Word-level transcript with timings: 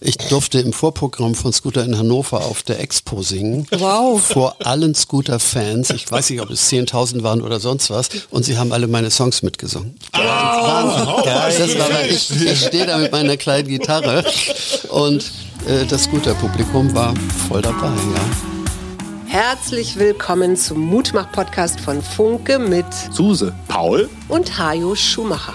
Ich 0.00 0.16
durfte 0.18 0.60
im 0.60 0.72
Vorprogramm 0.72 1.34
von 1.34 1.52
Scooter 1.52 1.84
in 1.84 1.96
Hannover 1.96 2.44
auf 2.44 2.62
der 2.62 2.80
Expo 2.80 3.22
singen. 3.22 3.66
Wow. 3.78 4.22
Vor 4.22 4.56
allen 4.64 4.94
Scooter-Fans. 4.94 5.90
Ich 5.90 6.10
weiß 6.10 6.30
nicht, 6.30 6.40
ob 6.42 6.50
es 6.50 6.70
10.000 6.70 7.22
waren 7.22 7.40
oder 7.40 7.60
sonst 7.60 7.88
was. 7.88 8.10
Und 8.30 8.44
sie 8.44 8.58
haben 8.58 8.72
alle 8.72 8.88
meine 8.88 9.10
Songs 9.10 9.42
mitgesungen. 9.42 9.96
Wow. 10.12 11.24
Ja, 11.24 11.48
das 11.48 11.78
war, 11.78 12.04
ich, 12.04 12.30
ich 12.30 12.66
stehe 12.66 12.86
da 12.86 12.98
mit 12.98 13.12
meiner 13.12 13.36
kleinen 13.38 13.68
Gitarre 13.68 14.24
und 14.90 15.30
äh, 15.66 15.86
das 15.86 16.04
Scooter-Publikum 16.04 16.94
war 16.94 17.14
voll 17.48 17.62
dabei, 17.62 17.86
ja. 17.86 18.46
Herzlich 19.28 19.98
willkommen 19.98 20.56
zum 20.56 20.80
Mutmach-Podcast 20.80 21.80
von 21.80 22.02
Funke 22.02 22.58
mit 22.58 22.86
Suse, 23.10 23.54
Paul 23.68 24.08
und 24.28 24.58
Hajo 24.58 24.94
Schumacher. 24.94 25.54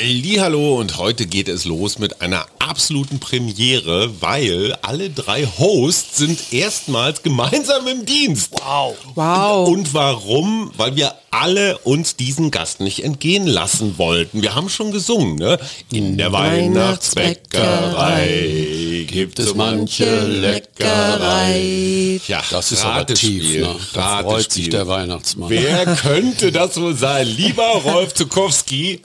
Hallo 0.00 0.78
und 0.78 0.96
heute 0.96 1.26
geht 1.26 1.48
es 1.48 1.64
los 1.64 1.98
mit 1.98 2.20
einer 2.20 2.46
absoluten 2.60 3.18
Premiere, 3.18 4.12
weil 4.20 4.78
alle 4.82 5.10
drei 5.10 5.44
Hosts 5.44 6.18
sind 6.18 6.52
erstmals 6.52 7.24
gemeinsam 7.24 7.88
im 7.88 8.06
Dienst. 8.06 8.52
Wow. 8.52 8.94
Wow. 9.16 9.68
Und 9.68 9.92
warum? 9.94 10.70
Weil 10.76 10.94
wir 10.94 11.14
alle 11.32 11.78
uns 11.78 12.14
diesen 12.14 12.52
Gast 12.52 12.78
nicht 12.78 13.02
entgehen 13.02 13.48
lassen 13.48 13.98
wollten. 13.98 14.40
Wir 14.40 14.54
haben 14.54 14.68
schon 14.68 14.92
gesungen, 14.92 15.34
ne? 15.34 15.58
In 15.90 16.16
der 16.16 16.30
Weihnachtsbäckerei 16.30 19.04
gibt 19.08 19.40
es 19.40 19.56
manche 19.56 20.26
Leckerei. 20.26 22.20
Ja, 22.28 22.40
das 22.50 22.70
ist 22.70 22.84
aber 22.84 23.04
tief, 23.04 23.62
ne? 23.62 23.74
Da 23.94 24.22
freut 24.22 24.52
sich 24.52 24.68
der 24.68 24.86
Weihnachtsmann. 24.86 25.50
Wer 25.50 25.86
könnte 25.96 26.52
das 26.52 26.80
wohl 26.80 26.94
sein? 26.94 27.26
Lieber 27.26 27.82
Rolf 27.84 28.14
Zukowski, 28.14 29.02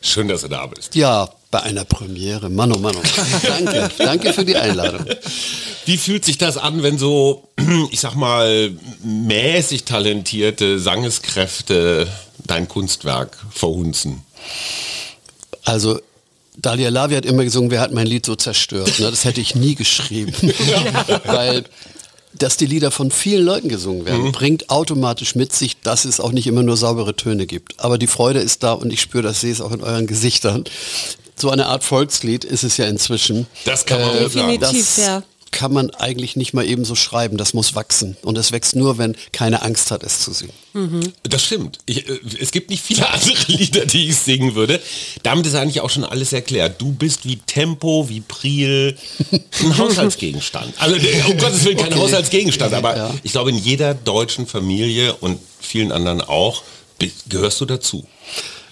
Schön, 0.00 0.28
dass 0.28 0.42
du 0.42 0.48
da 0.48 0.66
bist. 0.66 0.94
Ja, 0.94 1.28
bei 1.50 1.62
einer 1.62 1.84
Premiere. 1.84 2.48
Mann, 2.48 2.72
oh 2.72 2.78
Mann, 2.78 2.94
oh 2.96 3.02
Mann. 3.02 3.40
Danke. 3.64 3.90
Danke 3.98 4.32
für 4.32 4.44
die 4.44 4.56
Einladung. 4.56 5.04
Wie 5.84 5.96
fühlt 5.96 6.24
sich 6.24 6.38
das 6.38 6.56
an, 6.56 6.82
wenn 6.82 6.98
so, 6.98 7.48
ich 7.90 8.00
sag 8.00 8.14
mal, 8.14 8.72
mäßig 9.02 9.84
talentierte 9.84 10.78
Sangeskräfte 10.78 12.06
dein 12.46 12.68
Kunstwerk 12.68 13.36
verhunzen? 13.50 14.22
Also 15.64 16.00
Dalia 16.56 16.90
Lavi 16.90 17.14
hat 17.14 17.24
immer 17.24 17.44
gesungen, 17.44 17.70
wer 17.70 17.80
hat 17.80 17.92
mein 17.92 18.06
Lied 18.06 18.26
so 18.26 18.36
zerstört. 18.36 18.98
Ne? 18.98 19.10
Das 19.10 19.24
hätte 19.24 19.40
ich 19.40 19.54
nie 19.54 19.74
geschrieben. 19.74 20.32
Weil 21.24 21.64
dass 22.42 22.56
die 22.56 22.66
Lieder 22.66 22.90
von 22.90 23.10
vielen 23.10 23.44
Leuten 23.44 23.68
gesungen 23.68 24.04
werden, 24.04 24.26
mhm. 24.26 24.32
bringt 24.32 24.70
automatisch 24.70 25.34
mit 25.34 25.52
sich, 25.52 25.80
dass 25.80 26.04
es 26.04 26.20
auch 26.20 26.32
nicht 26.32 26.46
immer 26.46 26.62
nur 26.62 26.76
saubere 26.76 27.14
Töne 27.14 27.46
gibt. 27.46 27.78
Aber 27.78 27.98
die 27.98 28.06
Freude 28.06 28.40
ist 28.40 28.62
da 28.62 28.72
und 28.72 28.92
ich 28.92 29.00
spüre 29.00 29.22
das, 29.22 29.40
sehe 29.40 29.52
es 29.52 29.60
auch 29.60 29.72
in 29.72 29.82
euren 29.82 30.06
Gesichtern. 30.06 30.64
So 31.36 31.50
eine 31.50 31.66
Art 31.66 31.84
Volkslied 31.84 32.44
ist 32.44 32.64
es 32.64 32.76
ja 32.76 32.86
inzwischen. 32.86 33.46
Das 33.64 33.86
kann 33.86 34.00
man 34.00 34.16
äh, 34.16 34.20
definitiv, 34.20 34.60
das, 34.60 34.96
ja 34.96 35.22
kann 35.60 35.74
man 35.74 35.90
eigentlich 35.90 36.36
nicht 36.36 36.54
mal 36.54 36.66
eben 36.66 36.86
so 36.86 36.94
schreiben. 36.94 37.36
Das 37.36 37.52
muss 37.52 37.74
wachsen. 37.74 38.16
Und 38.22 38.38
es 38.38 38.50
wächst 38.50 38.76
nur, 38.76 38.96
wenn 38.96 39.14
keine 39.30 39.60
Angst 39.60 39.90
hat, 39.90 40.02
es 40.02 40.20
zu 40.20 40.32
singen. 40.32 40.54
Mhm. 40.72 41.12
Das 41.22 41.44
stimmt. 41.44 41.76
Ich, 41.84 42.08
äh, 42.08 42.18
es 42.40 42.50
gibt 42.50 42.70
nicht 42.70 42.82
viele 42.82 43.06
andere 43.12 43.34
Lieder, 43.46 43.84
die 43.84 44.08
ich 44.08 44.16
singen 44.16 44.54
würde. 44.54 44.80
Damit 45.22 45.46
ist 45.46 45.54
eigentlich 45.56 45.82
auch 45.82 45.90
schon 45.90 46.04
alles 46.04 46.32
erklärt. 46.32 46.80
Du 46.80 46.92
bist 46.92 47.26
wie 47.26 47.36
Tempo, 47.36 48.08
wie 48.08 48.22
Priel, 48.22 48.96
ein 49.60 49.76
Haushaltsgegenstand. 49.76 50.72
Also 50.78 50.96
um 50.96 51.36
Gottes 51.36 51.62
Willen 51.66 51.76
kein 51.76 51.92
okay. 51.92 52.00
Haushaltsgegenstand, 52.00 52.72
aber 52.72 52.96
ja. 52.96 53.14
ich 53.22 53.32
glaube 53.32 53.50
in 53.50 53.58
jeder 53.58 53.92
deutschen 53.92 54.46
Familie 54.46 55.14
und 55.16 55.38
vielen 55.60 55.92
anderen 55.92 56.22
auch 56.22 56.62
gehörst 57.28 57.60
du 57.60 57.66
dazu. 57.66 58.06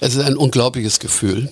Es 0.01 0.15
ist 0.15 0.23
ein 0.23 0.37
unglaubliches 0.37 1.01
Gefühl. 1.01 1.51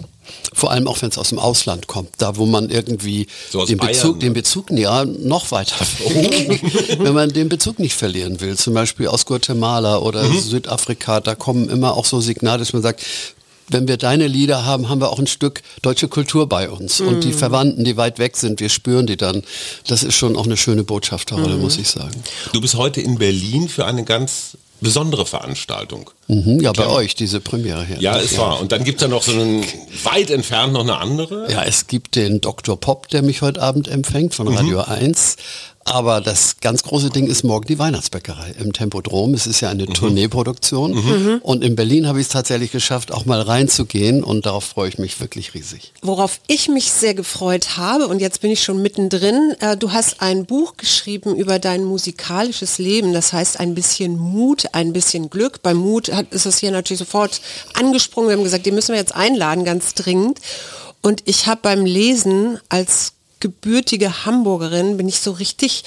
Vor 0.53 0.73
allem 0.73 0.89
auch 0.89 1.03
wenn 1.03 1.11
es 1.11 1.19
aus 1.19 1.29
dem 1.29 1.39
Ausland 1.39 1.87
kommt, 1.87 2.11
da 2.19 2.37
wo 2.37 2.47
man 2.47 2.69
irgendwie 2.71 3.29
so 3.51 3.65
den, 3.65 3.79
Bezug, 3.79 4.19
den 4.19 4.33
Bezug, 4.33 4.71
ja, 4.73 5.05
noch 5.05 5.53
weiter, 5.53 5.77
wenn 6.99 7.15
man 7.15 7.33
den 7.33 7.49
Bezug 7.49 7.79
nicht 7.79 7.95
verlieren 7.95 8.41
will, 8.41 8.57
zum 8.57 8.75
Beispiel 8.75 9.07
aus 9.07 9.25
Guatemala 9.25 9.99
oder 9.99 10.25
mhm. 10.25 10.41
Südafrika, 10.41 11.21
da 11.21 11.37
kommen 11.37 11.69
immer 11.69 11.95
auch 11.95 12.05
so 12.05 12.21
Signale, 12.21 12.59
dass 12.59 12.73
man 12.73 12.83
sagt, 12.83 13.05
wenn 13.69 13.89
wir 13.89 13.97
deine 13.97 14.27
Lieder 14.27 14.65
haben, 14.65 14.89
haben 14.89 15.01
wir 15.01 15.11
auch 15.11 15.19
ein 15.19 15.27
Stück 15.27 15.63
deutsche 15.83 16.09
Kultur 16.09 16.49
bei 16.49 16.71
uns. 16.71 17.01
Mhm. 17.01 17.09
Und 17.09 17.25
die 17.25 17.29
mhm. 17.29 17.35
Verwandten, 17.35 17.85
die 17.85 17.97
weit 17.97 18.19
weg 18.19 18.37
sind, 18.37 18.61
wir 18.61 18.69
spüren 18.69 19.07
die 19.07 19.17
dann. 19.17 19.43
Das 19.87 20.03
ist 20.03 20.15
schon 20.15 20.37
auch 20.37 20.47
eine 20.47 20.57
schöne 20.57 20.85
Botschafterrolle, 20.85 21.57
mhm. 21.57 21.63
muss 21.63 21.79
ich 21.79 21.89
sagen. 21.89 22.23
Du 22.53 22.61
bist 22.61 22.77
heute 22.77 23.01
in 23.01 23.19
Berlin 23.19 23.69
für 23.69 23.85
eine 23.85 24.05
ganz 24.05 24.57
besondere 24.81 25.27
Veranstaltung. 25.27 26.11
Mhm, 26.29 26.61
ja, 26.61 26.73
bei 26.73 26.87
euch, 26.87 27.15
diese 27.15 27.41
Premiere 27.41 27.85
hier. 27.85 27.99
Ja, 27.99 28.19
es 28.19 28.37
war. 28.37 28.61
Und 28.61 28.73
dann 28.73 28.85
gibt 28.85 29.01
es 29.01 29.03
ja 29.03 29.09
noch 29.09 29.23
so 29.23 29.33
einen, 29.33 29.65
weit 30.05 30.31
entfernt 30.31 30.73
noch 30.73 30.83
eine 30.83 30.99
andere. 30.99 31.51
Ja, 31.51 31.65
es 31.65 31.87
gibt 31.87 32.17
den 32.17 32.41
Dr. 32.41 32.79
Pop, 32.79 33.09
der 33.09 33.23
mich 33.23 33.43
heute 33.43 33.63
Abend 33.63 33.89
empfängt 33.89 34.35
von 34.35 34.49
Radio 34.49 34.79
mhm. 34.79 34.93
1. 34.93 35.37
Aber 35.89 36.21
das 36.21 36.57
ganz 36.61 36.83
große 36.83 37.11
Ding 37.11 37.29
ist 37.29 37.45
morgen 37.45 37.69
die 37.69 37.79
Weihnachtsbäckerei 37.79 38.57
im 38.59 38.73
Tempodrom. 38.73 39.35
Es 39.35 39.47
ist 39.47 39.61
ja 39.61 39.71
eine 39.71 39.85
mhm. 39.85 39.95
Tourneeproduktion. 39.95 40.91
Mhm. 40.93 40.99
mhm. 40.99 41.39
Und 41.43 41.63
in 41.63 41.77
Berlin 41.77 42.09
habe 42.09 42.21
ich 42.21 42.27
es 42.27 42.33
tatsächlich 42.33 42.73
geschafft, 42.73 43.13
auch 43.13 43.25
mal 43.25 43.41
reinzugehen. 43.41 44.25
Und 44.25 44.47
darauf 44.47 44.65
freue 44.65 44.89
ich 44.89 44.99
mich 44.99 45.21
wirklich 45.21 45.55
riesig. 45.55 45.93
Worauf 46.03 46.41
ich 46.49 46.69
mich 46.69 46.91
sehr 46.91 47.15
gefreut 47.15 47.77
habe, 47.77 48.09
und 48.09 48.21
jetzt 48.21 48.41
bin 48.41 48.51
ich 48.51 48.65
schon 48.65 48.83
mittendrin, 48.83 49.55
äh, 49.61 49.77
du 49.77 49.93
hast 49.93 50.21
ein 50.21 50.45
Buch 50.45 50.77
geschrieben 50.77 51.37
über 51.37 51.61
dein 51.61 51.85
musikalisches 51.85 52.79
Leben. 52.79 53.13
Das 53.13 53.33
heißt 53.33 53.61
ein 53.61 53.77
bisschen 53.77 54.19
Mut, 54.19 54.65
ein 54.73 54.93
bisschen 54.93 55.31
Glück. 55.31 55.63
Bei 55.63 55.73
Mut 55.73 56.13
hat, 56.13 56.33
ist 56.33 56.47
es 56.47 56.59
hier 56.59 56.73
natürlich 56.73 56.99
sofort 56.99 57.41
angesprungen. 57.75 58.29
Wir 58.29 58.37
haben 58.37 58.45
gesagt, 58.45 58.67
den 58.67 58.75
müssen 58.75 58.93
wir 58.93 58.99
jetzt 58.99 59.15
einladen, 59.15 59.65
ganz 59.65 59.95
dringend. 59.95 60.41
Und 61.01 61.23
ich 61.27 61.47
habe 61.47 61.61
beim 61.63 61.85
Lesen 61.85 62.59
als 62.69 63.13
gebürtige 63.41 64.25
Hamburgerin 64.25 64.97
bin 64.97 65.09
ich 65.09 65.21
so 65.21 65.33
richtig, 65.33 65.85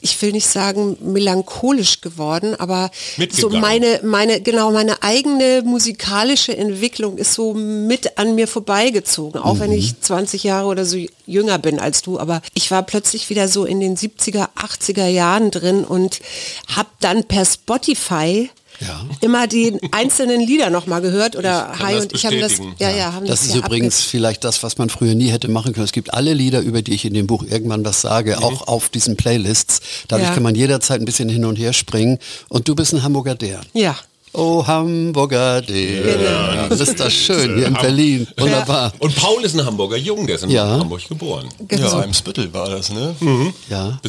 ich 0.00 0.20
will 0.22 0.32
nicht 0.32 0.46
sagen 0.46 0.96
melancholisch 1.00 2.00
geworden, 2.00 2.54
aber 2.54 2.90
so 3.30 3.50
meine, 3.50 4.00
meine, 4.04 4.40
genau, 4.40 4.70
meine 4.70 5.02
eigene 5.02 5.62
musikalische 5.64 6.56
Entwicklung 6.56 7.18
ist 7.18 7.34
so 7.34 7.54
mit 7.54 8.18
an 8.18 8.36
mir 8.36 8.46
vorbeigezogen, 8.46 9.40
auch 9.40 9.54
mhm. 9.54 9.60
wenn 9.60 9.72
ich 9.72 10.00
20 10.00 10.44
Jahre 10.44 10.68
oder 10.68 10.84
so 10.84 10.96
jünger 11.26 11.58
bin 11.58 11.80
als 11.80 12.02
du, 12.02 12.20
aber 12.20 12.40
ich 12.54 12.70
war 12.70 12.84
plötzlich 12.84 13.30
wieder 13.30 13.48
so 13.48 13.64
in 13.64 13.80
den 13.80 13.96
70er, 13.96 14.48
80er 14.56 15.06
Jahren 15.06 15.50
drin 15.50 15.84
und 15.84 16.20
habe 16.68 16.88
dann 17.00 17.24
per 17.24 17.44
Spotify 17.44 18.48
ja. 18.80 19.04
immer 19.20 19.46
die 19.46 19.78
einzelnen 19.90 20.40
Lieder 20.40 20.70
noch 20.70 20.86
mal 20.86 21.00
gehört 21.00 21.36
oder 21.36 21.78
Hai 21.78 22.00
und 22.00 22.12
ich 22.12 22.26
haben 22.26 22.40
das 22.40 22.58
ja, 22.78 22.90
ja, 22.90 23.12
haben 23.12 23.26
das, 23.26 23.40
das 23.40 23.48
ist 23.50 23.56
übrigens 23.56 23.98
abge 23.98 24.08
vielleicht 24.10 24.44
das 24.44 24.62
was 24.62 24.78
man 24.78 24.88
früher 24.88 25.14
nie 25.14 25.28
hätte 25.28 25.48
machen 25.48 25.72
können 25.72 25.84
es 25.84 25.92
gibt 25.92 26.12
alle 26.14 26.34
Lieder 26.34 26.60
über 26.60 26.82
die 26.82 26.94
ich 26.94 27.04
in 27.04 27.14
dem 27.14 27.26
Buch 27.26 27.44
irgendwann 27.48 27.84
was 27.84 28.00
sage 28.00 28.36
mhm. 28.38 28.44
auch 28.44 28.68
auf 28.68 28.88
diesen 28.88 29.16
Playlists 29.16 29.80
dadurch 30.08 30.28
ja. 30.28 30.34
kann 30.34 30.42
man 30.42 30.54
jederzeit 30.54 31.00
ein 31.00 31.04
bisschen 31.04 31.28
hin 31.28 31.44
und 31.44 31.56
her 31.56 31.72
springen 31.72 32.18
und 32.48 32.68
du 32.68 32.74
bist 32.74 32.92
ein 32.92 33.02
Hamburger 33.02 33.34
der 33.34 33.60
ja 33.74 33.96
Oh, 34.34 34.66
Hamburger, 34.66 35.60
der. 35.60 36.02
Genau. 36.02 36.68
Das 36.68 36.80
ist 36.80 36.98
das 36.98 37.12
schön 37.12 37.54
hier 37.54 37.66
in 37.66 37.74
Berlin. 37.74 38.26
Wunderbar. 38.38 38.86
Ja. 38.86 38.92
Und 38.98 39.14
Paul 39.14 39.44
ist 39.44 39.54
ein 39.54 39.64
Hamburger 39.64 39.98
Jung, 39.98 40.26
der 40.26 40.36
ist 40.36 40.44
in 40.44 40.50
ja. 40.50 40.66
Hamburg 40.66 41.06
geboren. 41.06 41.48
Genau. 41.68 41.86
Ja, 41.86 42.00
Eimsbüttel 42.00 42.52
war 42.54 42.70
das, 42.70 42.90
ne? 42.90 43.14
Mhm. 43.20 43.52
Ja. 43.68 44.00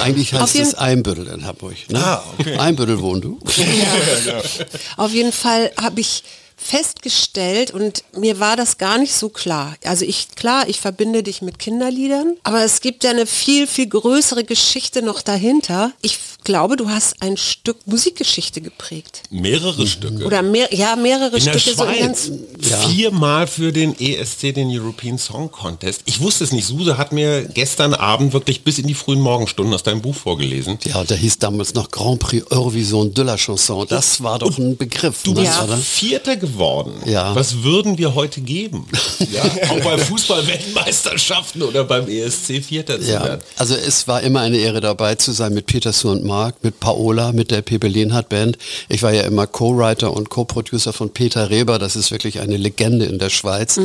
Eigentlich 0.00 0.32
heißt 0.32 0.56
es 0.56 0.74
Eimbüttel 0.74 1.28
in 1.28 1.46
Hamburg. 1.46 1.76
Ne? 1.88 2.04
Ah, 2.04 2.24
okay. 2.38 2.56
Eimbüttel 2.56 3.00
wohnt 3.00 3.24
du. 3.24 3.38
Ja. 4.26 4.40
Auf 4.96 5.12
jeden 5.12 5.32
Fall 5.32 5.70
habe 5.80 6.00
ich 6.00 6.22
festgestellt 6.58 7.70
und 7.70 8.02
mir 8.16 8.40
war 8.40 8.56
das 8.56 8.76
gar 8.76 8.98
nicht 8.98 9.14
so 9.14 9.28
klar. 9.28 9.76
Also 9.84 10.04
ich, 10.04 10.28
klar, 10.34 10.68
ich 10.68 10.80
verbinde 10.80 11.22
dich 11.22 11.40
mit 11.40 11.58
Kinderliedern, 11.58 12.36
aber 12.42 12.64
es 12.64 12.80
gibt 12.80 13.04
ja 13.04 13.10
eine 13.10 13.26
viel, 13.26 13.66
viel 13.66 13.88
größere 13.88 14.44
Geschichte 14.44 15.00
noch 15.00 15.22
dahinter. 15.22 15.92
Ich 16.02 16.18
glaube, 16.44 16.76
du 16.76 16.88
hast 16.88 17.20
ein 17.20 17.36
Stück 17.36 17.76
Musikgeschichte 17.86 18.60
geprägt. 18.60 19.22
Mehrere 19.30 19.82
mhm. 19.82 19.86
Stücke. 19.86 20.24
Oder 20.24 20.42
mehr, 20.42 20.74
ja, 20.74 20.96
mehrere 20.96 21.36
in 21.36 21.42
Stücke. 21.42 21.58
Der 21.58 21.70
Schweiz. 21.74 22.24
So 22.26 22.70
ja. 22.70 22.88
Viermal 22.88 23.46
für 23.46 23.72
den 23.72 23.98
ESC, 23.98 24.54
den 24.54 24.68
European 24.70 25.18
Song 25.18 25.50
Contest. 25.50 26.02
Ich 26.06 26.20
wusste 26.20 26.44
es 26.44 26.52
nicht. 26.52 26.66
Suse 26.66 26.98
hat 26.98 27.12
mir 27.12 27.44
gestern 27.44 27.94
Abend 27.94 28.32
wirklich 28.32 28.64
bis 28.64 28.78
in 28.78 28.86
die 28.86 28.94
frühen 28.94 29.20
Morgenstunden 29.20 29.74
aus 29.74 29.82
deinem 29.82 30.00
Buch 30.00 30.14
vorgelesen. 30.14 30.78
Ja, 30.84 31.04
der 31.04 31.16
hieß 31.16 31.38
damals 31.38 31.74
noch 31.74 31.90
Grand 31.90 32.18
Prix 32.20 32.50
Eurovision 32.50 33.12
de 33.14 33.24
la 33.24 33.36
Chanson. 33.36 33.86
Das 33.88 34.22
war 34.22 34.38
doch 34.38 34.56
ein 34.58 34.76
Begriff. 34.76 35.22
Du 35.22 35.34
bist 35.34 35.46
ja. 35.46 35.76
Vierter 35.76 36.36
geworden. 36.52 36.92
Ja. 37.06 37.34
Was 37.34 37.62
würden 37.62 37.98
wir 37.98 38.14
heute 38.14 38.40
geben? 38.40 38.86
Ja, 39.30 39.42
auch 39.70 39.80
bei 39.84 39.98
Fußball-Weltmeisterschaften 39.98 41.62
oder 41.62 41.84
beim 41.84 42.08
ESC 42.08 42.62
Vierter 42.62 43.00
zu 43.00 43.10
Ja, 43.10 43.24
werden. 43.24 43.40
also 43.56 43.74
es 43.74 44.08
war 44.08 44.22
immer 44.22 44.40
eine 44.40 44.56
Ehre 44.58 44.80
dabei 44.80 45.16
zu 45.16 45.32
sein 45.32 45.52
mit 45.54 45.66
Peter 45.66 45.92
Su 45.92 46.10
und 46.10 46.24
Mark, 46.24 46.56
mit 46.62 46.80
Paola, 46.80 47.32
mit 47.32 47.50
der 47.50 47.62
Pepe 47.62 47.88
Lehnhardt 47.88 48.28
Band. 48.28 48.58
Ich 48.88 49.02
war 49.02 49.12
ja 49.12 49.22
immer 49.22 49.46
Co-Writer 49.46 50.12
und 50.12 50.30
Co-Producer 50.30 50.92
von 50.92 51.10
Peter 51.10 51.50
Reber, 51.50 51.78
das 51.78 51.96
ist 51.96 52.10
wirklich 52.10 52.40
eine 52.40 52.56
Legende 52.56 53.06
in 53.06 53.18
der 53.18 53.30
Schweiz. 53.30 53.78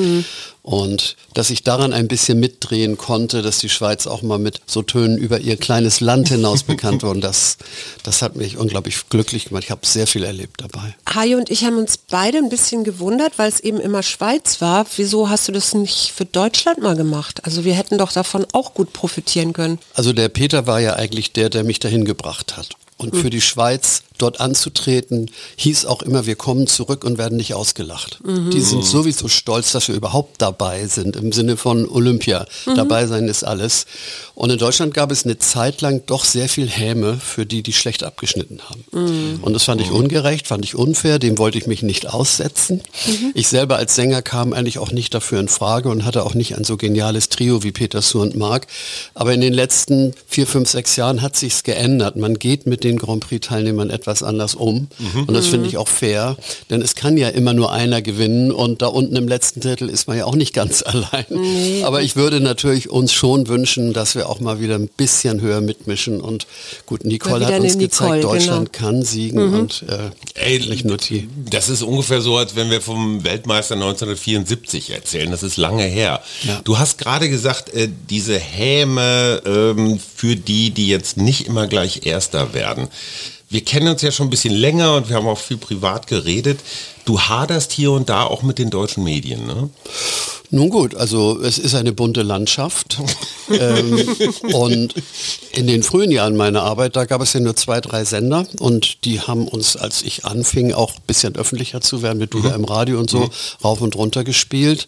Und 0.64 1.18
dass 1.34 1.50
ich 1.50 1.64
daran 1.64 1.92
ein 1.92 2.08
bisschen 2.08 2.40
mitdrehen 2.40 2.98
konnte, 2.98 3.42
dass 3.42 3.60
die 3.60 3.68
Schweiz 3.68 4.08
auch 4.08 4.22
mal 4.22 4.40
mit 4.40 4.62
so 4.66 4.82
Tönen 4.82 5.18
über 5.18 5.40
ihr 5.40 5.58
kleines 5.58 6.00
Land 6.00 6.30
hinaus 6.30 6.64
bekannt 6.64 7.04
wurde, 7.04 7.20
das, 7.20 7.58
das 8.04 8.22
hat 8.22 8.38
mich 8.38 8.58
unglaublich 8.58 9.10
glücklich 9.10 9.46
gemacht. 9.46 9.66
Ich 9.66 9.72
habe 9.72 9.86
sehr 9.86 10.08
viel 10.08 10.24
erlebt 10.24 10.62
dabei. 10.62 10.96
Hajo 11.14 11.38
und 11.38 11.50
ich 11.50 11.66
haben 11.66 11.78
uns 11.78 11.98
beide 11.98 12.38
ein 12.38 12.48
bisschen 12.48 12.86
gewundert, 12.86 13.34
weil 13.38 13.50
es 13.50 13.60
eben 13.60 13.82
immer 13.82 14.04
Schweiz 14.04 14.62
war. 14.62 14.86
Wieso 14.96 15.30
hast 15.30 15.50
du 15.50 15.52
das 15.52 15.74
nicht 15.74 16.14
für 16.16 16.26
Deutschland 16.26 16.82
mal 16.82 16.96
gemacht? 16.96 17.42
Also 17.44 17.66
wir 17.66 17.74
hätten 17.74 17.98
doch 17.98 18.14
davon 18.14 18.46
auch 18.54 18.74
gut 18.74 18.94
profitieren 18.94 19.52
können. 19.52 19.80
Also 19.96 20.14
der 20.14 20.30
Peter 20.30 20.66
war 20.66 20.80
ja 20.80 20.96
eigentlich 20.96 21.34
der, 21.34 21.50
der 21.50 21.66
mich 21.66 21.80
dahin 21.80 22.06
gebracht 22.06 22.56
hat. 22.56 22.70
Und 22.96 23.18
für 23.18 23.30
die 23.30 23.42
Schweiz 23.42 24.04
dort 24.24 24.40
anzutreten, 24.40 25.30
hieß 25.58 25.86
auch 25.86 26.02
immer, 26.02 26.26
wir 26.26 26.36
kommen 26.36 26.66
zurück 26.68 27.04
und 27.04 27.18
werden 27.18 27.38
nicht 27.38 27.54
ausgelacht. 27.54 28.20
Die 28.26 28.62
sind 28.62 28.84
sowieso 28.86 29.28
stolz, 29.28 29.72
dass 29.74 29.88
wir 29.88 29.96
überhaupt 29.96 30.42
dabei 30.42 30.88
sind, 30.88 31.16
im 31.16 31.32
Sinne 31.32 31.58
von 31.58 31.88
Olympia. 31.88 32.46
Dabei 32.76 33.06
sein 33.08 33.28
ist 33.28 33.44
alles. 33.44 33.86
Und 34.36 34.50
in 34.50 34.58
Deutschland 34.58 34.94
gab 34.94 35.12
es 35.12 35.26
eine 35.26 35.38
Zeit 35.38 35.82
lang 35.82 36.04
doch 36.06 36.26
sehr 36.26 36.50
viel 36.50 36.68
Häme 36.68 37.18
für 37.18 37.46
die, 37.46 37.62
die 37.62 37.74
schlecht 37.74 38.04
abgeschnitten 38.04 38.60
haben. 38.70 38.84
Und 39.42 39.54
das 39.54 39.64
fand 39.64 39.82
ich 39.82 39.92
ungerecht, 39.92 40.48
fand 40.48 40.64
ich 40.66 40.76
unfair, 40.76 41.20
dem 41.20 41.38
wollte 41.38 41.58
ich 41.58 41.68
mich 41.68 41.84
nicht 41.84 42.08
aussetzen. 42.14 42.82
Ich 43.34 43.48
selber 43.48 43.78
als 43.78 43.96
Sänger 43.96 44.22
kam 44.22 44.54
eigentlich 44.54 44.80
auch 44.80 44.92
nicht 44.92 45.14
dafür 45.14 45.40
in 45.40 45.50
Frage 45.50 45.90
und 45.90 46.06
hatte 46.06 46.24
auch 46.26 46.34
nicht 46.34 46.58
ein 46.58 46.64
so 46.64 46.78
geniales 46.78 47.30
Trio 47.30 47.64
wie 47.64 47.72
Peter 47.72 48.02
Su 48.02 48.22
und 48.22 48.36
Mark. 48.36 48.68
Aber 49.14 49.34
in 49.34 49.42
den 49.42 49.54
letzten 49.54 50.14
vier, 50.28 50.48
fünf, 50.48 50.70
sechs 50.70 50.96
Jahren 50.96 51.22
hat 51.22 51.36
sich's 51.36 51.64
geändert. 51.64 52.16
Man 52.16 52.40
geht 52.40 52.66
mit 52.66 52.84
den 52.84 52.98
Grand 52.98 53.28
Prix-Teilnehmern 53.28 53.90
etwas 53.90 54.13
anders 54.22 54.54
um. 54.54 54.88
Und 55.28 55.34
das 55.34 55.48
finde 55.48 55.68
ich 55.68 55.78
auch 55.78 55.88
fair, 55.88 56.38
denn 56.70 56.82
es 56.82 56.96
kann 56.96 57.18
ja 57.18 57.30
immer 57.30 57.54
nur 57.54 57.72
einer 57.72 58.02
gewinnen 58.02 58.52
und 58.52 58.82
da 58.82 58.88
unten 58.88 59.16
im 59.16 59.28
letzten 59.28 59.62
Drittel 59.62 59.90
ist 59.90 60.08
man 60.08 60.18
ja 60.18 60.26
auch 60.26 60.36
nicht 60.36 60.54
ganz 60.54 60.84
allein. 60.86 61.26
Aber 61.84 62.02
ich 62.02 62.16
würde 62.16 62.40
natürlich 62.42 62.90
uns 62.90 63.14
schon 63.14 63.48
wünschen, 63.48 63.94
dass 63.94 64.16
wir 64.16 64.30
auch 64.30 64.40
mal 64.40 64.60
wieder 64.60 64.76
ein 64.76 64.90
bisschen 64.90 65.42
höher 65.42 65.62
mitmischen 65.62 66.22
und 66.22 66.46
gut, 66.86 67.06
Nicole 67.06 67.46
hat 67.46 67.60
uns 67.60 67.78
gezeigt, 67.78 68.16
Nicole, 68.16 68.22
Deutschland 68.22 68.74
kann 68.74 69.04
siegen 69.04 69.54
und 69.54 69.86
äh, 69.90 70.12
Ey, 70.36 70.60
nicht 70.60 70.86
nur 70.86 70.98
die. 70.98 71.30
Das 71.50 71.70
ist 71.70 71.84
ungefähr 71.84 72.22
so, 72.22 72.38
als 72.38 72.56
wenn 72.56 72.70
wir 72.70 72.82
vom 72.82 73.24
Weltmeister 73.24 73.76
1974 73.76 74.92
erzählen. 74.92 75.32
Das 75.32 75.44
ist 75.44 75.58
lange 75.58 75.84
her. 75.84 76.22
Ja. 76.44 76.62
Du 76.64 76.80
hast 76.80 76.98
gerade 76.98 77.30
gesagt, 77.30 77.74
äh, 77.74 77.88
diese 78.10 78.38
Häme 78.38 79.42
ähm, 79.46 80.00
für 80.16 80.36
die, 80.36 80.72
die 80.72 80.88
jetzt 80.88 81.18
nicht 81.18 81.48
immer 81.48 81.68
gleich 81.68 82.06
Erster 82.06 82.54
werden. 82.54 82.88
Wir 83.54 83.64
kennen 83.64 83.88
uns 83.88 84.02
ja 84.02 84.10
schon 84.10 84.26
ein 84.28 84.30
bisschen 84.32 84.56
länger 84.56 84.96
und 84.96 85.10
wir 85.10 85.16
haben 85.16 85.28
auch 85.28 85.38
viel 85.38 85.58
privat 85.58 86.08
geredet. 86.08 86.60
Du 87.06 87.20
haderst 87.20 87.72
hier 87.72 87.92
und 87.92 88.10
da 88.10 88.24
auch 88.24 88.44
mit 88.44 88.60
den 88.60 88.70
deutschen 88.70 89.04
Medien, 89.04 89.46
ne? 89.46 89.70
Nun 90.54 90.70
gut, 90.70 90.94
also 90.94 91.42
es 91.42 91.58
ist 91.58 91.74
eine 91.74 91.94
bunte 91.94 92.22
Landschaft. 92.22 93.00
ähm, 93.50 94.08
und 94.54 94.94
in 95.52 95.66
den 95.66 95.82
frühen 95.82 96.12
Jahren 96.12 96.38
meiner 96.38 96.62
Arbeit, 96.62 96.96
da 96.96 97.06
gab 97.06 97.22
es 97.22 97.34
ja 97.34 97.40
nur 97.40 97.56
zwei, 97.56 97.82
drei 97.82 98.06
Sender 98.06 98.46
und 98.60 99.04
die 99.04 99.20
haben 99.20 99.48
uns, 99.48 99.76
als 99.76 100.04
ich 100.04 100.26
anfing, 100.26 100.72
auch 100.72 100.92
ein 100.92 101.02
bisschen 101.08 101.36
öffentlicher 101.36 101.82
zu 101.82 102.04
werden 102.04 102.20
mit 102.20 102.36
Duda 102.36 102.54
im 102.54 102.66
Radio 102.66 103.00
und 103.00 103.10
so, 103.10 103.32
rauf 103.64 103.82
und 103.82 103.96
runter 103.96 104.24
gespielt. 104.24 104.88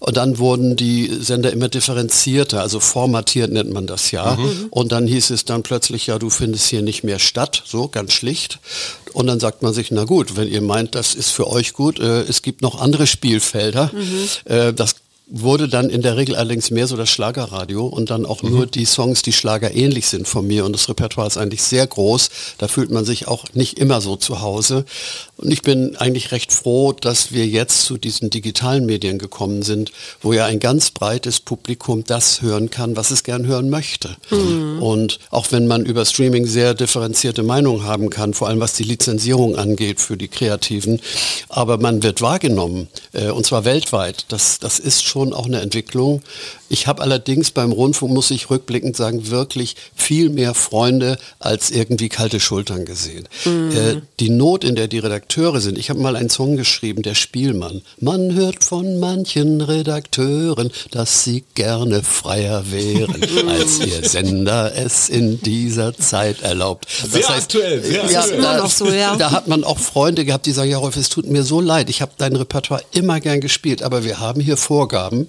Und 0.00 0.16
dann 0.16 0.38
wurden 0.38 0.76
die 0.76 1.10
Sender 1.20 1.52
immer 1.52 1.68
differenzierter, 1.68 2.62
also 2.62 2.80
formatiert 2.80 3.52
nennt 3.52 3.70
man 3.70 3.86
das 3.86 4.12
ja. 4.12 4.38
Und 4.70 4.92
dann 4.92 5.06
hieß 5.06 5.28
es 5.28 5.44
dann 5.44 5.62
plötzlich, 5.62 6.06
ja, 6.06 6.18
du 6.18 6.30
findest 6.30 6.70
hier 6.70 6.80
nicht 6.80 7.04
mehr 7.04 7.18
statt, 7.18 7.62
so 7.66 7.86
ganz 7.86 8.14
schlicht. 8.14 8.60
Und 9.12 9.26
dann 9.26 9.40
sagt 9.40 9.62
man 9.62 9.72
sich, 9.72 9.90
na 9.90 10.04
gut, 10.04 10.36
wenn 10.36 10.48
ihr 10.48 10.62
meint, 10.62 10.94
das 10.94 11.14
ist 11.14 11.30
für 11.30 11.48
euch 11.48 11.72
gut, 11.72 11.98
äh, 11.98 12.22
es 12.22 12.42
gibt 12.42 12.62
noch 12.62 12.80
andere 12.80 13.06
Spielfelder. 13.06 13.90
Äh, 14.44 14.72
das 14.72 14.96
wurde 15.34 15.66
dann 15.66 15.88
in 15.88 16.02
der 16.02 16.18
Regel 16.18 16.36
allerdings 16.36 16.70
mehr 16.70 16.86
so 16.86 16.96
das 16.96 17.08
Schlagerradio 17.08 17.86
und 17.86 18.10
dann 18.10 18.26
auch 18.26 18.42
nur 18.42 18.66
die 18.66 18.84
Songs, 18.84 19.22
die 19.22 19.32
Schlager 19.32 19.74
ähnlich 19.74 20.06
sind 20.06 20.28
von 20.28 20.46
mir 20.46 20.66
und 20.66 20.74
das 20.74 20.90
Repertoire 20.90 21.26
ist 21.26 21.38
eigentlich 21.38 21.62
sehr 21.62 21.86
groß. 21.86 22.28
Da 22.58 22.68
fühlt 22.68 22.90
man 22.90 23.06
sich 23.06 23.28
auch 23.28 23.44
nicht 23.54 23.78
immer 23.78 24.02
so 24.02 24.16
zu 24.16 24.42
Hause. 24.42 24.84
Und 25.42 25.50
ich 25.50 25.62
bin 25.62 25.96
eigentlich 25.96 26.30
recht 26.30 26.52
froh, 26.52 26.92
dass 26.92 27.32
wir 27.32 27.46
jetzt 27.46 27.82
zu 27.82 27.98
diesen 27.98 28.30
digitalen 28.30 28.86
Medien 28.86 29.18
gekommen 29.18 29.62
sind, 29.62 29.90
wo 30.20 30.32
ja 30.32 30.46
ein 30.46 30.60
ganz 30.60 30.92
breites 30.92 31.40
Publikum 31.40 32.04
das 32.04 32.42
hören 32.42 32.70
kann, 32.70 32.96
was 32.96 33.10
es 33.10 33.24
gern 33.24 33.46
hören 33.46 33.68
möchte. 33.68 34.16
Und 34.80 35.18
auch 35.30 35.50
wenn 35.50 35.66
man 35.66 35.84
über 35.84 36.04
Streaming 36.04 36.46
sehr 36.46 36.74
differenzierte 36.74 37.42
Meinungen 37.42 37.84
haben 37.84 38.08
kann, 38.08 38.34
vor 38.34 38.48
allem 38.48 38.60
was 38.60 38.74
die 38.74 38.84
Lizenzierung 38.84 39.56
angeht 39.56 40.00
für 40.00 40.16
die 40.16 40.28
Kreativen, 40.28 41.00
aber 41.48 41.76
man 41.78 42.04
wird 42.04 42.20
wahrgenommen, 42.20 42.88
äh, 43.12 43.30
und 43.30 43.44
zwar 43.44 43.64
weltweit. 43.64 44.26
Das, 44.28 44.60
das 44.60 44.78
ist 44.78 45.02
schon 45.02 45.32
auch 45.32 45.46
eine 45.46 45.60
Entwicklung. 45.60 46.22
Ich 46.68 46.86
habe 46.86 47.02
allerdings 47.02 47.50
beim 47.50 47.72
Rundfunk, 47.72 48.12
muss 48.12 48.30
ich 48.30 48.48
rückblickend 48.48 48.96
sagen, 48.96 49.28
wirklich 49.30 49.76
viel 49.94 50.30
mehr 50.30 50.54
Freunde 50.54 51.18
als 51.38 51.70
irgendwie 51.70 52.08
kalte 52.08 52.40
Schultern 52.40 52.84
gesehen. 52.84 53.28
Äh, 53.44 54.00
die 54.20 54.30
Not, 54.30 54.64
in 54.64 54.76
der 54.76 54.88
die 54.88 54.98
Redakteure 55.00 55.31
sind, 55.32 55.78
ich 55.78 55.88
habe 55.90 56.00
mal 56.00 56.16
einen 56.16 56.30
Song 56.30 56.56
geschrieben, 56.56 57.02
der 57.02 57.14
Spielmann. 57.14 57.82
Man 58.00 58.34
hört 58.34 58.64
von 58.64 59.00
manchen 59.00 59.60
Redakteuren, 59.60 60.70
dass 60.90 61.24
sie 61.24 61.44
gerne 61.54 62.02
freier 62.02 62.70
wären, 62.70 63.22
als 63.48 63.80
ihr 63.80 64.08
Sender 64.08 64.72
es 64.76 65.08
in 65.08 65.40
dieser 65.40 65.96
Zeit 65.96 66.42
erlaubt. 66.42 66.86
Das 67.02 67.12
Sehr 67.12 67.30
aktuell, 67.30 67.82
sehr 67.82 68.10
ja, 68.10 68.20
aktuell. 68.20 68.38
Immer 68.38 68.54
da, 68.54 68.58
noch 68.58 68.70
so, 68.70 68.90
ja. 68.90 69.16
da 69.16 69.30
hat 69.30 69.48
man 69.48 69.64
auch 69.64 69.78
Freunde 69.78 70.24
gehabt, 70.24 70.46
die 70.46 70.52
sagen, 70.52 70.70
ja 70.70 70.78
Rolf, 70.78 70.96
es 70.96 71.08
tut 71.08 71.26
mir 71.26 71.44
so 71.44 71.60
leid, 71.60 71.88
ich 71.88 72.02
habe 72.02 72.12
dein 72.18 72.36
Repertoire 72.36 72.82
immer 72.92 73.20
gern 73.20 73.40
gespielt, 73.40 73.82
aber 73.82 74.04
wir 74.04 74.20
haben 74.20 74.40
hier 74.40 74.56
Vorgaben 74.56 75.28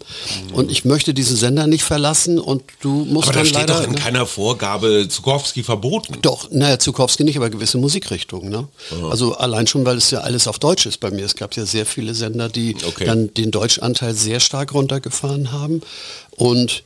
und 0.53 0.71
ich 0.71 0.85
möchte 0.85 1.13
diesen 1.13 1.37
Sender 1.37 1.67
nicht 1.67 1.83
verlassen 1.83 2.39
und 2.39 2.63
du 2.81 3.05
musst 3.05 3.29
Aber 3.29 3.33
da 3.33 3.39
dann 3.39 3.45
steht 3.47 3.59
leider... 3.69 3.73
doch 3.79 3.87
in 3.87 3.93
ne? 3.93 3.99
keiner 3.99 4.25
Vorgabe 4.25 5.07
Zukowski 5.07 5.63
verboten. 5.63 6.17
Doch, 6.21 6.51
naja, 6.51 6.79
Zukowski 6.79 7.23
nicht, 7.23 7.37
aber 7.37 7.49
gewisse 7.49 7.77
Musikrichtungen. 7.77 8.49
Ne? 8.49 8.67
Also 9.09 9.35
allein 9.35 9.67
schon, 9.67 9.85
weil 9.85 9.92
es 9.97 10.11
ja 10.11 10.19
alles 10.21 10.47
auf 10.47 10.59
Deutsch 10.59 10.85
ist 10.85 10.99
bei 10.99 11.11
mir. 11.11 11.25
Es 11.25 11.35
gab 11.35 11.55
ja 11.55 11.65
sehr 11.65 11.85
viele 11.85 12.13
Sender, 12.13 12.49
die 12.49 12.75
Okay. 12.85 13.05
dann 13.05 13.33
den 13.33 13.51
Deutschanteil 13.51 14.13
sehr 14.13 14.39
stark 14.39 14.73
runtergefahren 14.73 15.51
haben. 15.51 15.81
Und 16.31 16.83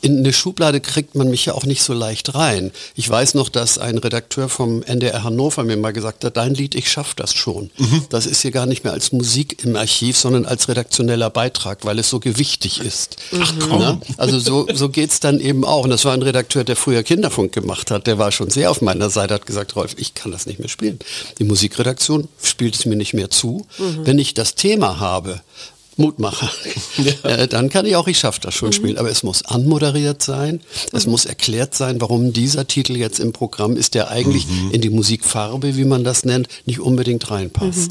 in 0.00 0.18
eine 0.18 0.32
Schublade 0.32 0.80
kriegt 0.80 1.14
man 1.14 1.30
mich 1.30 1.46
ja 1.46 1.54
auch 1.54 1.64
nicht 1.64 1.82
so 1.82 1.92
leicht 1.92 2.34
rein. 2.34 2.70
Ich 2.94 3.08
weiß 3.08 3.34
noch, 3.34 3.48
dass 3.48 3.78
ein 3.78 3.98
Redakteur 3.98 4.48
vom 4.48 4.82
NDR 4.82 5.24
Hannover 5.24 5.64
mir 5.64 5.76
mal 5.76 5.92
gesagt 5.92 6.24
hat, 6.24 6.36
dein 6.36 6.54
Lied, 6.54 6.74
ich 6.74 6.90
schaff 6.90 7.14
das 7.14 7.34
schon. 7.34 7.70
Das 8.10 8.26
ist 8.26 8.42
hier 8.42 8.50
gar 8.50 8.66
nicht 8.66 8.84
mehr 8.84 8.92
als 8.92 9.12
Musik 9.12 9.64
im 9.64 9.76
Archiv, 9.76 10.16
sondern 10.16 10.44
als 10.46 10.68
redaktioneller 10.68 11.30
Beitrag, 11.30 11.84
weil 11.84 11.98
es 11.98 12.10
so 12.10 12.20
gewichtig 12.20 12.80
ist. 12.80 13.16
Ach 13.40 13.52
komm. 13.58 14.02
Also 14.16 14.38
so, 14.38 14.66
so 14.72 14.88
geht's 14.88 15.20
dann 15.20 15.40
eben 15.40 15.64
auch. 15.64 15.84
Und 15.84 15.90
das 15.90 16.04
war 16.04 16.12
ein 16.12 16.22
Redakteur, 16.22 16.64
der 16.64 16.76
früher 16.76 17.02
Kinderfunk 17.02 17.52
gemacht 17.52 17.90
hat. 17.90 18.06
Der 18.06 18.18
war 18.18 18.32
schon 18.32 18.50
sehr 18.50 18.70
auf 18.70 18.82
meiner 18.82 19.10
Seite, 19.10 19.34
hat 19.34 19.46
gesagt, 19.46 19.76
Rolf, 19.76 19.94
ich 19.96 20.14
kann 20.14 20.32
das 20.32 20.46
nicht 20.46 20.58
mehr 20.58 20.68
spielen. 20.68 20.98
Die 21.38 21.44
Musikredaktion 21.44 22.28
spielt 22.42 22.74
es 22.74 22.86
mir 22.86 22.96
nicht 22.96 23.14
mehr 23.14 23.30
zu. 23.30 23.66
Wenn 23.78 24.18
ich 24.18 24.34
das 24.34 24.54
Thema 24.54 25.00
habe, 25.00 25.40
Mutmacher. 25.96 26.50
Äh, 27.22 27.46
dann 27.46 27.68
kann 27.68 27.84
ich 27.86 27.94
auch, 27.96 28.06
ich 28.08 28.18
schaffe 28.18 28.40
das 28.40 28.54
schon 28.54 28.72
spielen. 28.72 28.96
Aber 28.98 29.10
es 29.10 29.22
muss 29.22 29.44
anmoderiert 29.44 30.22
sein. 30.22 30.60
Es 30.92 31.06
muss 31.06 31.24
erklärt 31.26 31.74
sein, 31.74 32.00
warum 32.00 32.32
dieser 32.32 32.66
Titel 32.66 32.96
jetzt 32.96 33.20
im 33.20 33.32
Programm 33.32 33.76
ist, 33.76 33.94
der 33.94 34.10
eigentlich 34.10 34.46
in 34.72 34.80
die 34.80 34.88
Musikfarbe, 34.90 35.76
wie 35.76 35.84
man 35.84 36.04
das 36.04 36.24
nennt, 36.24 36.48
nicht 36.64 36.80
unbedingt 36.80 37.30
reinpasst. 37.30 37.90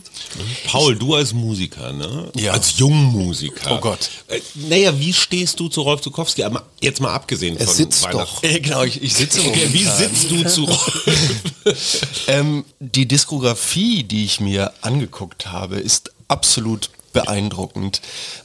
Paul, 0.66 0.96
du 0.96 1.14
als 1.16 1.34
Musiker, 1.34 1.94
ne? 1.94 2.32
Ja. 2.36 2.54
Als 2.54 2.78
Jungmusiker. 2.78 3.76
Oh 3.78 3.80
Gott. 3.80 4.10
Äh, 4.28 4.40
naja, 4.70 4.98
wie 5.00 5.14
stehst 5.14 5.60
du 5.60 5.68
zu 5.70 5.82
Rolf 5.82 6.02
Zukowski? 6.02 6.44
Aber 6.44 6.66
Jetzt 6.82 7.02
mal 7.02 7.14
abgesehen 7.14 7.58
Er 7.58 7.66
von 7.66 7.76
sitzt 7.76 8.04
Weihnachten. 8.04 8.42
doch. 8.42 8.44
Äh, 8.44 8.60
genau, 8.60 8.84
ich, 8.84 9.02
ich 9.02 9.14
sitze 9.14 9.40
Okay, 9.42 9.68
wie 9.72 9.84
sitzt 9.84 10.32
du 10.32 10.44
zu 10.48 10.64
Rolf? 10.66 11.10
Ähm, 12.28 12.64
die 12.80 13.08
Diskografie, 13.08 14.04
die 14.04 14.26
ich 14.26 14.40
mir 14.40 14.72
angeguckt 14.82 15.48
habe, 15.48 15.78
ist 15.78 16.12
absolut 16.28 16.90
beeindruckend. 17.16 18.02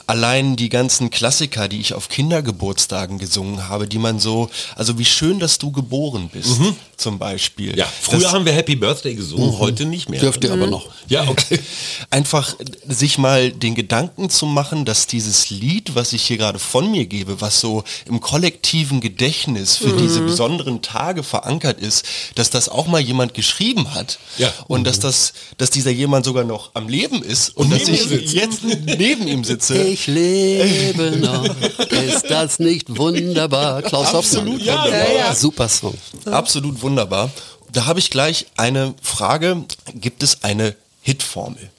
Allein 0.07 0.57
die 0.57 0.71
ganzen 0.71 1.11
Klassiker, 1.11 1.69
die 1.69 1.81
ich 1.81 1.93
auf 1.95 2.09
Kindergeburtstagen 2.09 3.19
gesungen 3.19 3.69
habe, 3.69 3.87
die 3.87 3.99
man 3.99 4.19
so, 4.19 4.49
also 4.75 4.99
wie 4.99 5.05
schön, 5.05 5.39
dass 5.39 5.59
du 5.59 5.71
geboren 5.71 6.31
bist, 6.33 6.59
mhm. 6.59 6.75
zum 6.97 7.19
Beispiel. 7.19 7.77
Ja, 7.77 7.87
früher 8.01 8.21
das, 8.21 8.33
haben 8.33 8.45
wir 8.45 8.53
Happy 8.53 8.77
Birthday 8.77 9.15
gesungen, 9.15 9.51
mhm. 9.51 9.59
heute 9.59 9.85
nicht 9.85 10.09
mehr. 10.09 10.21
Dürft 10.21 10.43
ihr 10.45 10.55
mhm. 10.55 10.63
aber 10.63 10.71
noch. 10.71 10.89
Ja, 11.09 11.29
okay. 11.29 11.61
Einfach 12.11 12.57
sich 12.89 13.19
mal 13.19 13.53
den 13.53 13.75
Gedanken 13.75 14.31
zu 14.31 14.47
machen, 14.47 14.85
dass 14.85 15.07
dieses 15.07 15.51
Lied, 15.51 15.95
was 15.95 16.13
ich 16.13 16.23
hier 16.23 16.39
gerade 16.39 16.59
von 16.59 16.91
mir 16.91 17.07
gebe, 17.07 17.41
was 17.41 17.61
so 17.61 17.85
im 18.07 18.21
kollektiven 18.21 19.01
Gedächtnis 19.01 19.77
für 19.77 19.93
diese 19.97 20.21
mhm. 20.21 20.27
besonderen 20.27 20.83
Tage 20.83 21.23
verankert 21.23 21.81
ist, 21.81 22.05
dass 22.37 22.51
das 22.51 22.69
auch 22.69 22.87
mal 22.87 23.01
jemand 23.01 23.35
geschrieben 23.35 23.95
hat. 23.95 24.19
Ja. 24.39 24.53
Und 24.69 24.85
dass 24.85 25.01
das, 25.01 25.33
dass 25.59 25.71
dieser 25.71 25.91
jemand 25.91 26.25
sogar 26.25 26.45
noch 26.45 26.71
am 26.75 26.89
Leben 26.89 27.23
ist 27.23 27.51
und, 27.51 27.73
und 27.73 27.73
dass 27.73 27.89
ich 27.89 28.33
jetzt 28.33 28.60
neben 28.63 29.27
ihm 29.29 29.45
sitze. 29.45 29.83
Ich 29.83 30.07
lebe 30.07 31.17
noch. 31.17 31.45
Ist 31.91 32.31
das 32.31 32.59
nicht 32.59 32.97
wunderbar? 32.97 33.83
Klaus 33.83 34.15
Absolut, 34.15 34.61
ja, 34.63 34.87
ja, 34.87 35.13
ja. 35.13 35.35
Super 35.35 35.69
Song. 35.69 35.97
Absolut 36.27 36.83
wunderbar. 36.83 37.31
Da 37.73 37.87
habe 37.87 37.99
ich 37.99 38.11
gleich 38.11 38.47
eine 38.57 38.95
Frage. 39.03 39.65
Gibt 39.95 40.23
es 40.23 40.43
eine 40.43 40.75
Hitformel? 41.03 41.71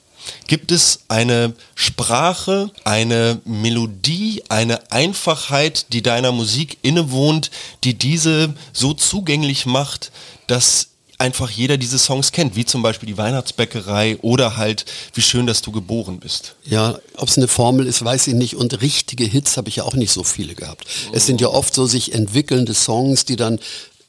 Gibt 0.46 0.70
es 0.70 1.00
eine 1.08 1.54
Sprache, 1.74 2.70
eine 2.84 3.40
Melodie, 3.44 4.42
eine 4.48 4.92
Einfachheit, 4.92 5.86
die 5.92 6.02
deiner 6.02 6.30
Musik 6.30 6.78
innewohnt, 6.82 7.50
die 7.84 7.94
diese 7.94 8.54
so 8.72 8.94
zugänglich 8.94 9.66
macht, 9.66 10.12
dass 10.46 10.88
einfach 11.18 11.50
jeder 11.50 11.76
diese 11.76 11.98
Songs 11.98 12.32
kennt, 12.32 12.56
wie 12.56 12.64
zum 12.64 12.82
Beispiel 12.82 13.06
die 13.06 13.18
Weihnachtsbäckerei 13.18 14.18
oder 14.22 14.56
halt 14.56 14.84
Wie 15.14 15.22
schön, 15.22 15.46
dass 15.46 15.62
du 15.62 15.72
geboren 15.72 16.18
bist. 16.18 16.56
Ja, 16.64 16.98
ob 17.16 17.28
es 17.28 17.36
eine 17.36 17.48
Formel 17.48 17.86
ist, 17.86 18.04
weiß 18.04 18.26
ich 18.26 18.34
nicht. 18.34 18.56
Und 18.56 18.80
richtige 18.82 19.24
Hits 19.24 19.56
habe 19.56 19.68
ich 19.68 19.76
ja 19.76 19.84
auch 19.84 19.94
nicht 19.94 20.12
so 20.12 20.24
viele 20.24 20.54
gehabt. 20.54 20.84
Oh. 21.08 21.14
Es 21.14 21.26
sind 21.26 21.40
ja 21.40 21.48
oft 21.48 21.74
so 21.74 21.86
sich 21.86 22.14
entwickelnde 22.14 22.74
Songs, 22.74 23.24
die 23.24 23.36
dann 23.36 23.58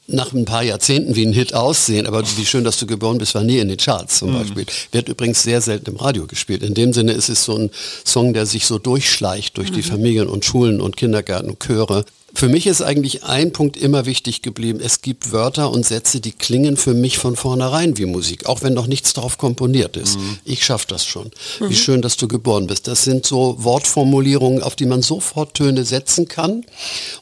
nach 0.06 0.32
ein 0.32 0.44
paar 0.44 0.62
Jahrzehnten 0.62 1.16
wie 1.16 1.24
ein 1.24 1.32
Hit 1.32 1.54
aussehen, 1.54 2.06
aber 2.06 2.22
wie 2.36 2.44
schön, 2.44 2.64
dass 2.64 2.78
du 2.78 2.86
geboren 2.86 3.18
bist, 3.18 3.34
war 3.34 3.42
nie 3.42 3.58
in 3.58 3.68
den 3.68 3.78
Charts 3.78 4.18
zum 4.18 4.32
mhm. 4.32 4.38
Beispiel. 4.38 4.66
Wird 4.92 5.08
übrigens 5.08 5.42
sehr 5.42 5.60
selten 5.62 5.90
im 5.90 5.96
Radio 5.96 6.26
gespielt. 6.26 6.62
In 6.62 6.74
dem 6.74 6.92
Sinne 6.92 7.12
ist 7.12 7.30
es 7.30 7.44
so 7.44 7.56
ein 7.56 7.70
Song, 8.04 8.34
der 8.34 8.44
sich 8.44 8.66
so 8.66 8.78
durchschleicht 8.78 9.56
durch 9.56 9.70
mhm. 9.70 9.74
die 9.74 9.82
Familien 9.82 10.28
und 10.28 10.44
Schulen 10.44 10.80
und 10.80 10.96
Kindergärten 10.96 11.50
und 11.50 11.60
Chöre. 11.60 12.04
Für 12.36 12.48
mich 12.48 12.66
ist 12.66 12.82
eigentlich 12.82 13.22
ein 13.22 13.52
Punkt 13.52 13.76
immer 13.76 14.06
wichtig 14.06 14.42
geblieben. 14.42 14.80
Es 14.82 15.02
gibt 15.02 15.30
Wörter 15.30 15.70
und 15.70 15.86
Sätze, 15.86 16.20
die 16.20 16.32
klingen 16.32 16.76
für 16.76 16.92
mich 16.92 17.18
von 17.18 17.36
vornherein 17.36 17.96
wie 17.96 18.06
Musik, 18.06 18.46
auch 18.46 18.62
wenn 18.62 18.74
noch 18.74 18.88
nichts 18.88 19.12
drauf 19.12 19.38
komponiert 19.38 19.96
ist. 19.96 20.18
Mhm. 20.18 20.38
Ich 20.44 20.64
schaffe 20.64 20.86
das 20.88 21.06
schon. 21.06 21.30
Mhm. 21.60 21.70
Wie 21.70 21.76
schön, 21.76 22.02
dass 22.02 22.16
du 22.16 22.26
geboren 22.26 22.66
bist. 22.66 22.88
Das 22.88 23.04
sind 23.04 23.24
so 23.24 23.56
Wortformulierungen, 23.60 24.64
auf 24.64 24.74
die 24.74 24.86
man 24.86 25.02
sofort 25.02 25.54
Töne 25.54 25.84
setzen 25.84 26.26
kann. 26.26 26.64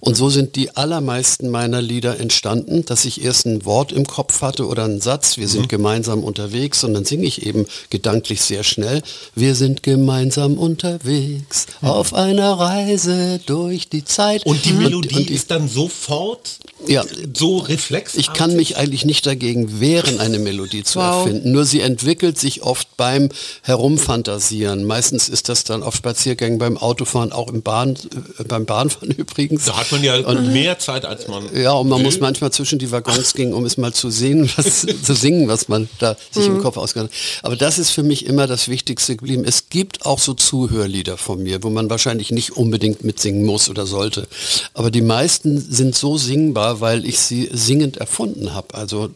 Und 0.00 0.16
so 0.16 0.30
sind 0.30 0.56
die 0.56 0.76
allermeisten 0.76 1.50
meiner 1.50 1.82
Lieder 1.82 2.18
entstanden, 2.18 2.86
dass 2.86 3.04
ich 3.04 3.22
erst 3.22 3.44
ein 3.44 3.66
Wort 3.66 3.92
im 3.92 4.06
Kopf 4.06 4.40
hatte 4.40 4.66
oder 4.66 4.84
einen 4.84 5.02
Satz. 5.02 5.36
Wir 5.36 5.48
sind 5.48 5.62
mhm. 5.62 5.68
gemeinsam 5.68 6.24
unterwegs 6.24 6.84
und 6.84 6.94
dann 6.94 7.04
singe 7.04 7.26
ich 7.26 7.44
eben 7.46 7.66
gedanklich 7.90 8.40
sehr 8.40 8.64
schnell. 8.64 9.02
Wir 9.34 9.54
sind 9.56 9.82
gemeinsam 9.82 10.56
unterwegs 10.56 11.66
auf 11.82 12.14
einer 12.14 12.52
Reise 12.52 13.40
durch 13.44 13.90
die 13.90 14.04
Zeit. 14.04 14.46
Und 14.46 14.64
die 14.64 14.72
Melodie 14.72 15.01
Melodie 15.02 15.28
und, 15.28 15.30
ist 15.30 15.50
dann 15.50 15.68
sofort 15.68 16.58
ja, 16.86 17.04
so 17.34 17.58
reflex. 17.58 18.14
Ich 18.14 18.32
kann 18.32 18.56
mich 18.56 18.76
eigentlich 18.76 19.04
nicht 19.04 19.26
dagegen 19.26 19.80
wehren, 19.80 20.20
eine 20.20 20.38
Melodie 20.38 20.82
zu 20.82 20.98
wow. 20.98 21.26
erfinden. 21.26 21.52
Nur 21.52 21.64
sie 21.64 21.80
entwickelt 21.80 22.38
sich 22.38 22.62
oft 22.62 22.96
beim 22.96 23.28
Herumfantasieren. 23.62 24.84
Meistens 24.84 25.28
ist 25.28 25.48
das 25.48 25.64
dann 25.64 25.82
auf 25.82 25.94
Spaziergängen 25.94 26.58
beim 26.58 26.76
Autofahren, 26.76 27.32
auch 27.32 27.48
im 27.48 27.62
Bahn, 27.62 27.96
äh, 28.38 28.44
beim 28.44 28.64
Bahnfahren 28.64 29.10
übrigens. 29.16 29.64
Da 29.66 29.76
hat 29.76 29.92
man 29.92 30.02
ja 30.02 30.16
und, 30.16 30.52
mehr 30.52 30.78
Zeit 30.78 31.04
als 31.04 31.28
man. 31.28 31.44
Ja, 31.54 31.72
und 31.72 31.88
man 31.88 31.98
will. 31.98 32.06
muss 32.06 32.20
manchmal 32.20 32.52
zwischen 32.52 32.78
die 32.78 32.90
Waggons 32.90 33.34
gehen, 33.34 33.54
um 33.54 33.64
es 33.64 33.76
mal 33.76 33.92
zu 33.92 34.10
sehen, 34.10 34.50
was, 34.56 34.80
zu 34.80 35.14
singen, 35.14 35.48
was 35.48 35.68
man 35.68 35.88
da 35.98 36.16
sich 36.30 36.48
mhm. 36.48 36.56
im 36.56 36.62
Kopf 36.62 36.76
ausgeht. 36.76 37.08
Aber 37.42 37.56
das 37.56 37.78
ist 37.78 37.90
für 37.90 38.02
mich 38.02 38.26
immer 38.26 38.46
das 38.46 38.68
Wichtigste 38.68 39.16
geblieben. 39.16 39.44
Es 39.46 39.68
gibt 39.68 40.04
auch 40.04 40.18
so 40.18 40.34
Zuhörlieder 40.34 41.16
von 41.16 41.42
mir, 41.42 41.62
wo 41.62 41.70
man 41.70 41.90
wahrscheinlich 41.90 42.30
nicht 42.30 42.56
unbedingt 42.56 43.04
mitsingen 43.04 43.44
muss 43.44 43.68
oder 43.68 43.86
sollte. 43.86 44.26
Aber 44.74 44.90
die 44.92 45.00
meisten 45.00 45.58
sind 45.58 45.94
so 45.96 46.16
singbar, 46.16 46.80
weil 46.80 47.04
ich 47.06 47.18
sie 47.18 47.48
singend 47.52 47.96
erfunden 47.96 48.54
habe. 48.54 48.74
Also 48.74 49.10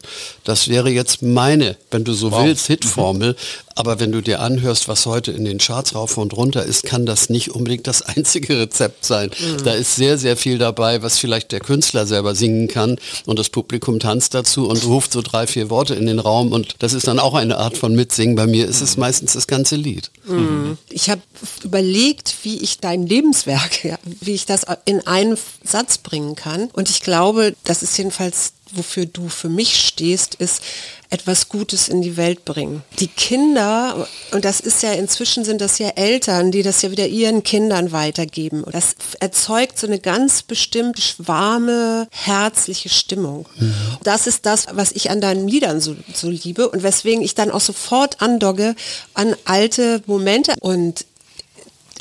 das 0.44 0.68
wäre 0.68 0.90
jetzt 0.90 1.22
meine, 1.22 1.76
wenn 1.90 2.04
du 2.04 2.12
so 2.12 2.32
wow. 2.32 2.44
willst, 2.44 2.66
Hitformel. 2.66 3.32
Mhm. 3.32 3.66
Aber 3.78 4.00
wenn 4.00 4.10
du 4.10 4.22
dir 4.22 4.40
anhörst, 4.40 4.88
was 4.88 5.04
heute 5.04 5.32
in 5.32 5.44
den 5.44 5.58
Charts 5.58 5.94
rauf 5.94 6.16
und 6.16 6.34
runter 6.34 6.64
ist, 6.64 6.84
kann 6.84 7.04
das 7.04 7.28
nicht 7.28 7.50
unbedingt 7.50 7.86
das 7.86 8.00
einzige 8.16 8.58
Rezept 8.58 9.04
sein. 9.04 9.30
Mhm. 9.38 9.64
Da 9.64 9.72
ist 9.72 9.96
sehr, 9.96 10.16
sehr 10.16 10.36
viel 10.36 10.56
dabei, 10.56 11.02
was 11.02 11.18
vielleicht 11.18 11.52
der 11.52 11.60
Künstler 11.60 12.06
selber 12.06 12.34
singen 12.34 12.68
kann 12.68 12.98
und 13.26 13.38
das 13.38 13.50
Publikum 13.50 14.00
tanzt 14.00 14.32
dazu 14.32 14.66
und 14.66 14.84
ruft 14.86 15.12
so 15.12 15.20
drei, 15.20 15.46
vier 15.46 15.68
Worte 15.68 15.94
in 15.94 16.06
den 16.06 16.18
Raum 16.18 16.52
und 16.52 16.76
das 16.78 16.94
ist 16.94 17.06
dann 17.06 17.18
auch 17.18 17.34
eine 17.34 17.58
Art 17.58 17.76
von 17.76 17.94
Mitsingen. 17.94 18.34
Bei 18.34 18.46
mir 18.46 18.66
ist 18.66 18.80
es 18.80 18.96
mhm. 18.96 19.00
meistens 19.00 19.34
das 19.34 19.46
ganze 19.46 19.76
Lied. 19.76 20.10
Mhm. 20.26 20.78
Ich 20.88 21.10
habe 21.10 21.20
überlegt, 21.62 22.34
wie 22.44 22.56
ich 22.58 22.78
dein 22.78 23.06
Lebenswerk, 23.06 23.84
ja, 23.84 23.98
wie 24.20 24.32
ich 24.32 24.46
das 24.46 24.62
in 24.86 25.06
einen 25.06 25.36
Satz 25.66 25.98
bringen 25.98 26.34
kann 26.34 26.70
und 26.72 26.90
ich 26.90 27.00
glaube, 27.00 27.54
das 27.64 27.82
ist 27.82 27.96
jedenfalls 27.98 28.52
wofür 28.72 29.06
du 29.06 29.28
für 29.28 29.48
mich 29.48 29.76
stehst, 29.76 30.34
ist 30.36 30.62
etwas 31.08 31.48
Gutes 31.48 31.88
in 31.88 32.02
die 32.02 32.16
Welt 32.16 32.44
bringen. 32.44 32.82
Die 32.98 33.06
Kinder, 33.06 34.08
und 34.32 34.44
das 34.44 34.58
ist 34.58 34.82
ja 34.82 34.92
inzwischen 34.92 35.44
sind 35.44 35.60
das 35.60 35.78
ja 35.78 35.90
Eltern, 35.90 36.50
die 36.50 36.62
das 36.62 36.82
ja 36.82 36.90
wieder 36.90 37.06
ihren 37.06 37.44
Kindern 37.44 37.92
weitergeben. 37.92 38.64
Das 38.72 38.96
erzeugt 39.20 39.78
so 39.78 39.86
eine 39.86 40.00
ganz 40.00 40.42
bestimmte 40.42 41.00
warme, 41.18 42.08
herzliche 42.10 42.88
Stimmung. 42.88 43.46
Mhm. 43.56 43.74
Das 44.02 44.26
ist 44.26 44.46
das, 44.46 44.66
was 44.72 44.90
ich 44.92 45.10
an 45.10 45.20
deinen 45.20 45.46
Liedern 45.46 45.80
so, 45.80 45.94
so 46.12 46.28
liebe 46.28 46.68
und 46.68 46.82
weswegen 46.82 47.22
ich 47.22 47.36
dann 47.36 47.52
auch 47.52 47.60
sofort 47.60 48.20
andogge 48.20 48.74
an 49.14 49.36
alte 49.44 50.02
Momente 50.06 50.54
und 50.60 51.04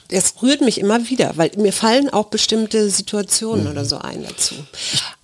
es 0.09 0.35
rührt 0.41 0.61
mich 0.61 0.79
immer 0.79 1.09
wieder, 1.09 1.33
weil 1.35 1.51
mir 1.57 1.73
fallen 1.73 2.09
auch 2.09 2.25
bestimmte 2.25 2.89
Situationen 2.89 3.65
mhm. 3.65 3.71
oder 3.71 3.85
so 3.85 3.97
ein 3.97 4.23
dazu. 4.23 4.55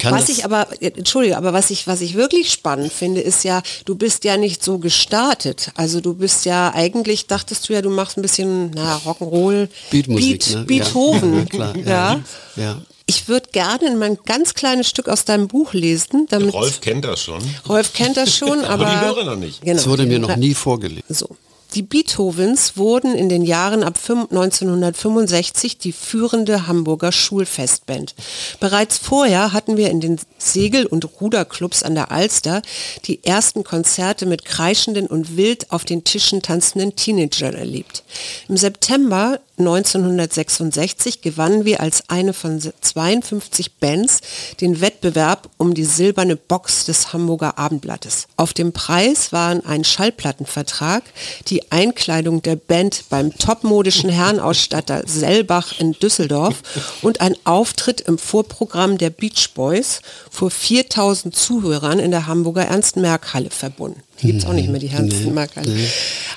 was 0.03 0.29
ich 0.29 0.45
aber, 0.45 0.67
entschuldige, 0.79 1.38
aber 1.38 1.53
was 1.53 1.69
ich, 1.69 1.88
was 1.88 2.01
ich 2.01 2.15
wirklich 2.15 2.51
spannend 2.51 2.91
finde, 2.91 3.21
ist 3.21 3.43
ja, 3.43 3.61
du 3.85 3.95
bist 3.95 4.23
ja 4.23 4.38
nicht 4.38 4.63
so 4.63 4.79
gestartet. 4.79 5.71
Also 5.75 6.01
du 6.01 6.15
bist 6.15 6.45
ja, 6.45 6.73
eigentlich 6.73 7.27
dachtest 7.27 7.69
du 7.69 7.73
ja, 7.73 7.81
du 7.81 7.89
machst 7.89 8.17
ein 8.17 8.21
bisschen, 8.21 8.71
na, 8.71 8.97
Rock'n'Roll, 9.05 9.69
Beatmusik, 9.91 10.39
Beat, 10.39 10.55
ne? 10.55 10.65
Beethoven. 10.65 11.31
Ja, 11.41 11.45
klar, 11.45 11.75
ja. 11.85 12.19
ja. 12.55 12.81
Ich 13.05 13.27
würde 13.27 13.50
gerne 13.51 13.95
mal 13.95 14.11
ein 14.11 14.17
ganz 14.25 14.53
kleines 14.53 14.88
Stück 14.88 15.09
aus 15.09 15.25
deinem 15.25 15.47
Buch 15.47 15.73
lesen. 15.73 16.27
Damit 16.29 16.53
Rolf 16.53 16.81
kennt 16.81 17.03
das 17.03 17.21
schon. 17.21 17.41
Rolf 17.67 17.93
kennt 17.93 18.15
das 18.15 18.35
schon, 18.35 18.63
aber, 18.63 18.85
aber 18.85 18.85
die 18.85 19.05
Hörer 19.05 19.23
noch 19.25 19.35
nicht. 19.35 19.61
Genau. 19.61 19.73
Das 19.73 19.88
wurde 19.88 20.05
mir 20.05 20.19
noch 20.19 20.35
nie 20.35 20.53
vorgelegt. 20.53 21.05
So. 21.09 21.29
Die 21.73 21.83
Beethovens 21.83 22.75
wurden 22.75 23.15
in 23.15 23.29
den 23.29 23.43
Jahren 23.43 23.83
ab 23.83 23.97
1965 24.09 25.77
die 25.77 25.93
führende 25.93 26.67
Hamburger 26.67 27.13
Schulfestband. 27.13 28.13
Bereits 28.59 28.97
vorher 28.97 29.53
hatten 29.53 29.77
wir 29.77 29.89
in 29.89 30.01
den 30.01 30.19
Segel- 30.37 30.85
und 30.85 31.21
Ruderclubs 31.21 31.83
an 31.83 31.95
der 31.95 32.11
Alster 32.11 32.61
die 33.05 33.23
ersten 33.23 33.63
Konzerte 33.63 34.25
mit 34.25 34.43
kreischenden 34.43 35.07
und 35.07 35.37
wild 35.37 35.71
auf 35.71 35.85
den 35.85 36.03
Tischen 36.03 36.41
tanzenden 36.41 36.97
Teenagern 36.97 37.53
erlebt. 37.53 38.03
Im 38.49 38.57
September 38.57 39.39
1966 39.61 41.21
gewannen 41.21 41.65
wir 41.65 41.81
als 41.81 42.09
eine 42.09 42.33
von 42.33 42.59
52 42.59 43.75
Bands 43.75 44.21
den 44.59 44.81
Wettbewerb 44.81 45.49
um 45.57 45.73
die 45.73 45.85
silberne 45.85 46.35
Box 46.35 46.85
des 46.85 47.13
Hamburger 47.13 47.57
Abendblattes. 47.57 48.27
Auf 48.37 48.53
dem 48.53 48.73
Preis 48.73 49.31
waren 49.31 49.65
ein 49.65 49.83
Schallplattenvertrag, 49.83 51.03
die 51.47 51.71
Einkleidung 51.71 52.41
der 52.41 52.55
Band 52.55 53.05
beim 53.09 53.37
topmodischen 53.37 54.09
Herrenausstatter 54.09 55.03
Selbach 55.05 55.79
in 55.79 55.93
Düsseldorf 55.93 56.61
und 57.01 57.21
ein 57.21 57.35
Auftritt 57.43 58.01
im 58.01 58.17
Vorprogramm 58.17 58.97
der 58.97 59.09
Beach 59.09 59.51
Boys 59.53 60.01
vor 60.29 60.51
4000 60.51 61.35
Zuhörern 61.35 61.99
in 61.99 62.11
der 62.11 62.27
Hamburger 62.27 62.65
Ernst-Merck-Halle 62.65 63.49
verbunden. 63.49 64.01
Gibt 64.19 64.39
es 64.39 64.45
auch 64.45 64.53
nicht 64.53 64.69
mehr, 64.69 64.79
die 64.79 64.89
Ernst-Merck-Halle. 64.89 65.75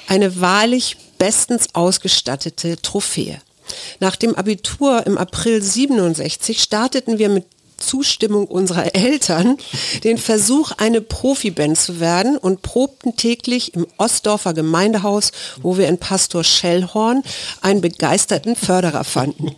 Eine 0.08 0.40
wahrlich 0.40 0.96
bestens 1.24 1.68
ausgestattete 1.72 2.76
Trophäe. 2.82 3.40
Nach 3.98 4.14
dem 4.14 4.34
Abitur 4.34 5.06
im 5.06 5.16
April 5.16 5.62
67 5.62 6.60
starteten 6.60 7.16
wir 7.16 7.30
mit 7.30 7.46
Zustimmung 7.78 8.46
unserer 8.46 8.94
Eltern 8.94 9.56
den 10.04 10.18
Versuch, 10.18 10.72
eine 10.76 11.00
Profiband 11.00 11.78
zu 11.78 11.98
werden 11.98 12.36
und 12.36 12.60
probten 12.60 13.16
täglich 13.16 13.72
im 13.72 13.86
Ostdorfer 13.96 14.52
Gemeindehaus, 14.52 15.32
wo 15.62 15.78
wir 15.78 15.88
in 15.88 15.96
Pastor 15.96 16.44
Schellhorn 16.44 17.22
einen 17.62 17.80
begeisterten 17.80 18.54
Förderer 18.54 19.04
fanden. 19.04 19.56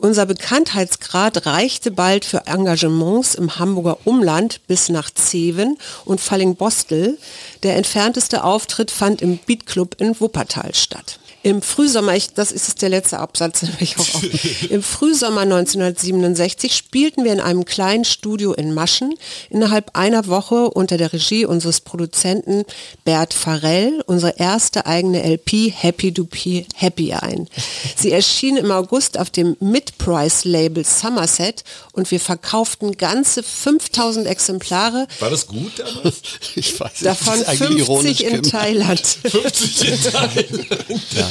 Unser 0.00 0.24
Bekanntheitsgrad 0.24 1.44
reichte 1.44 1.90
bald 1.90 2.24
für 2.24 2.46
Engagements 2.46 3.34
im 3.34 3.58
Hamburger 3.58 3.98
Umland 4.04 4.66
bis 4.66 4.88
nach 4.88 5.10
Zeven 5.10 5.76
und 6.06 6.22
Fallingbostel. 6.22 7.18
Der 7.62 7.76
entfernteste 7.76 8.42
Auftritt 8.42 8.90
fand 8.90 9.20
im 9.20 9.36
Beatclub 9.36 10.00
in 10.00 10.18
Wuppertal 10.18 10.74
statt. 10.74 11.20
Im 11.42 11.62
Frühsommer, 11.62 12.14
ich, 12.16 12.34
das 12.34 12.52
ist 12.52 12.82
der 12.82 12.90
letzte 12.90 13.18
Absatz, 13.18 13.64
ich 13.80 13.96
auch 13.96 14.14
auf. 14.14 14.22
Im 14.70 14.82
Frühsommer 14.82 15.40
1967 15.40 16.74
spielten 16.76 17.24
wir 17.24 17.32
in 17.32 17.40
einem 17.40 17.64
kleinen 17.64 18.04
Studio 18.04 18.52
in 18.52 18.74
Maschen 18.74 19.14
innerhalb 19.48 19.96
einer 19.96 20.26
Woche 20.26 20.70
unter 20.70 20.98
der 20.98 21.14
Regie 21.14 21.46
unseres 21.46 21.80
Produzenten 21.80 22.64
Bert 23.04 23.32
Farrell 23.32 24.02
unsere 24.06 24.38
erste 24.38 24.84
eigene 24.84 25.22
LP 25.22 25.72
Happy 25.74 26.12
Dupy 26.12 26.66
Happy 26.74 27.14
ein. 27.14 27.48
Sie 27.96 28.12
erschien 28.12 28.58
im 28.58 28.70
August 28.70 29.18
auf 29.18 29.30
dem 29.30 29.56
Mid-Price-Label 29.60 30.84
Somerset 30.84 31.64
und 31.92 32.10
wir 32.10 32.20
verkauften 32.20 32.98
ganze 32.98 33.42
5000 33.42 34.26
Exemplare. 34.26 35.06
War 35.20 35.30
das 35.30 35.46
gut 35.46 35.78
damals? 35.78 36.20
Ich 36.54 36.78
weiß 36.78 36.92
nicht. 36.92 37.06
Davon 37.06 37.44
50 37.44 38.24
in 38.24 38.42
Thailand. 38.42 39.00
50 39.00 39.88
in 39.88 40.02
Thailand. 40.12 40.66
Ja. 41.12 41.29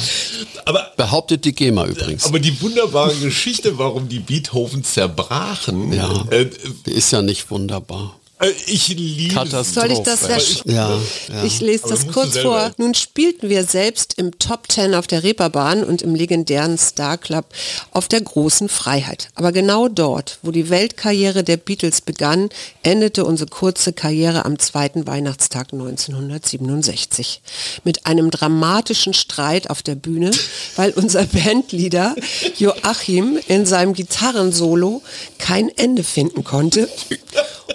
Aber, 0.64 0.92
Behauptet 0.96 1.44
die 1.44 1.54
GEMA 1.54 1.86
übrigens. 1.86 2.24
Aber 2.24 2.38
die 2.38 2.60
wunderbare 2.60 3.14
Geschichte, 3.16 3.78
warum 3.78 4.08
die 4.08 4.20
Beethoven 4.20 4.84
zerbrachen, 4.84 5.92
ja, 5.92 6.24
äh, 6.30 6.50
ist 6.84 7.10
ja 7.12 7.22
nicht 7.22 7.50
wunderbar. 7.50 8.19
Äh, 8.40 8.52
ich 8.66 8.88
liebe 8.88 9.34
Soll 9.64 9.92
ich 9.92 10.00
das 10.00 10.22
ich, 10.36 10.64
ja, 10.64 10.98
ja. 11.28 11.44
ich 11.44 11.60
lese 11.60 11.88
das 11.88 12.08
kurz 12.08 12.38
vor. 12.38 12.72
Nun 12.78 12.94
spielten 12.94 13.48
wir 13.48 13.64
selbst 13.64 14.14
im 14.16 14.38
Top 14.38 14.68
Ten 14.68 14.94
auf 14.94 15.06
der 15.06 15.22
Reeperbahn 15.22 15.84
und 15.84 16.02
im 16.02 16.14
legendären 16.14 16.78
Star 16.78 17.18
Club 17.18 17.46
auf 17.92 18.08
der 18.08 18.22
großen 18.22 18.68
Freiheit. 18.68 19.28
Aber 19.34 19.52
genau 19.52 19.88
dort, 19.88 20.38
wo 20.42 20.50
die 20.50 20.70
Weltkarriere 20.70 21.44
der 21.44 21.58
Beatles 21.58 22.00
begann, 22.00 22.48
endete 22.82 23.24
unsere 23.24 23.48
kurze 23.48 23.92
Karriere 23.92 24.44
am 24.44 24.58
zweiten 24.58 25.06
Weihnachtstag 25.06 25.72
1967. 25.72 27.42
Mit 27.84 28.06
einem 28.06 28.30
dramatischen 28.30 29.12
Streit 29.12 29.68
auf 29.68 29.82
der 29.82 29.94
Bühne, 29.94 30.30
weil 30.76 30.90
unser 30.92 31.24
Bandleader 31.26 32.14
Joachim 32.56 33.38
in 33.48 33.66
seinem 33.66 33.92
Gitarrensolo 33.92 35.02
kein 35.38 35.68
Ende 35.76 36.04
finden 36.04 36.44
konnte 36.44 36.88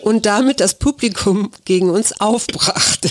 und 0.06 0.26
damit 0.28 0.55
das 0.56 0.78
Publikum 0.78 1.52
gegen 1.66 1.90
uns 1.90 2.20
aufbrachte. 2.20 3.10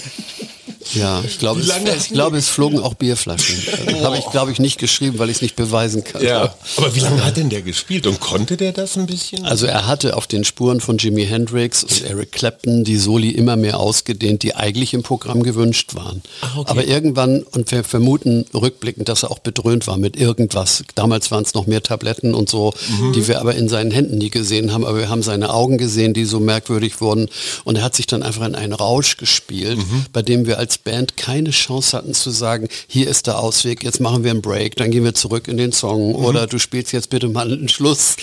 Ja, 0.92 1.22
ich 1.24 1.38
glaube, 1.38 1.60
es, 1.60 1.68
ich 1.96 2.12
glaube, 2.12 2.36
es 2.36 2.48
flogen 2.54 2.78
auch 2.78 2.94
Bierflaschen. 2.94 3.56
Oh. 3.86 4.04
Habe 4.04 4.18
ich, 4.18 4.26
glaube 4.26 4.52
ich, 4.52 4.58
nicht 4.58 4.78
geschrieben, 4.78 5.18
weil 5.18 5.30
ich 5.30 5.36
es 5.36 5.42
nicht 5.42 5.56
beweisen 5.56 6.04
kann. 6.04 6.22
Ja. 6.22 6.54
Aber 6.76 6.94
wie 6.94 7.00
lange 7.00 7.24
hat 7.24 7.36
denn 7.36 7.50
der 7.50 7.62
gespielt 7.62 8.06
und 8.06 8.20
konnte 8.20 8.56
der 8.56 8.72
das 8.72 8.96
ein 8.96 9.06
bisschen? 9.06 9.44
Also 9.44 9.66
er 9.66 9.86
hatte 9.86 10.16
auf 10.16 10.26
den 10.26 10.44
Spuren 10.44 10.80
von 10.80 10.98
Jimi 10.98 11.26
Hendrix 11.26 11.82
und 11.84 12.04
Eric 12.04 12.32
Clapton 12.32 12.84
die 12.84 12.96
Soli 12.96 13.30
immer 13.30 13.56
mehr 13.56 13.80
ausgedehnt, 13.80 14.42
die 14.42 14.54
eigentlich 14.54 14.94
im 14.94 15.02
Programm 15.02 15.42
gewünscht 15.42 15.94
waren. 15.94 16.22
Ach, 16.40 16.56
okay. 16.56 16.70
Aber 16.70 16.84
irgendwann, 16.84 17.42
und 17.42 17.70
wir 17.70 17.84
vermuten 17.84 18.44
rückblickend, 18.52 19.08
dass 19.08 19.22
er 19.22 19.30
auch 19.30 19.38
bedröhnt 19.38 19.86
war 19.86 19.96
mit 19.96 20.16
irgendwas. 20.16 20.84
Damals 20.94 21.30
waren 21.30 21.44
es 21.44 21.54
noch 21.54 21.66
mehr 21.66 21.82
Tabletten 21.82 22.34
und 22.34 22.48
so, 22.48 22.74
mhm. 23.00 23.12
die 23.12 23.26
wir 23.28 23.40
aber 23.40 23.54
in 23.54 23.68
seinen 23.68 23.90
Händen 23.90 24.18
nie 24.18 24.30
gesehen 24.30 24.72
haben. 24.72 24.84
Aber 24.84 24.98
wir 24.98 25.08
haben 25.08 25.22
seine 25.22 25.52
Augen 25.52 25.78
gesehen, 25.78 26.14
die 26.14 26.24
so 26.24 26.40
merkwürdig 26.40 27.00
wurden. 27.00 27.28
Und 27.64 27.76
er 27.76 27.82
hat 27.82 27.94
sich 27.94 28.06
dann 28.06 28.22
einfach 28.22 28.46
in 28.46 28.54
einen 28.54 28.72
Rausch 28.72 29.16
gespielt, 29.16 29.78
mhm. 29.78 30.06
bei 30.12 30.22
dem 30.22 30.46
wir 30.46 30.58
als 30.58 30.73
Band 30.78 31.16
keine 31.16 31.50
Chance 31.50 31.96
hatten 31.96 32.14
zu 32.14 32.30
sagen, 32.30 32.68
hier 32.86 33.08
ist 33.08 33.26
der 33.26 33.38
Ausweg, 33.38 33.84
jetzt 33.84 34.00
machen 34.00 34.24
wir 34.24 34.30
einen 34.30 34.42
Break, 34.42 34.76
dann 34.76 34.90
gehen 34.90 35.04
wir 35.04 35.14
zurück 35.14 35.48
in 35.48 35.56
den 35.56 35.72
Song 35.72 36.10
mhm. 36.10 36.16
oder 36.16 36.46
du 36.46 36.58
spielst 36.58 36.92
jetzt 36.92 37.10
bitte 37.10 37.28
mal 37.28 37.50
einen 37.50 37.68
Schluss. 37.68 38.16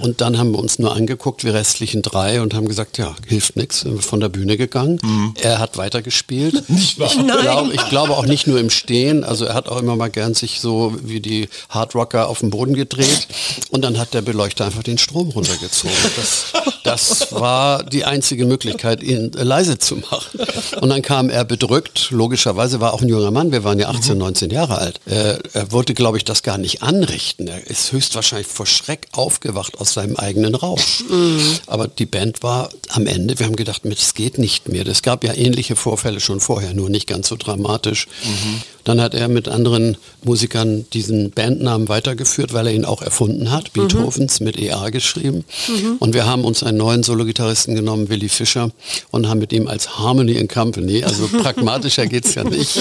Und 0.00 0.20
dann 0.20 0.38
haben 0.38 0.52
wir 0.52 0.58
uns 0.58 0.78
nur 0.78 0.94
angeguckt, 0.94 1.44
wir 1.44 1.54
restlichen 1.54 2.02
drei 2.02 2.40
und 2.40 2.54
haben 2.54 2.68
gesagt, 2.68 2.98
ja, 2.98 3.16
hilft 3.26 3.56
nichts, 3.56 3.80
sind 3.80 3.94
wir 3.94 4.02
von 4.02 4.20
der 4.20 4.28
Bühne 4.28 4.56
gegangen. 4.56 4.98
Mhm. 5.02 5.34
Er 5.42 5.58
hat 5.58 5.76
weitergespielt. 5.76 6.68
Nicht 6.68 6.98
wahr? 6.98 7.10
Ich 7.10 7.26
glaube, 7.26 7.74
ich 7.74 7.88
glaube 7.88 8.16
auch 8.16 8.26
nicht 8.26 8.46
nur 8.46 8.58
im 8.58 8.70
Stehen, 8.70 9.24
also 9.24 9.44
er 9.44 9.54
hat 9.54 9.68
auch 9.68 9.80
immer 9.80 9.96
mal 9.96 10.10
gern 10.10 10.34
sich 10.34 10.60
so 10.60 10.94
wie 11.02 11.20
die 11.20 11.48
Hardrocker 11.68 12.28
auf 12.28 12.40
den 12.40 12.50
Boden 12.50 12.74
gedreht 12.74 13.28
und 13.70 13.82
dann 13.82 13.98
hat 13.98 14.14
der 14.14 14.22
Beleuchter 14.22 14.64
einfach 14.64 14.82
den 14.82 14.98
Strom 14.98 15.30
runtergezogen. 15.30 15.96
Das, 16.16 16.52
das 16.90 17.32
war 17.32 17.84
die 17.84 18.04
einzige 18.04 18.44
Möglichkeit, 18.46 19.02
ihn 19.02 19.30
leise 19.32 19.78
zu 19.78 19.96
machen. 19.96 20.40
Und 20.80 20.88
dann 20.88 21.02
kam 21.02 21.30
er 21.30 21.44
bedrückt 21.44 22.08
logischerweise 22.10 22.80
war 22.80 22.92
auch 22.92 23.02
ein 23.02 23.08
junger 23.08 23.30
Mann, 23.30 23.52
wir 23.52 23.64
waren 23.64 23.78
ja 23.78 23.88
18, 23.88 24.14
mhm. 24.14 24.18
19 24.20 24.50
Jahre 24.50 24.78
alt. 24.78 25.00
Äh, 25.06 25.38
er 25.52 25.72
wollte, 25.72 25.94
glaube 25.94 26.18
ich, 26.18 26.24
das 26.24 26.42
gar 26.42 26.58
nicht 26.58 26.82
anrichten. 26.82 27.48
Er 27.48 27.66
ist 27.66 27.92
höchstwahrscheinlich 27.92 28.48
vor 28.48 28.66
Schreck 28.66 29.08
aufgewacht 29.12 29.78
aus 29.78 29.92
seinem 29.92 30.16
eigenen 30.16 30.54
Rausch. 30.54 31.04
Mhm. 31.08 31.58
Aber 31.66 31.88
die 31.88 32.06
Band 32.06 32.42
war 32.42 32.70
am 32.88 33.06
Ende, 33.06 33.38
wir 33.38 33.46
haben 33.46 33.56
gedacht, 33.56 33.82
es 33.84 34.14
geht 34.14 34.38
nicht 34.38 34.68
mehr. 34.68 34.86
Es 34.86 35.02
gab 35.02 35.24
ja 35.24 35.34
ähnliche 35.34 35.76
Vorfälle 35.76 36.20
schon 36.20 36.40
vorher, 36.40 36.74
nur 36.74 36.90
nicht 36.90 37.06
ganz 37.06 37.28
so 37.28 37.36
dramatisch. 37.36 38.06
Mhm. 38.24 38.62
Dann 38.84 39.00
hat 39.00 39.14
er 39.14 39.28
mit 39.28 39.48
anderen 39.48 39.96
Musikern 40.22 40.86
diesen 40.92 41.30
Bandnamen 41.30 41.88
weitergeführt, 41.88 42.52
weil 42.52 42.66
er 42.66 42.74
ihn 42.74 42.84
auch 42.84 43.02
erfunden 43.02 43.50
hat, 43.50 43.74
mhm. 43.74 43.88
Beethovens 43.88 44.40
mit 44.40 44.58
EA 44.58 44.90
geschrieben. 44.90 45.44
Mhm. 45.68 45.96
Und 45.98 46.14
wir 46.14 46.26
haben 46.26 46.44
uns 46.44 46.62
einen 46.62 46.78
neuen 46.78 47.02
Solo-Gitarristen 47.02 47.74
genommen, 47.74 48.08
Willy 48.08 48.28
Fischer, 48.28 48.70
und 49.10 49.28
haben 49.28 49.38
mit 49.38 49.52
ihm 49.52 49.68
als 49.68 49.98
Harmony 49.98 50.32
in 50.32 50.48
Company, 50.48 51.04
also 51.04 51.28
pragmatischer 51.42 52.06
geht 52.06 52.26
es 52.26 52.34
ja 52.34 52.44
nicht, 52.44 52.78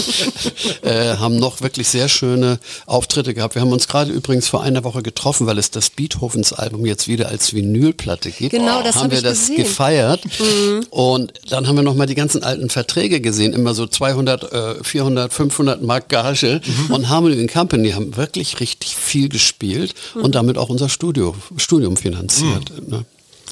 äh, 0.84 1.15
haben 1.18 1.38
noch 1.38 1.62
wirklich 1.62 1.88
sehr 1.88 2.10
schöne 2.10 2.60
Auftritte 2.86 3.34
gehabt. 3.34 3.56
Wir 3.56 3.62
haben 3.62 3.72
uns 3.72 3.88
gerade 3.88 4.12
übrigens 4.12 4.48
vor 4.48 4.63
einer 4.63 4.84
Woche 4.84 5.01
getroffen, 5.01 5.48
weil 5.48 5.58
es 5.58 5.72
das 5.72 5.89
Beethovens 5.89 6.53
Album 6.53 6.86
jetzt 6.86 7.08
wieder 7.08 7.29
als 7.29 7.53
Vinylplatte 7.53 8.32
gibt. 8.32 8.51
Genau, 8.51 8.82
das 8.84 8.96
haben 8.96 9.03
hab 9.06 9.12
wir 9.12 9.22
das 9.22 9.48
gesehen. 9.48 9.57
gefeiert. 9.57 10.22
Mhm. 10.40 10.85
Und 10.90 11.33
dann 11.50 11.68
haben 11.68 11.75
wir 11.75 11.83
noch 11.83 11.96
mal 11.96 12.05
die 12.05 12.16
ganzen 12.16 12.44
alten 12.44 12.70
Verträge 12.70 13.22
gesehen, 13.22 13.53
immer 13.53 13.74
so 13.74 13.88
200, 13.88 14.51
äh, 14.51 14.83
400, 14.83 15.33
500 15.33 15.81
Mark 15.89 16.07
Gage 16.07 16.61
mhm. 16.63 16.93
und 16.93 17.09
Harmony 17.09 17.47
Company 17.47 17.91
haben 17.91 18.15
wirklich 18.15 18.59
richtig 18.59 18.95
viel 18.95 19.27
gespielt 19.27 19.95
mhm. 20.13 20.21
und 20.21 20.35
damit 20.35 20.59
auch 20.59 20.69
unser 20.69 20.87
Studio, 20.87 21.35
Studium 21.57 21.97
finanziert. 21.97 22.71
Mhm. 22.79 22.89
Ne? 22.89 23.05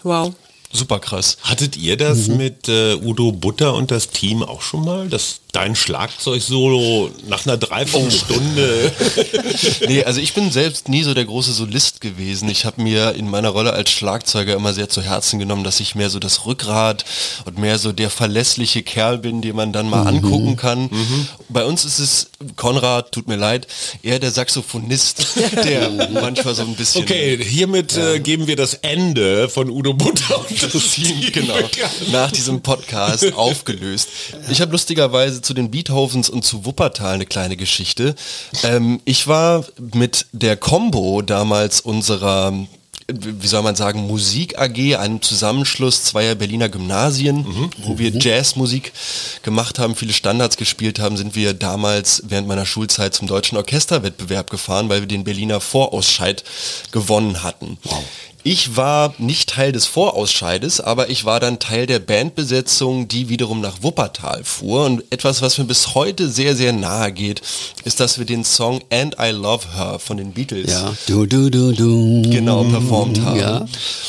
Wow. 0.03 0.33
Super 0.71 0.99
krass. 0.99 1.37
Hattet 1.41 1.77
ihr 1.77 1.97
das 1.97 2.27
mhm. 2.27 2.37
mit 2.37 2.69
äh, 2.69 2.95
Udo 2.95 3.31
Butter 3.31 3.73
und 3.73 3.89
das 3.89 4.09
Team 4.09 4.43
auch 4.43 4.61
schon 4.61 4.85
mal? 4.85 5.07
Das 5.07 5.39
dein 5.53 5.75
Schlagzeug-Solo 5.75 7.11
nach 7.27 7.45
einer 7.45 7.57
Dreiviertelstunde. 7.57 8.91
Oh. 8.99 9.85
nee, 9.87 10.03
also 10.03 10.19
ich 10.19 10.33
bin 10.33 10.51
selbst 10.51 10.89
nie 10.89 11.03
so 11.03 11.13
der 11.13 11.25
große 11.25 11.53
Solist 11.53 12.01
gewesen. 12.01 12.49
Ich 12.49 12.65
habe 12.65 12.81
mir 12.81 13.15
in 13.15 13.29
meiner 13.29 13.49
Rolle 13.49 13.73
als 13.73 13.89
Schlagzeuger 13.91 14.55
immer 14.55 14.73
sehr 14.73 14.89
zu 14.89 15.01
Herzen 15.01 15.39
genommen, 15.39 15.63
dass 15.63 15.79
ich 15.79 15.95
mehr 15.95 16.09
so 16.09 16.19
das 16.19 16.45
Rückgrat 16.45 17.05
und 17.45 17.57
mehr 17.57 17.79
so 17.79 17.93
der 17.93 18.09
verlässliche 18.09 18.83
Kerl 18.83 19.17
bin, 19.17 19.41
den 19.41 19.55
man 19.55 19.71
dann 19.71 19.89
mal 19.89 20.01
mhm. 20.01 20.07
angucken 20.07 20.55
kann. 20.57 20.83
Mhm. 20.83 21.27
Bei 21.49 21.63
uns 21.63 21.85
ist 21.85 21.99
es, 21.99 22.29
Konrad, 22.57 23.13
tut 23.13 23.27
mir 23.27 23.37
leid, 23.37 23.67
eher 24.03 24.19
der 24.19 24.31
Saxophonist, 24.31 25.37
der 25.63 25.89
manchmal 26.11 26.55
so 26.55 26.63
ein 26.63 26.75
bisschen... 26.75 27.03
Okay, 27.03 27.41
hiermit 27.41 27.95
ja. 27.95 28.13
äh, 28.13 28.19
geben 28.19 28.47
wir 28.47 28.57
das 28.57 28.73
Ende 28.75 29.47
von 29.47 29.69
Udo 29.69 29.93
Butter 29.93 30.45
und 30.47 30.73
das 30.73 30.91
Team, 30.91 31.21
genau, 31.31 31.57
nach 32.11 32.31
diesem 32.31 32.61
Podcast 32.61 33.33
aufgelöst. 33.33 34.09
Ich 34.49 34.61
habe 34.61 34.71
lustigerweise 34.73 35.36
zu 35.41 35.53
den 35.53 35.71
Beethovens 35.71 36.29
und 36.29 36.43
zu 36.43 36.65
Wuppertal 36.65 37.15
eine 37.15 37.25
kleine 37.25 37.57
Geschichte. 37.57 38.15
Ähm, 38.63 39.01
ich 39.05 39.27
war 39.27 39.65
mit 39.93 40.27
der 40.31 40.57
Combo 40.57 41.21
damals 41.21 41.81
unserer 41.81 42.53
wie 43.09 43.47
soll 43.47 43.63
man 43.63 43.75
sagen, 43.75 44.05
Musik 44.05 44.59
AG, 44.59 44.97
einem 44.97 45.21
Zusammenschluss 45.21 46.03
zweier 46.03 46.35
Berliner 46.35 46.67
Gymnasien, 46.67 47.37
mhm. 47.37 47.69
wo 47.77 47.97
wir 47.97 48.11
mhm. 48.11 48.19
Jazzmusik 48.19 48.91
gemacht 49.43 49.79
haben, 49.79 49.95
viele 49.95 50.11
Standards 50.11 50.57
gespielt 50.57 50.99
haben, 50.99 51.15
sind 51.15 51.33
wir 51.33 51.53
damals 51.53 52.23
während 52.27 52.49
meiner 52.49 52.65
Schulzeit 52.65 53.13
zum 53.13 53.27
deutschen 53.27 53.57
Orchesterwettbewerb 53.57 54.49
gefahren, 54.49 54.89
weil 54.89 55.01
wir 55.01 55.07
den 55.07 55.23
Berliner 55.23 55.61
Vorausscheid 55.61 56.43
gewonnen 56.91 57.43
hatten. 57.43 57.77
Wow. 57.83 58.03
Ich 58.49 58.77
war 58.77 59.13
nicht 59.17 59.49
Teil 59.49 59.73
des 59.73 59.87
Vorausscheides, 59.87 60.79
aber 60.79 61.09
ich 61.09 61.25
war 61.25 61.41
dann 61.41 61.59
Teil 61.59 61.85
der 61.85 61.99
Bandbesetzung, 61.99 63.09
die 63.09 63.27
wiederum 63.27 63.59
nach 63.59 63.83
Wuppertal 63.83 64.41
fuhr. 64.45 64.85
Und 64.85 65.03
etwas, 65.09 65.41
was 65.41 65.57
mir 65.57 65.65
bis 65.65 65.95
heute 65.95 66.29
sehr, 66.29 66.55
sehr 66.55 66.71
nahe 66.71 67.11
geht, 67.11 67.41
ist, 67.83 67.99
dass 67.99 68.19
wir 68.19 68.25
den 68.25 68.45
Song 68.45 68.81
And 68.89 69.17
I 69.19 69.31
Love 69.31 69.75
Her 69.75 69.99
von 69.99 70.15
den 70.15 70.31
Beatles 70.31 70.71
ja. 70.71 70.93
du, 71.07 71.25
du, 71.25 71.49
du, 71.49 71.73
du. 71.73 72.21
genau 72.29 72.63
performt 72.63 73.19
haben. 73.19 73.37
Ja. 73.37 73.65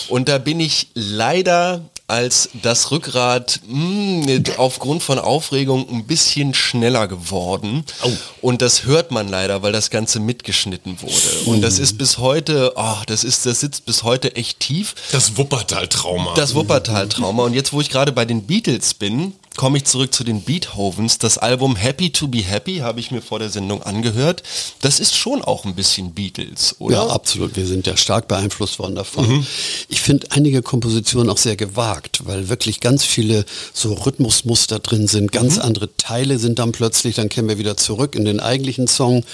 Und 0.08 0.28
da 0.28 0.38
bin 0.38 0.60
ich 0.60 0.86
leider 0.94 1.80
als 2.08 2.48
das 2.62 2.90
Rückgrat 2.90 3.60
mh, 3.68 4.26
hm, 4.26 4.44
aufgrund 4.56 5.02
von 5.02 5.18
Aufregung 5.18 5.86
ein 5.90 6.06
bisschen 6.06 6.54
schneller 6.54 7.06
geworden. 7.06 7.84
Oh. 8.02 8.10
Und 8.40 8.62
das 8.62 8.84
hört 8.84 9.10
man 9.10 9.28
leider, 9.28 9.62
weil 9.62 9.72
das 9.72 9.90
Ganze 9.90 10.18
mitgeschnitten 10.18 11.00
wurde. 11.02 11.44
Und 11.44 11.60
das 11.60 11.78
ist 11.78 11.98
bis 11.98 12.16
heute, 12.16 12.72
oh, 12.76 12.96
das 13.06 13.24
ist, 13.24 13.44
das 13.44 13.60
sitzt 13.60 13.84
bis 13.84 14.04
heute 14.04 14.34
echt 14.36 14.58
tief. 14.60 14.94
Das 15.12 15.36
Wuppertal-Trauma. 15.36 16.34
Das 16.34 16.54
Wuppertal-Trauma. 16.54 17.44
Und 17.44 17.52
jetzt, 17.52 17.74
wo 17.74 17.80
ich 17.82 17.90
gerade 17.90 18.10
bei 18.12 18.24
den 18.24 18.42
Beatles 18.42 18.94
bin, 18.94 19.34
komme 19.58 19.78
ich 19.78 19.84
zurück 19.84 20.14
zu 20.14 20.22
den 20.22 20.42
Beethovens. 20.42 21.18
Das 21.18 21.36
Album 21.36 21.74
Happy 21.74 22.10
to 22.10 22.28
be 22.28 22.38
Happy 22.38 22.76
habe 22.76 23.00
ich 23.00 23.10
mir 23.10 23.20
vor 23.20 23.40
der 23.40 23.50
Sendung 23.50 23.82
angehört. 23.82 24.44
Das 24.80 25.00
ist 25.00 25.16
schon 25.16 25.42
auch 25.42 25.64
ein 25.64 25.74
bisschen 25.74 26.12
Beatles, 26.14 26.76
oder? 26.78 26.94
Ja, 26.94 27.06
absolut. 27.08 27.56
Wir 27.56 27.66
sind 27.66 27.84
ja 27.86 27.96
stark 27.96 28.28
beeinflusst 28.28 28.78
worden 28.78 28.94
davon. 28.94 29.28
Mhm. 29.28 29.46
Ich 29.88 30.00
finde 30.00 30.28
einige 30.30 30.62
Kompositionen 30.62 31.28
auch 31.28 31.38
sehr 31.38 31.56
gewagt, 31.56 32.20
weil 32.24 32.48
wirklich 32.48 32.78
ganz 32.78 33.04
viele 33.04 33.44
so 33.74 33.94
Rhythmusmuster 33.94 34.78
drin 34.78 35.08
sind, 35.08 35.32
ganz 35.32 35.56
mhm. 35.56 35.62
andere 35.62 35.96
Teile 35.96 36.38
sind 36.38 36.60
dann 36.60 36.70
plötzlich, 36.70 37.16
dann 37.16 37.28
kehren 37.28 37.48
wir 37.48 37.58
wieder 37.58 37.76
zurück 37.76 38.14
in 38.14 38.24
den 38.24 38.38
eigentlichen 38.38 38.86
Song. 38.86 39.24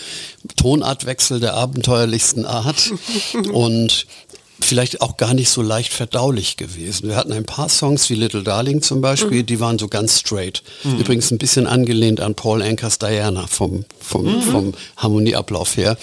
Tonartwechsel 0.57 1.39
der 1.39 1.53
abenteuerlichsten 1.55 2.47
Art. 2.47 2.93
Und 3.53 4.07
vielleicht 4.61 5.01
auch 5.01 5.17
gar 5.17 5.35
nicht 5.35 5.51
so 5.51 5.62
leicht 5.62 5.93
verdaulich 5.93 6.57
gewesen. 6.57 7.09
Wir 7.09 7.17
hatten 7.17 7.33
ein 7.33 7.45
paar 7.45 7.69
Songs 7.69 8.09
wie 8.09 8.14
Little 8.14 8.43
Darling 8.43 8.83
zum 8.83 9.01
Beispiel, 9.01 9.43
mhm. 9.43 9.47
die 9.47 9.61
waren 9.61 9.79
so 9.79 9.88
ganz 9.88 10.21
straight. 10.21 10.62
Mhm. 10.85 10.99
Übrigens 10.99 11.31
ein 11.31 11.38
bisschen 11.38 11.67
angelehnt 11.67 12.21
an 12.21 12.35
Paul 12.35 12.62
Ankers 12.62 12.99
Diana 12.99 13.47
vom, 13.47 13.85
vom, 14.01 14.25
mhm. 14.25 14.43
vom 14.43 14.75
Harmonieablauf 14.97 15.77
her. 15.77 15.97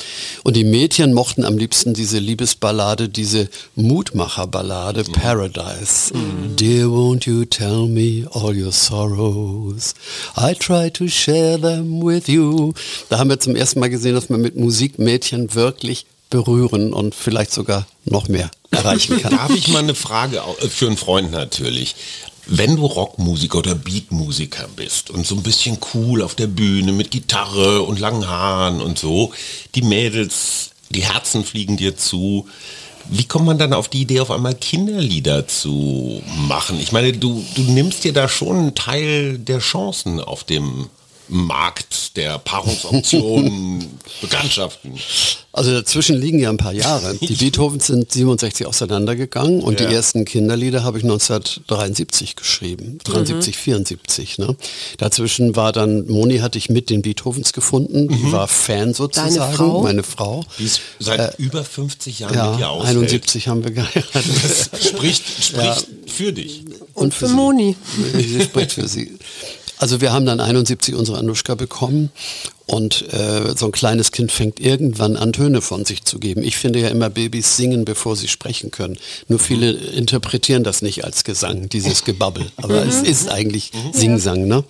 Und 0.44 0.56
die 0.56 0.64
Mädchen 0.64 1.14
mochten 1.14 1.46
am 1.46 1.58
liebsten 1.58 1.94
diese 1.94 2.20
Liebesballade, 2.20 3.10
diese 3.10 3.50
Mutmacherballade. 3.76 5.04
Paradise. 5.04 6.14
Mhm. 6.14 6.56
Dear, 6.56 6.88
won't 6.88 7.26
you 7.26 7.46
tell 7.46 7.88
me 7.88 8.28
all 8.34 8.56
your 8.56 8.72
sorrows? 8.72 9.94
I 10.38 10.54
try 10.54 10.90
to 10.92 11.08
share 11.08 11.60
them 11.60 12.04
with 12.04 12.28
you. 12.28 12.74
Da 13.10 13.18
haben 13.18 13.30
wir 13.30 13.40
zum 13.40 13.56
ersten 13.56 13.80
Mal 13.80 13.90
gesehen, 13.90 14.14
dass 14.14 14.30
man 14.30 14.42
mit 14.42 14.56
Musik 14.56 15.00
Mädchen 15.00 15.54
wirklich 15.56 16.06
berühren 16.32 16.94
und 16.94 17.14
vielleicht 17.14 17.52
sogar 17.52 17.86
noch 18.06 18.28
mehr 18.28 18.50
erreichen 18.72 19.22
kann. 19.22 19.38
Darf 19.38 19.52
ich 19.52 19.68
mal 19.68 19.80
eine 19.80 19.94
Frage 19.94 20.42
äh, 20.62 20.68
für 20.68 20.88
einen 20.88 20.98
Freund 20.98 21.32
natürlich? 21.32 21.96
Wenn 22.48 22.76
du 22.78 22.86
Rockmusiker 22.88 23.60
oder 23.60 23.76
Beatmusiker 23.76 24.68
bist 24.76 25.12
und 25.12 25.28
so 25.28 25.36
ein 25.36 25.44
bisschen 25.44 25.78
cool 25.94 26.24
auf 26.24 26.34
der 26.34 26.48
Bühne 26.48 26.92
mit 26.92 27.12
Gitarre 27.12 27.84
und 27.84 28.00
langen 28.00 28.28
Haaren 28.28 28.82
und 28.82 28.98
so, 28.98 29.32
die 29.76 29.84
Mädels, 29.84 30.72
die 30.90 31.04
Herzen 31.04 31.46
fliegen 31.46 31.78
dir 31.78 31.96
zu. 31.96 32.48
Wie 33.10 33.26
kommt 33.26 33.46
man 33.46 33.58
dann 33.58 33.74
auf 33.74 33.90
die 33.90 34.02
Idee, 34.02 34.20
auf 34.20 34.32
einmal 34.32 34.56
Kinderlieder 34.56 35.48
zu 35.48 36.22
machen? 36.48 36.80
Ich 36.80 36.92
meine, 36.92 37.14
du, 37.14 37.46
du 37.56 37.62
nimmst 37.62 38.04
dir 38.04 38.14
da 38.14 38.28
schon 38.28 38.58
einen 38.58 38.76
Teil 38.76 39.38
der 39.38 39.60
Chancen 39.60 40.20
auf 40.20 40.44
dem 40.44 40.90
Markt 41.32 42.18
der 42.18 42.38
Paarungsoptionen, 42.40 43.88
Bekanntschaften. 44.22 45.00
Also 45.54 45.72
dazwischen 45.72 46.18
liegen 46.18 46.40
ja 46.40 46.50
ein 46.50 46.58
paar 46.58 46.74
Jahre. 46.74 47.16
Die 47.16 47.34
Beethovens 47.40 47.88
sind 47.88 48.12
67 48.12 48.68
auseinandergegangen 48.68 49.62
und 49.62 49.80
ja. 49.80 49.88
die 49.88 49.96
ersten 49.96 50.26
Kinderlieder 50.26 50.84
habe 50.84 50.98
ich 50.98 51.04
1973 51.06 52.36
geschrieben, 52.36 53.00
73, 53.06 53.56
mhm. 53.56 53.60
74. 53.60 54.38
Ne? 54.40 54.56
Dazwischen 54.98 55.56
war 55.56 55.72
dann, 55.72 56.06
Moni 56.08 56.40
hatte 56.40 56.58
ich 56.58 56.70
mit 56.70 56.90
den 56.90 57.02
Beethovens 57.02 57.54
gefunden, 57.54 58.06
mhm. 58.06 58.10
die 58.10 58.32
war 58.32 58.48
Fan 58.50 58.94
sozusagen, 58.94 59.36
Deine 59.36 59.54
Frau? 59.54 59.82
meine 59.82 60.04
Frau. 60.04 60.46
Die 60.60 60.66
ist 60.66 60.82
seit 61.00 61.20
äh, 61.20 61.42
über 61.42 61.64
50 61.64 62.20
Jahren 62.20 62.36
ja, 62.36 62.52
mit 62.52 62.60
dir 62.60 62.70
aushält. 62.70 62.98
71 62.98 63.48
haben 63.48 63.64
wir 63.64 63.72
geheiratet. 63.72 64.14
Das 64.44 64.88
spricht, 64.90 65.24
spricht 65.42 65.56
ja. 65.56 65.78
für 66.08 66.34
dich. 66.34 66.66
Und, 66.94 67.06
und 67.06 67.14
für, 67.14 67.28
für 67.28 67.34
Moni. 67.34 67.76
Sie 68.14 68.42
spricht 68.42 68.74
für 68.74 68.88
sie. 68.88 69.18
Also 69.82 70.00
wir 70.00 70.14
haben 70.14 70.28
dann 70.28 70.40
71 70.40 70.94
unsere 70.94 71.18
Anuschka 71.18 71.56
bekommen 71.56 72.12
und 72.68 73.12
äh, 73.12 73.56
so 73.58 73.66
ein 73.66 73.72
kleines 73.72 74.12
Kind 74.12 74.32
fängt 74.32 74.60
irgendwann 74.60 75.18
an, 75.18 75.34
Töne 75.34 75.60
von 75.60 75.86
sich 75.86 76.04
zu 76.04 76.20
geben. 76.20 76.44
Ich 76.44 76.56
finde 76.56 76.80
ja 76.80 76.90
immer, 76.90 77.10
Babys 77.10 77.58
singen, 77.58 77.84
bevor 77.84 78.16
sie 78.16 78.28
sprechen 78.28 78.70
können. 78.70 79.00
Nur 79.28 79.40
viele 79.40 79.72
interpretieren 79.72 80.64
das 80.64 80.84
nicht 80.84 81.04
als 81.04 81.24
Gesang, 81.24 81.68
dieses 81.68 82.04
Gebabbel. 82.04 82.52
Aber 82.58 82.86
es 82.86 83.02
ist 83.02 83.28
eigentlich 83.28 83.72
Singsang. 83.92 84.46
Ne? 84.46 84.64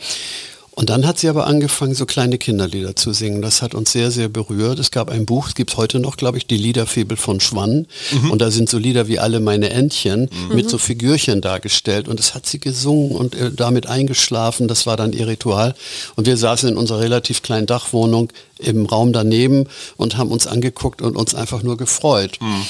Und 0.82 0.90
dann 0.90 1.06
hat 1.06 1.20
sie 1.20 1.30
aber 1.30 1.46
angefangen, 1.46 1.94
so 1.94 2.08
kleine 2.08 2.40
Kinderlieder 2.40 2.96
zu 2.96 3.14
singen. 3.14 3.44
Das 3.44 3.62
hat 3.62 3.76
uns 3.76 3.92
sehr, 3.92 4.10
sehr 4.10 4.30
berührt. 4.30 4.80
Es 4.80 4.90
gab 4.90 5.12
ein 5.12 5.28
Buch, 5.28 5.50
es 5.50 5.54
gibt 5.54 5.70
es 5.70 5.78
heute 5.78 6.00
noch, 6.00 6.18
glaube 6.18 6.40
ich, 6.40 6.48
die 6.48 6.58
Liederfibel 6.58 7.18
von 7.18 7.40
Schwann. 7.40 7.86
Mhm. 8.12 8.32
Und 8.32 8.42
da 8.42 8.50
sind 8.50 8.68
so 8.68 8.80
Lieder 8.80 9.08
wie 9.08 9.20
Alle 9.20 9.42
meine 9.42 9.70
Entchen 9.70 10.22
mhm. 10.22 10.56
mit 10.56 10.72
so 10.72 10.80
Figürchen 10.80 11.40
dargestellt. 11.40 12.08
Und 12.08 12.20
es 12.20 12.34
hat 12.34 12.48
sie 12.48 12.60
gesungen 12.60 13.12
und 13.12 13.36
äh, 13.36 13.52
damit 13.52 13.86
eingeschlafen. 13.86 14.68
Das 14.68 14.88
war 14.88 14.98
dann 14.98 15.14
ihr 15.14 15.28
Ritual. 15.28 15.76
Und 16.16 16.26
wir 16.26 16.36
saßen 16.36 16.70
in 16.70 16.78
unserer 16.78 17.02
relativ 17.02 17.44
kleinen 17.44 17.68
Dachwohnung 17.68 18.34
im 18.58 18.88
Raum 18.88 19.14
daneben 19.14 19.68
und 19.98 20.18
haben 20.18 20.32
uns 20.32 20.48
angeguckt 20.48 21.04
und 21.04 21.16
uns 21.16 21.36
einfach 21.36 21.62
nur 21.62 21.78
gefreut. 21.78 22.40
Mhm. 22.42 22.66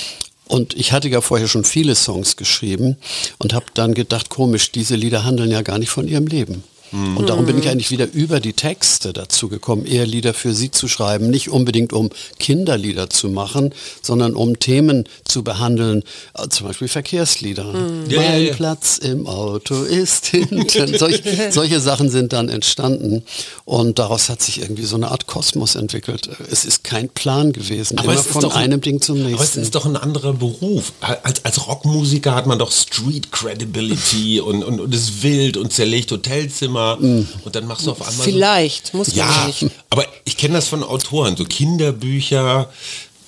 Und 0.50 0.74
ich 0.76 0.92
hatte 0.92 1.08
ja 1.08 1.22
vorher 1.22 1.48
schon 1.48 1.64
viele 1.64 1.96
Songs 1.96 2.36
geschrieben 2.36 2.98
und 3.38 3.54
habe 3.54 3.68
dann 3.74 3.94
gedacht, 3.94 4.28
komisch, 4.28 4.74
diese 4.74 4.98
Lieder 4.98 5.24
handeln 5.24 5.50
ja 5.50 5.62
gar 5.62 5.80
nicht 5.80 5.92
von 5.92 6.10
ihrem 6.10 6.28
Leben. 6.28 6.66
Mhm. 6.92 7.18
Und 7.18 7.30
darum 7.30 7.46
bin 7.46 7.58
ich 7.58 7.70
eigentlich 7.70 7.92
wieder 7.92 8.12
über 8.12 8.40
die 8.40 8.54
Texte 8.54 9.14
dazu 9.14 9.48
gekommen, 9.48 9.86
eher 9.86 10.06
Lieder 10.06 10.34
für 10.34 10.54
sie 10.54 10.72
zu 10.72 10.88
schreiben. 10.88 11.30
Nicht 11.30 11.50
unbedingt 11.50 11.94
um 11.94 12.10
Kinderlieder 12.40 13.10
zu 13.10 13.30
machen, 13.30 13.74
sondern 14.02 14.36
um 14.36 14.60
Themen 14.60 15.06
zu 15.24 15.44
behandeln, 15.44 16.04
äh, 16.34 16.48
zum 16.50 16.68
Beispiel 16.68 16.88
Verkehrslieder. 16.88 17.66
Mhm. 17.66 18.04
Mein 18.08 18.10
ja, 18.10 18.38
ja. 18.38 18.54
Platz 18.54 18.98
im 18.98 19.28
Auto 19.28 19.84
ist 19.84 20.26
hinten. 20.28 20.98
Solch, 20.98 21.22
solche 21.52 21.80
Sachen 21.80 22.10
sind 22.10 22.34
dann 22.34 22.50
entstanden. 22.50 23.24
Und 23.66 24.00
daraus 24.00 24.30
hat 24.30 24.42
sich 24.42 24.62
irgendwie 24.62 24.84
so 24.84 24.96
eine 24.96 25.12
Art 25.12 25.28
Kosmos 25.28 25.76
entwickelt. 25.76 26.30
Es 26.52 26.66
ist 26.66 26.84
kein 26.84 27.10
Plan 27.10 27.54
gewesen, 27.54 27.98
aber 27.98 28.14
immer 28.14 28.22
von 28.22 28.52
einem 28.52 28.74
ein, 28.74 28.82
Ding 28.82 29.02
zum 29.02 29.18
nächsten. 29.18 29.36
Aber 29.36 29.44
es 29.44 29.56
ist 29.56 29.76
doch 29.76 29.86
ein 29.86 29.96
anderer 29.96 30.34
Beruf. 30.34 30.92
Als, 31.00 31.46
als 31.46 31.68
Rockmusiker 31.68 32.36
hat 32.36 32.48
man 32.48 32.60
doch 32.60 32.72
Street 32.72 33.32
Credibility 33.32 34.42
und, 34.42 34.64
und, 34.64 34.80
und 34.82 34.94
ist 34.94 35.24
wild 35.24 35.58
und 35.58 35.72
zerlegt 35.72 36.12
Hotelzimmer 36.12 36.81
Thema 36.82 36.98
mm. 37.00 37.28
und 37.44 37.56
dann 37.56 37.66
machst 37.68 37.86
du 37.86 37.92
auf 37.92 38.02
einmal. 38.02 38.26
Vielleicht, 38.26 38.88
so, 38.88 38.98
muss 38.98 39.16
man 39.16 39.18
ja, 39.18 39.46
nicht. 39.48 39.68
Aber 39.90 40.06
ich 40.26 40.38
kenne 40.38 40.56
das 40.56 40.68
von 40.68 40.84
Autoren, 40.84 41.38
so 41.38 41.46
Kinderbücher, 41.46 42.70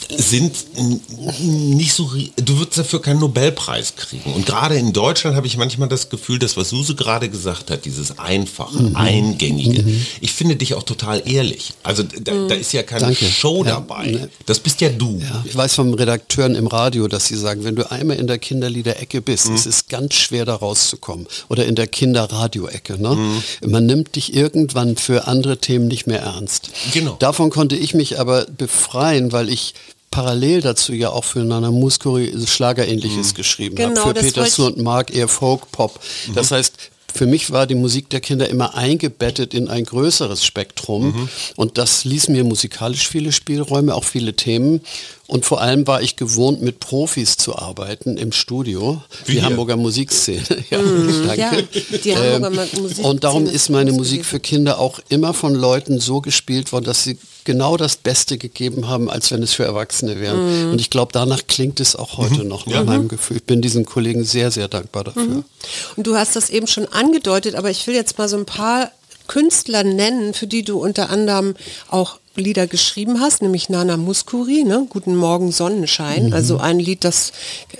sind 0.09 0.53
nicht 1.41 1.93
so, 1.93 2.09
du 2.37 2.57
würdest 2.57 2.77
dafür 2.77 3.01
keinen 3.01 3.19
Nobelpreis 3.19 3.95
kriegen. 3.95 4.33
Und 4.33 4.45
gerade 4.45 4.75
in 4.75 4.93
Deutschland 4.93 5.35
habe 5.35 5.47
ich 5.47 5.57
manchmal 5.57 5.89
das 5.89 6.09
Gefühl, 6.09 6.39
dass 6.39 6.57
was 6.57 6.69
Suse 6.69 6.95
gerade 6.95 7.29
gesagt 7.29 7.71
hat, 7.71 7.85
dieses 7.85 8.19
einfache, 8.19 8.81
mhm. 8.81 8.95
eingängige, 8.95 9.83
mhm. 9.83 10.05
ich 10.21 10.31
finde 10.31 10.55
dich 10.55 10.73
auch 10.73 10.83
total 10.83 11.23
ehrlich. 11.25 11.73
Also 11.83 12.03
da, 12.03 12.33
mhm. 12.33 12.47
da 12.49 12.55
ist 12.55 12.73
ja 12.73 12.83
keine 12.83 13.01
Danke. 13.01 13.25
Show 13.25 13.63
ja, 13.63 13.71
dabei. 13.71 14.07
Ne. 14.07 14.29
Das 14.45 14.59
bist 14.59 14.81
ja 14.81 14.89
du. 14.89 15.19
Ja. 15.19 15.43
Ich 15.45 15.55
weiß 15.55 15.75
vom 15.75 15.93
Redakteuren 15.93 16.55
im 16.55 16.67
Radio, 16.67 17.07
dass 17.07 17.27
sie 17.27 17.37
sagen, 17.37 17.63
wenn 17.63 17.75
du 17.75 17.89
einmal 17.89 18.17
in 18.17 18.27
der 18.27 18.39
Kinderliederecke 18.39 19.21
bist, 19.21 19.49
mhm. 19.49 19.55
es 19.55 19.65
ist 19.65 19.89
ganz 19.89 20.15
schwer 20.15 20.45
da 20.45 20.55
rauszukommen. 20.55 21.27
Oder 21.49 21.65
in 21.65 21.75
der 21.75 21.87
Kinderradioecke. 21.87 23.01
Ne? 23.01 23.15
Mhm. 23.15 23.43
Man 23.71 23.85
nimmt 23.85 24.15
dich 24.15 24.33
irgendwann 24.33 24.97
für 24.97 25.27
andere 25.27 25.57
Themen 25.57 25.87
nicht 25.87 26.07
mehr 26.07 26.21
ernst. 26.21 26.69
Genau. 26.93 27.15
Davon 27.19 27.49
konnte 27.49 27.75
ich 27.75 27.93
mich 27.93 28.19
aber 28.19 28.45
befreien, 28.45 29.31
weil 29.31 29.49
ich 29.49 29.73
parallel 30.13 30.61
dazu 30.61 30.93
ja 30.93 31.09
auch 31.09 31.23
für 31.23 31.39
Nana 31.39 31.71
Muscuri 31.71 32.31
Schlagerähnliches 32.45 33.31
mhm. 33.31 33.35
geschrieben 33.35 33.75
genau, 33.75 34.05
habe. 34.05 34.19
Für 34.19 34.25
Peter 34.25 34.45
Sue 34.45 34.67
und 34.67 34.77
Mark 34.77 35.13
eher 35.13 35.27
Folk 35.27 35.71
Pop. 35.71 35.99
Mhm. 36.27 36.35
Das 36.35 36.51
heißt, 36.51 36.91
für 37.11 37.25
mich 37.25 37.51
war 37.51 37.65
die 37.65 37.73
Musik 37.73 38.11
der 38.11 38.21
Kinder 38.21 38.47
immer 38.47 38.75
eingebettet 38.75 39.55
in 39.55 39.69
ein 39.69 39.85
größeres 39.85 40.45
Spektrum 40.45 41.07
mhm. 41.07 41.29
und 41.55 41.79
das 41.79 42.05
ließ 42.05 42.27
mir 42.27 42.43
musikalisch 42.43 43.07
viele 43.07 43.31
Spielräume, 43.31 43.95
auch 43.95 44.03
viele 44.03 44.35
Themen 44.35 44.81
und 45.33 45.45
vor 45.45 45.61
allem 45.61 45.87
war 45.87 46.03
ich 46.03 46.15
gewohnt, 46.15 46.61
mit 46.61 46.79
Profis 46.79 47.37
zu 47.37 47.55
arbeiten 47.55 48.17
im 48.17 48.31
Studio, 48.31 49.01
Wie 49.25 49.31
die 49.31 49.39
hier? 49.39 49.49
Hamburger 49.49 49.77
Musikszene. 49.77 50.43
ja, 50.69 50.77
mm, 50.77 51.23
danke. 51.25 51.41
Ja, 51.41 51.97
die 51.97 52.15
Hamburger 52.15 52.67
ähm, 52.71 52.81
Musikszene 52.83 53.07
und 53.07 53.23
darum 53.23 53.47
ist 53.47 53.69
meine 53.69 53.93
Musik 53.93 54.25
für 54.25 54.39
Kinder 54.39 54.77
auch 54.77 54.99
immer 55.09 55.33
von 55.33 55.55
Leuten 55.55 55.99
so 55.99 56.21
gespielt 56.21 56.71
worden, 56.71 56.85
dass 56.85 57.03
sie 57.03 57.17
genau 57.45 57.77
das 57.77 57.95
Beste 57.95 58.37
gegeben 58.37 58.87
haben, 58.87 59.09
als 59.09 59.31
wenn 59.31 59.41
es 59.41 59.53
für 59.53 59.63
Erwachsene 59.63 60.19
wären. 60.21 60.67
Mm. 60.67 60.71
Und 60.73 60.79
ich 60.79 60.91
glaube, 60.91 61.11
danach 61.11 61.41
klingt 61.47 61.79
es 61.79 61.95
auch 61.95 62.19
heute 62.19 62.43
mhm. 62.43 62.49
noch 62.49 62.67
ja. 62.67 62.83
meinem 62.83 63.07
Gefühl. 63.07 63.37
Ich 63.37 63.43
bin 63.43 63.63
diesen 63.63 63.85
Kollegen 63.85 64.25
sehr, 64.25 64.51
sehr 64.51 64.67
dankbar 64.67 65.05
dafür. 65.05 65.23
Mhm. 65.23 65.45
Und 65.95 66.05
du 66.05 66.15
hast 66.15 66.35
das 66.35 66.51
eben 66.51 66.67
schon 66.67 66.85
angedeutet, 66.85 67.55
aber 67.55 67.71
ich 67.71 67.87
will 67.87 67.95
jetzt 67.95 68.19
mal 68.19 68.29
so 68.29 68.37
ein 68.37 68.45
paar 68.45 68.91
Künstler 69.27 69.83
nennen, 69.83 70.35
für 70.35 70.45
die 70.45 70.63
du 70.63 70.77
unter 70.79 71.09
anderem 71.09 71.55
auch 71.89 72.19
Lieder 72.35 72.67
geschrieben 72.67 73.19
hast, 73.19 73.41
nämlich 73.41 73.69
Nana 73.69 73.97
Muskuri, 73.97 74.63
ne? 74.63 74.87
Guten 74.89 75.15
Morgen 75.15 75.51
Sonnenschein. 75.51 76.27
Mhm. 76.27 76.33
Also 76.33 76.57
ein 76.57 76.79
Lied, 76.79 77.03
das, 77.03 77.31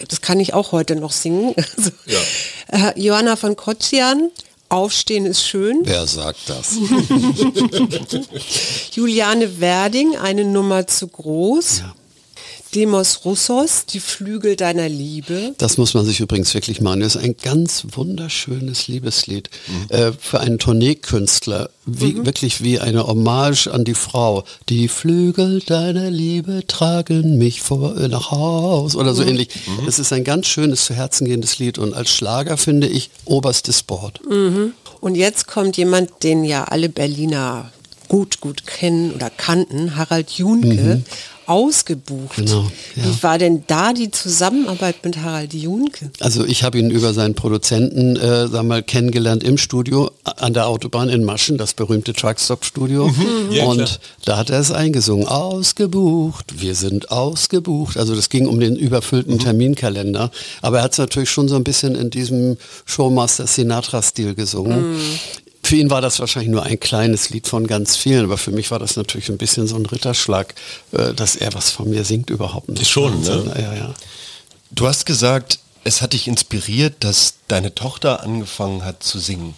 das 0.08 0.22
kann 0.22 0.40
ich 0.40 0.54
auch 0.54 0.72
heute 0.72 0.96
noch 0.96 1.12
singen. 1.12 1.56
Also, 1.76 1.92
ja. 2.06 2.90
äh, 2.90 3.00
Johanna 3.00 3.36
von 3.36 3.56
Kotzian, 3.56 4.30
Aufstehen 4.70 5.28
ist 5.28 5.46
schön. 5.46 5.82
Wer 5.84 6.08
sagt 6.08 6.40
das? 6.50 6.78
Juliane 8.92 9.60
Werding, 9.60 10.18
eine 10.18 10.46
Nummer 10.46 10.88
zu 10.88 11.08
groß. 11.08 11.80
Ja. 11.80 11.94
Demos 12.74 13.26
Russos, 13.26 13.86
die 13.86 14.00
Flügel 14.00 14.56
deiner 14.56 14.90
Liebe. 14.90 15.54
Das 15.58 15.78
muss 15.78 15.94
man 15.94 16.06
sich 16.06 16.20
übrigens 16.20 16.54
wirklich 16.54 16.82
machen. 16.82 17.02
Das 17.02 17.16
ist 17.16 17.24
ein 17.24 17.36
ganz 17.42 17.86
wunderschönes 17.92 18.88
Liebeslied 18.88 19.50
mhm. 19.68 19.96
äh, 19.96 20.12
für 20.14 20.40
einen 20.40 20.60
Tourneekünstler. 20.60 21.70
Wie, 21.86 22.14
mhm. 22.14 22.26
Wirklich 22.26 22.64
wie 22.64 22.80
eine 22.80 23.08
Hommage 23.08 23.68
an 23.68 23.84
die 23.84 23.94
Frau. 23.94 24.44
Die 24.70 24.88
Flügel 24.88 25.60
deiner 25.62 26.10
Liebe 26.10 26.66
tragen 26.68 27.38
mich 27.38 27.62
vor, 27.62 27.98
äh, 27.98 28.08
nach 28.08 28.32
Haus 28.32 28.96
oder 28.96 29.14
so 29.14 29.24
mhm. 29.24 29.30
ähnlich. 29.30 29.50
Es 29.88 30.00
ist 30.00 30.14
ein 30.14 30.24
ganz 30.24 30.48
schönes, 30.48 30.86
zu 30.86 30.94
Herzen 30.94 31.26
gehendes 31.26 31.60
Lied 31.60 31.78
und 31.78 31.94
als 31.94 32.10
Schlager 32.10 32.58
finde 32.58 32.88
ich 32.88 33.10
oberstes 33.26 33.80
Sport. 33.80 34.22
Mhm. 34.30 34.74
Und 35.02 35.16
jetzt 35.16 35.48
kommt 35.48 35.76
jemand, 35.76 36.24
den 36.24 36.44
ja 36.44 36.64
alle 36.64 36.88
Berliner 36.90 37.72
gut, 38.08 38.42
gut 38.42 38.66
kennen 38.68 39.12
oder 39.12 39.30
kannten, 39.30 39.96
Harald 39.96 40.32
Junke, 40.32 40.68
mhm. 40.68 41.06
Ausgebucht. 41.46 42.36
Genau, 42.36 42.70
ja. 42.96 43.04
Wie 43.04 43.24
war 43.24 43.38
denn 43.38 43.64
da 43.68 43.94
die 43.94 44.12
Zusammenarbeit 44.12 45.04
mit 45.04 45.18
Harald 45.18 45.54
Junke? 45.54 46.12
Also 46.20 46.46
ich 46.46 46.64
habe 46.64 46.80
ihn 46.80 46.90
über 46.90 47.14
seinen 47.14 47.36
Produzenten 47.36 48.16
äh, 48.16 48.48
sag 48.48 48.64
mal, 48.64 48.84
kennengelernt 48.84 49.44
im 49.44 49.58
Studio 49.58 50.12
an 50.24 50.54
der 50.54 50.68
Autobahn 50.68 51.10
in 51.10 51.24
Maschen, 51.24 51.58
das 51.58 51.74
berühmte 51.74 52.14
Truckstop-Studio. 52.14 53.08
Mhm. 53.08 53.52
Ja, 53.52 53.66
und 53.66 53.78
klar. 53.78 53.90
da 54.26 54.38
hat 54.38 54.50
er 54.50 54.60
es 54.60 54.72
eingesungen, 54.72 55.28
ausgebucht, 55.28 56.62
wir 56.62 56.76
sind 56.76 57.12
ausgebucht. 57.12 57.98
Also 57.98 58.16
das 58.16 58.30
ging 58.30 58.48
um 58.48 58.60
den 58.60 58.76
überfüllten 58.76 59.36
mhm. 59.36 59.40
Terminkalender. 59.40 60.32
Aber 60.62 60.78
er 60.78 60.84
hat 60.84 60.94
es 60.94 60.98
natürlich 60.98 61.30
schon 61.30 61.48
so 61.48 61.56
ein 61.56 61.64
bisschen 61.64 61.96
in 61.96 62.10
diesem 62.10 62.58
Showmaster 62.86 63.48
Sinatra-Stil 63.48 64.36
gesungen. 64.36 64.94
Mhm. 64.94 65.20
Für 65.66 65.78
ihn 65.78 65.90
war 65.90 66.02
das 66.02 66.20
wahrscheinlich 66.20 66.52
nur 66.52 66.64
ein 66.64 66.80
kleines 66.80 67.30
Lied 67.30 67.48
von 67.48 67.68
ganz 67.68 67.96
vielen, 67.96 68.26
aber 68.26 68.38
für 68.38 68.52
mich 68.52 68.70
war 68.70 68.80
das 68.80 68.98
natürlich 68.98 69.30
ein 69.30 69.38
bisschen 69.38 69.66
so 69.66 69.76
ein 69.76 69.86
Ritterschlag, 69.86 70.54
äh, 70.92 71.14
dass 71.14 71.36
er 71.36 71.54
was 71.54 71.72
von 71.72 71.90
mir 71.90 72.04
singt 72.04 72.30
überhaupt 72.30 72.70
nicht. 72.70 72.90
Schon, 72.90 73.22
ne? 73.22 73.54
Ja, 73.58 73.74
ja. 73.74 73.94
Du 74.72 74.88
hast 74.88 75.06
gesagt, 75.06 75.60
es 75.86 76.02
hat 76.02 76.14
dich 76.14 76.28
inspiriert, 76.28 76.96
dass 77.04 77.36
deine 77.48 77.76
Tochter 77.76 78.24
angefangen 78.24 78.86
hat 78.86 79.04
zu 79.04 79.20
singen. 79.20 79.54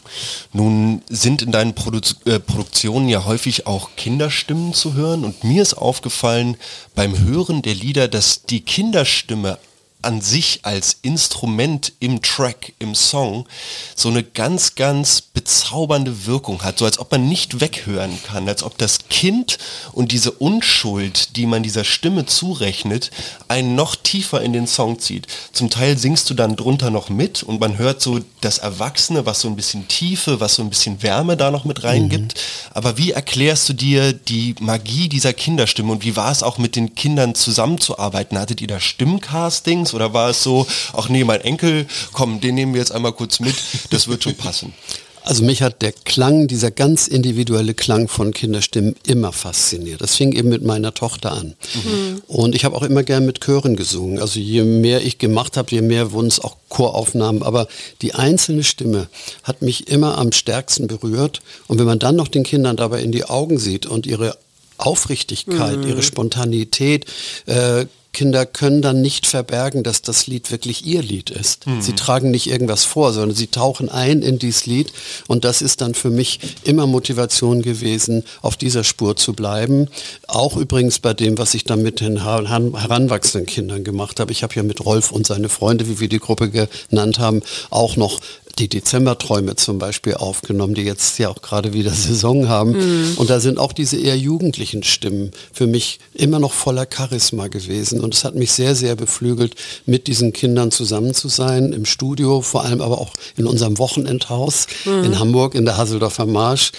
Nun 0.54 1.02
sind 1.10 1.42
in 1.42 1.52
deinen 1.52 1.76
Produ 1.76 2.00
äh, 2.26 2.40
Produktionen 2.40 3.10
ja 3.10 3.26
häufig 3.26 3.68
auch 3.68 3.92
Kinderstimmen 3.96 4.74
zu 4.74 4.94
hören 4.94 5.24
und 5.24 5.44
mir 5.44 5.62
ist 5.62 5.76
aufgefallen 5.76 6.58
beim 6.96 7.18
Hören 7.20 7.62
der 7.62 7.76
Lieder, 7.76 8.08
dass 8.08 8.44
die 8.44 8.62
Kinderstimme 8.62 9.60
an 10.06 10.22
sich 10.22 10.60
als 10.64 10.98
Instrument 11.02 11.94
im 12.00 12.22
Track, 12.22 12.74
im 12.80 12.96
Song, 12.96 13.48
so 13.96 14.10
eine 14.10 14.24
ganz, 14.24 14.76
ganz 14.76 15.22
bezaubernde 15.22 16.26
Wirkung 16.26 16.64
hat. 16.64 16.80
So 16.80 16.86
als 16.86 17.00
ob 17.00 17.12
man 17.12 17.28
nicht 17.28 17.60
weghören 17.60 18.18
kann, 18.24 18.48
als 18.48 18.64
ob 18.64 18.78
das 18.78 19.08
Kind 19.10 19.58
und 19.92 20.12
diese 20.12 20.32
Unschuld, 20.32 21.36
die 21.36 21.46
man 21.46 21.64
dieser 21.64 21.84
Stimme 21.84 22.26
zurechnet, 22.26 23.12
einen 23.48 23.76
noch 23.76 23.96
tiefer 23.96 24.42
in 24.42 24.54
den 24.54 24.68
Song 24.68 25.00
zieht. 25.00 25.28
Zum 25.52 25.70
Teil 25.70 25.98
singst 25.98 26.30
du 26.30 26.34
dann 26.34 26.56
drunter 26.56 26.92
noch 26.92 27.10
mit 27.10 27.44
und 27.44 27.60
man 27.60 27.78
hört 27.78 28.02
so 28.02 28.20
das 28.42 28.60
Erwachsene, 28.60 29.26
was 29.26 29.42
so 29.42 29.48
ein 29.48 29.56
bisschen 29.56 29.88
Tiefe, 29.88 30.40
was 30.40 30.56
so 30.56 30.62
ein 30.62 30.70
bisschen 30.70 31.02
Wärme 31.02 31.36
da 31.36 31.50
noch 31.50 31.66
mit 31.66 31.84
reingibt. 31.84 32.36
Mhm. 32.36 32.72
Aber 32.74 32.98
wie 32.98 33.12
erklärst 33.12 33.68
du 33.70 33.74
dir 33.74 34.14
die 34.14 34.56
Magie 34.60 35.10
dieser 35.10 35.34
Kinderstimme 35.34 35.92
und 35.92 36.04
wie 36.04 36.16
war 36.16 36.32
es 36.32 36.44
auch 36.44 36.60
mit 36.60 36.76
den 36.76 36.94
Kindern 36.94 37.34
zusammenzuarbeiten? 37.34 38.38
Hattet 38.38 38.62
ihr 38.62 38.68
da 38.68 38.80
Stimmcastings 38.80 39.95
oder 39.96 40.14
war 40.14 40.30
es 40.30 40.44
so, 40.44 40.68
ach 40.94 41.10
nee, 41.10 41.24
mein 41.24 41.42
Enkel, 41.42 41.88
komm, 42.12 42.42
den 42.42 42.56
nehmen 42.56 42.74
wir 42.74 42.80
jetzt 42.80 42.92
einmal 42.92 43.14
kurz 43.14 43.40
mit, 43.40 43.56
das 43.90 44.08
wird 44.08 44.24
schon 44.24 44.36
passen? 44.36 44.74
Also 45.26 45.44
mich 45.44 45.64
hat 45.64 45.82
der 45.82 45.92
Klang, 45.92 46.48
dieser 46.48 46.70
ganz 46.70 47.08
individuelle 47.08 47.74
Klang 47.74 48.08
von 48.08 48.32
Kinderstimmen 48.32 48.96
immer 49.08 49.32
fasziniert. 49.32 50.02
Das 50.02 50.16
fing 50.16 50.34
eben 50.34 50.50
mit 50.50 50.64
meiner 50.64 50.94
Tochter 50.94 51.32
an. 51.32 51.56
Mhm. 51.74 52.22
Und 52.28 52.54
ich 52.54 52.64
habe 52.64 52.76
auch 52.76 52.84
immer 52.84 53.02
gern 53.02 53.26
mit 53.26 53.42
Chören 53.44 53.76
gesungen. 53.76 54.20
Also 54.20 54.40
je 54.40 54.64
mehr 54.64 55.04
ich 55.04 55.18
gemacht 55.18 55.58
habe, 55.58 55.72
je 55.72 55.82
mehr 55.82 56.12
wurden 56.12 56.28
es 56.28 56.40
auch 56.40 56.58
Choraufnahmen. 56.70 57.42
Aber 57.42 57.68
die 58.04 58.14
einzelne 58.14 58.64
Stimme 58.64 59.08
hat 59.42 59.64
mich 59.64 59.88
immer 59.88 60.20
am 60.20 60.32
stärksten 60.32 60.86
berührt. 60.86 61.42
Und 61.66 61.80
wenn 61.80 61.88
man 61.88 61.98
dann 61.98 62.16
noch 62.16 62.28
den 62.28 62.44
Kindern 62.44 62.78
dabei 62.78 63.02
in 63.02 63.12
die 63.12 63.26
Augen 63.26 63.58
sieht 63.58 63.88
und 63.88 64.06
ihre 64.06 64.38
Aufrichtigkeit, 64.78 65.78
mhm. 65.78 65.88
ihre 65.88 66.04
Spontanität, 66.04 67.06
äh, 67.48 67.88
Kinder 68.16 68.46
können 68.46 68.82
dann 68.82 69.02
nicht 69.02 69.28
verbergen, 69.28 69.84
dass 69.84 70.02
das 70.02 70.26
Lied 70.26 70.50
wirklich 70.50 70.86
ihr 70.86 71.04
Lied 71.04 71.30
ist. 71.30 71.68
Mhm. 71.68 71.82
Sie 71.82 71.94
tragen 71.94 72.32
nicht 72.32 72.48
irgendwas 72.50 72.86
vor, 72.86 73.12
sondern 73.12 73.36
sie 73.36 73.48
tauchen 73.48 73.90
ein 73.90 74.22
in 74.22 74.40
dieses 74.40 74.66
Lied 74.66 74.94
und 75.28 75.44
das 75.44 75.62
ist 75.62 75.82
dann 75.82 75.94
für 75.94 76.10
mich 76.10 76.40
immer 76.64 76.88
Motivation 76.88 77.62
gewesen, 77.62 78.24
auf 78.42 78.56
dieser 78.56 78.86
Spur 78.86 79.18
zu 79.18 79.34
bleiben. 79.34 79.90
Auch 80.28 80.56
übrigens 80.56 81.00
bei 81.00 81.14
dem, 81.14 81.38
was 81.38 81.54
ich 81.54 81.66
dann 81.66 81.82
mit 81.82 82.00
den 82.00 82.24
heranwachsenden 82.24 83.46
Kindern 83.46 83.84
gemacht 83.84 84.22
habe. 84.22 84.32
Ich 84.32 84.44
habe 84.44 84.56
ja 84.56 84.64
mit 84.64 84.86
Rolf 84.86 85.12
und 85.12 85.28
seine 85.28 85.50
Freunde, 85.50 85.90
wie 85.90 86.00
wir 86.00 86.08
die 86.08 86.20
Gruppe 86.20 86.50
genannt 86.50 87.20
haben, 87.20 87.42
auch 87.70 87.98
noch 87.98 88.22
die 88.60 88.70
Dezemberträume 88.70 89.56
zum 89.56 89.80
Beispiel 89.80 90.16
aufgenommen, 90.16 90.76
die 90.76 90.84
jetzt 90.84 91.18
ja 91.20 91.30
auch 91.30 91.42
gerade 91.42 91.74
wieder 91.74 91.92
Saison 91.94 92.48
haben. 92.48 92.72
Mhm. 92.72 93.18
Und 93.18 93.30
da 93.30 93.40
sind 93.40 93.60
auch 93.60 93.74
diese 93.74 93.98
eher 93.98 94.18
jugendlichen 94.18 94.84
Stimmen 94.84 95.32
für 95.52 95.68
mich 95.68 96.00
immer 96.14 96.40
noch 96.40 96.54
voller 96.54 96.88
Charisma 96.92 97.48
gewesen. 97.48 98.00
Und 98.00 98.14
es 98.14 98.24
hat 98.24 98.36
mich 98.36 98.52
sehr, 98.52 98.76
sehr 98.76 98.96
beflügelt, 98.96 99.56
mit 99.86 100.08
diesen 100.08 100.34
Kindern 100.34 100.72
zusammen 100.72 101.14
zu 101.14 101.28
sein, 101.28 101.74
im 101.74 101.86
Studio, 101.86 102.42
vor 102.42 102.64
allem 102.66 102.82
aber 102.82 103.00
auch 103.00 103.14
in 103.38 103.48
unserem 103.48 103.78
Wochenendhaus 103.78 104.68
mhm. 104.86 105.04
in 105.04 105.20
Hamburg, 105.20 105.56
in 105.56 105.66
der 105.66 105.78
Hasseldorfer 105.78 106.26
Marsch 106.26 106.72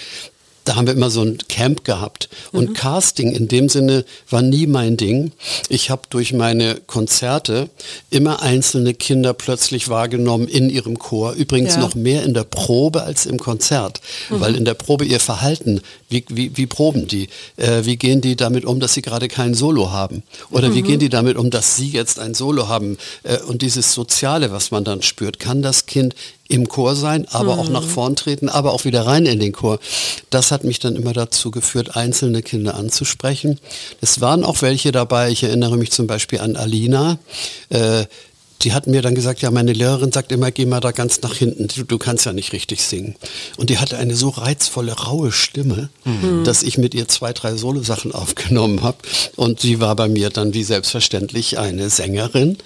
da 0.67 0.75
haben 0.75 0.87
wir 0.87 0.93
immer 0.93 1.09
so 1.09 1.21
ein 1.21 1.37
Camp 1.47 1.83
gehabt. 1.85 2.29
Und 2.51 2.69
mhm. 2.69 2.73
Casting 2.73 3.33
in 3.33 3.47
dem 3.47 3.69
Sinne 3.69 4.03
war 4.29 4.41
nie 4.41 4.67
mein 4.67 4.97
Ding. 4.97 5.31
Ich 5.69 5.89
habe 5.89 6.01
durch 6.09 6.33
meine 6.33 6.75
Konzerte 6.75 7.69
immer 8.09 8.41
einzelne 8.41 8.93
Kinder 8.93 9.33
plötzlich 9.33 9.89
wahrgenommen 9.89 10.47
in 10.47 10.69
ihrem 10.69 10.99
Chor. 10.99 11.33
Übrigens 11.33 11.75
ja. 11.75 11.79
noch 11.79 11.95
mehr 11.95 12.23
in 12.23 12.33
der 12.33 12.43
Probe 12.43 13.03
als 13.03 13.25
im 13.25 13.39
Konzert. 13.39 14.01
Mhm. 14.29 14.41
Weil 14.41 14.55
in 14.55 14.65
der 14.65 14.73
Probe 14.73 15.05
ihr 15.05 15.19
Verhalten, 15.19 15.81
wie, 16.09 16.25
wie, 16.29 16.55
wie 16.57 16.65
proben 16.65 17.07
die? 17.07 17.29
Äh, 17.55 17.85
wie 17.85 17.95
gehen 17.95 18.21
die 18.21 18.35
damit 18.35 18.65
um, 18.65 18.79
dass 18.79 18.93
sie 18.93 19.01
gerade 19.01 19.27
kein 19.27 19.53
Solo 19.53 19.91
haben? 19.91 20.23
Oder 20.51 20.69
mhm. 20.69 20.75
wie 20.75 20.81
gehen 20.81 20.99
die 20.99 21.09
damit 21.09 21.37
um, 21.37 21.49
dass 21.49 21.77
sie 21.77 21.89
jetzt 21.89 22.19
ein 22.19 22.33
Solo 22.33 22.67
haben? 22.67 22.97
Äh, 23.23 23.37
und 23.39 23.61
dieses 23.61 23.93
Soziale, 23.93 24.51
was 24.51 24.71
man 24.71 24.83
dann 24.83 25.01
spürt, 25.01 25.39
kann 25.39 25.61
das 25.61 25.85
Kind 25.85 26.13
im 26.49 26.67
Chor 26.69 26.95
sein, 26.95 27.27
aber 27.29 27.55
mhm. 27.55 27.59
auch 27.59 27.69
nach 27.69 27.83
vorn 27.83 28.15
treten, 28.15 28.49
aber 28.49 28.73
auch 28.73 28.85
wieder 28.85 29.05
rein 29.05 29.25
in 29.25 29.39
den 29.39 29.51
Chor. 29.51 29.79
Das 30.29 30.51
hat 30.51 30.63
mich 30.63 30.79
dann 30.79 30.95
immer 30.95 31.13
dazu 31.13 31.51
geführt, 31.51 31.95
einzelne 31.95 32.41
Kinder 32.41 32.75
anzusprechen. 32.75 33.59
Es 34.01 34.21
waren 34.21 34.43
auch 34.43 34.61
welche 34.61 34.91
dabei, 34.91 35.29
ich 35.29 35.43
erinnere 35.43 35.77
mich 35.77 35.91
zum 35.91 36.07
Beispiel 36.07 36.39
an 36.39 36.55
Alina, 36.55 37.17
äh, 37.69 38.05
die 38.61 38.73
hat 38.73 38.87
mir 38.87 39.01
dann 39.01 39.15
gesagt, 39.15 39.41
ja, 39.41 39.51
meine 39.51 39.73
Lehrerin 39.73 40.11
sagt 40.11 40.31
immer, 40.31 40.51
geh 40.51 40.65
mal 40.65 40.79
da 40.79 40.91
ganz 40.91 41.21
nach 41.21 41.35
hinten, 41.35 41.67
du, 41.67 41.83
du 41.83 41.97
kannst 41.97 42.25
ja 42.25 42.33
nicht 42.33 42.53
richtig 42.53 42.83
singen. 42.83 43.15
Und 43.57 43.69
die 43.69 43.77
hatte 43.77 43.97
eine 43.97 44.15
so 44.15 44.29
reizvolle, 44.29 44.93
raue 44.93 45.31
Stimme, 45.31 45.89
mhm. 46.05 46.43
dass 46.43 46.63
ich 46.63 46.77
mit 46.77 46.95
ihr 46.95 47.07
zwei, 47.07 47.33
drei 47.33 47.55
Solosachen 47.55 48.13
aufgenommen 48.13 48.81
habe. 48.81 48.97
Und 49.35 49.59
sie 49.59 49.79
war 49.79 49.95
bei 49.95 50.07
mir 50.07 50.29
dann 50.29 50.53
wie 50.53 50.63
selbstverständlich 50.63 51.59
eine 51.59 51.89
Sängerin, 51.89 52.57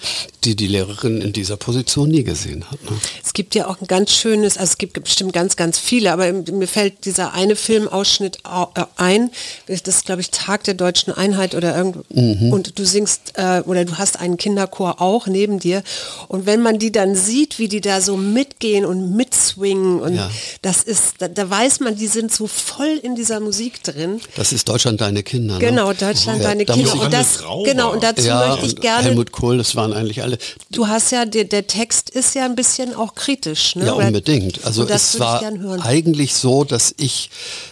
die 0.44 0.56
die 0.56 0.66
Lehrerin 0.66 1.20
in 1.20 1.32
dieser 1.32 1.56
Position 1.56 2.08
nie 2.08 2.24
gesehen 2.24 2.64
hat. 2.70 2.82
Ne? 2.90 2.96
Es 3.24 3.32
gibt 3.32 3.54
ja 3.54 3.68
auch 3.68 3.80
ein 3.80 3.86
ganz 3.86 4.12
schönes, 4.12 4.58
also 4.58 4.72
es 4.72 4.78
gibt 4.78 5.00
bestimmt 5.02 5.32
ganz, 5.32 5.56
ganz 5.56 5.78
viele, 5.78 6.12
aber 6.12 6.32
mir 6.32 6.66
fällt 6.66 7.04
dieser 7.04 7.32
eine 7.32 7.56
Filmausschnitt 7.56 8.38
äh, 8.44 8.82
ein, 8.96 9.30
das 9.66 9.82
ist, 9.82 10.06
glaube 10.06 10.20
ich, 10.20 10.30
Tag 10.30 10.64
der 10.64 10.74
deutschen 10.74 11.12
Einheit 11.12 11.54
oder 11.54 11.76
irgendwo, 11.76 12.02
mhm. 12.12 12.52
und 12.52 12.78
du 12.78 12.84
singst, 12.84 13.34
äh, 13.36 13.62
oder 13.66 13.84
du 13.84 13.98
hast 13.98 14.18
einen 14.18 14.36
Kinderchor 14.36 15.00
auch 15.00 15.26
neben 15.26 15.58
dir 15.58 15.82
und 16.28 16.46
wenn 16.46 16.60
man 16.60 16.78
die 16.78 16.90
dann 16.90 17.14
sieht, 17.14 17.58
wie 17.58 17.68
die 17.68 17.80
da 17.80 18.00
so 18.00 18.16
mitgehen 18.16 18.84
und 18.84 19.14
mitswingen 19.16 20.00
und 20.00 20.14
ja. 20.14 20.30
das 20.62 20.82
ist, 20.82 21.14
da, 21.18 21.28
da, 21.28 21.48
weiß 21.48 21.80
man, 21.80 21.96
die 21.96 22.06
sind 22.08 22.32
so 22.32 22.46
voll 22.46 22.98
in 23.02 23.14
dieser 23.14 23.40
Musik 23.40 23.82
drin. 23.82 24.20
Das 24.36 24.52
ist 24.52 24.68
Deutschland 24.68 25.00
deine 25.00 25.22
Kinder. 25.22 25.54
Ne? 25.54 25.60
Genau, 25.60 25.92
Deutschland 25.92 26.38
ja, 26.40 26.48
deine 26.48 26.64
Kinder. 26.64 27.00
Und 27.00 27.12
das, 27.12 27.38
genau, 27.64 27.92
und 27.92 28.02
dazu 28.02 28.26
ja, 28.26 28.48
möchte 28.48 28.66
ich 28.66 28.76
gerne. 28.76 29.08
Helmut 29.08 29.32
Kohl, 29.32 29.58
das 29.58 29.76
waren 29.76 29.92
eigentlich 29.92 30.22
alle. 30.22 30.31
Du 30.70 30.88
hast 30.88 31.12
ja, 31.12 31.24
der, 31.24 31.44
der 31.44 31.66
Text 31.66 32.10
ist 32.10 32.34
ja 32.34 32.44
ein 32.44 32.54
bisschen 32.54 32.94
auch 32.94 33.14
kritisch. 33.14 33.76
Ne? 33.76 33.86
Ja, 33.86 33.92
unbedingt. 33.92 34.64
Also 34.64 34.86
es 34.86 35.18
war 35.18 35.42
eigentlich 35.82 36.34
so, 36.34 36.64
dass 36.64 36.94
ich 36.98 37.30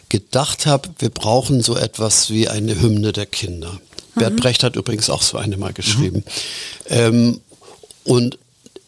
gedacht 0.09 0.67
habe, 0.67 0.89
wir 0.99 1.11
brauchen 1.11 1.63
so 1.63 1.77
etwas 1.77 2.31
wie 2.31 2.49
eine 2.49 2.81
Hymne 2.81 3.13
der 3.13 3.27
Kinder. 3.27 3.73
Mhm. 4.15 4.21
Bert 4.21 4.37
Brecht 4.37 4.63
hat 4.63 4.77
übrigens 4.77 5.11
auch 5.11 5.23
so 5.23 5.39
eine 5.39 5.57
mal 5.57 5.73
geschrieben. 5.73 6.25
Mhm. 6.89 6.95
Ähm, 6.97 7.41
und 8.05 8.39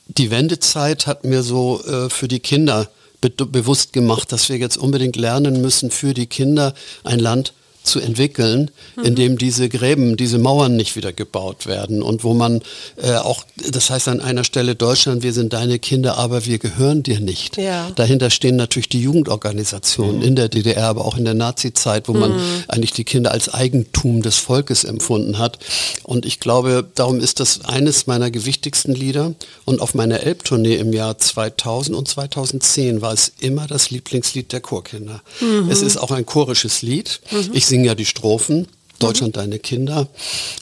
die 0.09 0.31
Wendezeit 0.31 1.07
hat 1.07 1.25
mir 1.25 1.43
so 1.43 1.83
äh, 1.85 2.11
für 2.11 2.29
die 2.29 2.41
Kinder 2.41 2.89
be 3.21 3.31
bewusst 3.31 3.93
gemacht, 3.93 4.33
dass 4.33 4.49
wir 4.49 4.57
jetzt 4.57 4.77
unbedingt 4.77 5.17
lernen 5.17 5.63
müssen, 5.63 5.91
für 5.91 6.13
die 6.13 6.27
Kinder 6.27 6.75
ein 7.05 7.21
Land 7.21 7.53
zu 7.83 8.01
entwickeln, 8.01 8.71
mhm. 8.97 9.05
in 9.05 9.15
dem 9.15 9.39
diese 9.39 9.69
Gräben, 9.69 10.17
diese 10.17 10.39
Mauern 10.39 10.77
nicht 10.77 10.97
wieder 10.97 11.13
gebaut 11.13 11.67
werden 11.67 12.03
und 12.03 12.25
wo 12.25 12.35
man 12.35 12.63
äh, 12.97 13.15
auch, 13.15 13.45
das 13.71 13.91
heißt 13.91 14.09
an 14.09 14.21
einer 14.21 14.45
Stelle 14.45 14.75
Deutschland, 14.75 15.23
wir 15.23 15.33
sind 15.33 15.53
deine 15.53 15.79
Kinder, 15.79 16.19
aber 16.19 16.47
wir 16.47 16.59
gehören 16.59 17.03
dir 17.03 17.21
nicht. 17.21 17.57
Ja. 17.57 17.91
Dahinter 17.95 18.31
stehen 18.31 18.57
natürlich 18.57 18.89
die 18.89 19.03
Jugendorganisationen 19.03 20.19
mhm. 20.19 20.23
in 20.23 20.37
der 20.37 20.49
DDR, 20.49 20.89
aber 20.89 21.05
auch 21.05 21.17
in 21.17 21.25
der 21.25 21.35
Nazi-Zeit, 21.35 22.09
wo 22.09 22.15
mhm. 22.15 22.21
man 22.21 22.41
eigentlich 22.69 22.93
die 22.93 23.05
Kinder 23.05 23.31
als 23.33 23.53
Eigentum 23.53 24.23
des 24.23 24.37
Volkes 24.39 24.85
empfunden 24.85 25.39
hat. 25.39 25.59
Und 26.03 26.27
ich 26.27 26.41
glaube, 26.41 26.89
darum 26.95 27.21
ist 27.21 27.41
das 27.41 27.65
eines 27.65 28.07
meiner 28.07 28.31
gewichtigsten 28.31 28.95
Lieder. 28.95 29.35
Und 29.65 29.81
auf 29.81 29.95
meiner 29.95 30.21
Elbtournee 30.21 30.77
im 30.77 30.93
Jahr 30.93 31.19
2000 31.19 31.97
und 31.97 32.09
2010 32.09 33.01
war 33.01 33.13
es 33.13 33.33
immer 33.41 33.67
das 33.67 33.91
Lieblingslied 33.91 34.53
der 34.53 34.61
Chorkinder. 34.61 35.23
Mhm. 35.41 35.71
Es 35.71 35.83
ist 35.83 35.97
auch 35.97 36.11
ein 36.11 36.27
chorisches 36.27 36.83
Lied. 36.83 37.21
Mhm. 37.31 37.51
Ich 37.53 37.67
singe 37.73 37.87
ja 37.87 37.95
die 37.95 38.05
Strophen, 38.05 38.69
Deutschland 38.99 39.35
mhm. 39.35 39.41
deine 39.41 39.59
Kinder. 39.59 40.07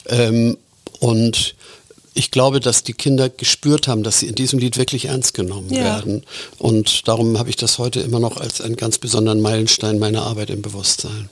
Ähm, 0.07 0.57
und 0.99 1.55
ich 2.13 2.31
glaube, 2.31 2.61
dass 2.61 2.83
die 2.83 2.93
Kinder 2.93 3.27
gespürt 3.27 3.89
haben, 3.89 4.03
dass 4.03 4.19
sie 4.19 4.27
in 4.27 4.35
diesem 4.35 4.59
Lied 4.59 4.77
wirklich 4.77 5.05
ernst 5.05 5.33
genommen 5.33 5.73
ja. 5.73 5.83
werden. 5.83 6.23
Und 6.57 7.09
darum 7.09 7.37
habe 7.37 7.49
ich 7.49 7.57
das 7.57 7.79
heute 7.79 7.99
immer 7.99 8.21
noch 8.21 8.37
als 8.37 8.61
einen 8.61 8.77
ganz 8.77 8.97
besonderen 8.97 9.41
Meilenstein 9.41 9.99
meiner 9.99 10.21
Arbeit 10.21 10.49
im 10.51 10.61
Bewusstsein. 10.61 11.29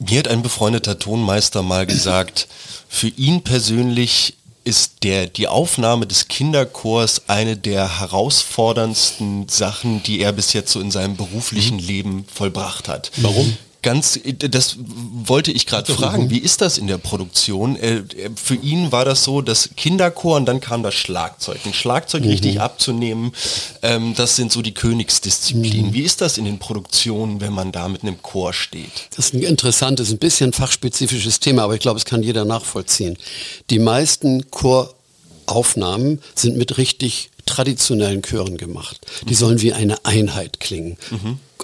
Mir 0.00 0.18
hat 0.18 0.28
ein 0.28 0.42
befreundeter 0.42 0.98
Tonmeister 0.98 1.62
mal 1.62 1.86
gesagt, 1.86 2.48
für 2.88 3.08
ihn 3.08 3.42
persönlich 3.42 4.34
ist 4.64 5.04
der, 5.04 5.26
die 5.28 5.46
Aufnahme 5.46 6.06
des 6.06 6.26
Kinderchors 6.26 7.28
eine 7.28 7.56
der 7.56 8.00
herausforderndsten 8.00 9.48
Sachen, 9.48 10.02
die 10.02 10.20
er 10.20 10.32
bis 10.32 10.52
jetzt 10.52 10.72
so 10.72 10.80
in 10.80 10.90
seinem 10.90 11.16
beruflichen 11.16 11.76
mhm. 11.76 11.86
Leben 11.86 12.24
vollbracht 12.32 12.88
hat. 12.88 13.12
Warum? 13.18 13.56
Ganz, 13.82 14.20
das 14.36 14.76
wollte 14.78 15.52
ich 15.52 15.66
gerade 15.66 15.94
fragen. 15.94 16.28
Wie 16.28 16.38
ist 16.38 16.60
das 16.60 16.76
in 16.76 16.86
der 16.86 16.98
Produktion? 16.98 17.76
Äh, 17.76 18.02
für 18.34 18.54
ihn 18.54 18.92
war 18.92 19.06
das 19.06 19.24
so, 19.24 19.40
dass 19.40 19.70
Kinderchor 19.74 20.36
und 20.36 20.46
dann 20.46 20.60
kam 20.60 20.82
das 20.82 20.94
Schlagzeug. 20.94 21.60
Ein 21.64 21.72
Schlagzeug 21.72 22.24
mhm. 22.24 22.30
richtig 22.30 22.60
abzunehmen, 22.60 23.32
ähm, 23.82 24.14
das 24.14 24.36
sind 24.36 24.52
so 24.52 24.60
die 24.60 24.74
Königsdisziplinen. 24.74 25.88
Mhm. 25.88 25.94
Wie 25.94 26.02
ist 26.02 26.20
das 26.20 26.36
in 26.36 26.44
den 26.44 26.58
Produktionen, 26.58 27.40
wenn 27.40 27.54
man 27.54 27.72
da 27.72 27.88
mit 27.88 28.02
einem 28.02 28.20
Chor 28.20 28.52
steht? 28.52 29.08
Das 29.16 29.26
ist 29.26 29.34
ein 29.34 29.42
interessantes, 29.42 30.10
ein 30.10 30.18
bisschen 30.18 30.52
fachspezifisches 30.52 31.40
Thema, 31.40 31.62
aber 31.62 31.74
ich 31.74 31.80
glaube, 31.80 31.98
es 31.98 32.04
kann 32.04 32.22
jeder 32.22 32.44
nachvollziehen. 32.44 33.16
Die 33.70 33.78
meisten 33.78 34.50
Choraufnahmen 34.50 36.20
sind 36.34 36.58
mit 36.58 36.76
richtig 36.76 37.30
traditionellen 37.46 38.22
Chören 38.22 38.58
gemacht. 38.58 39.06
Die 39.22 39.32
mhm. 39.32 39.38
sollen 39.38 39.62
wie 39.62 39.72
eine 39.72 40.04
Einheit 40.04 40.60
klingen. 40.60 40.98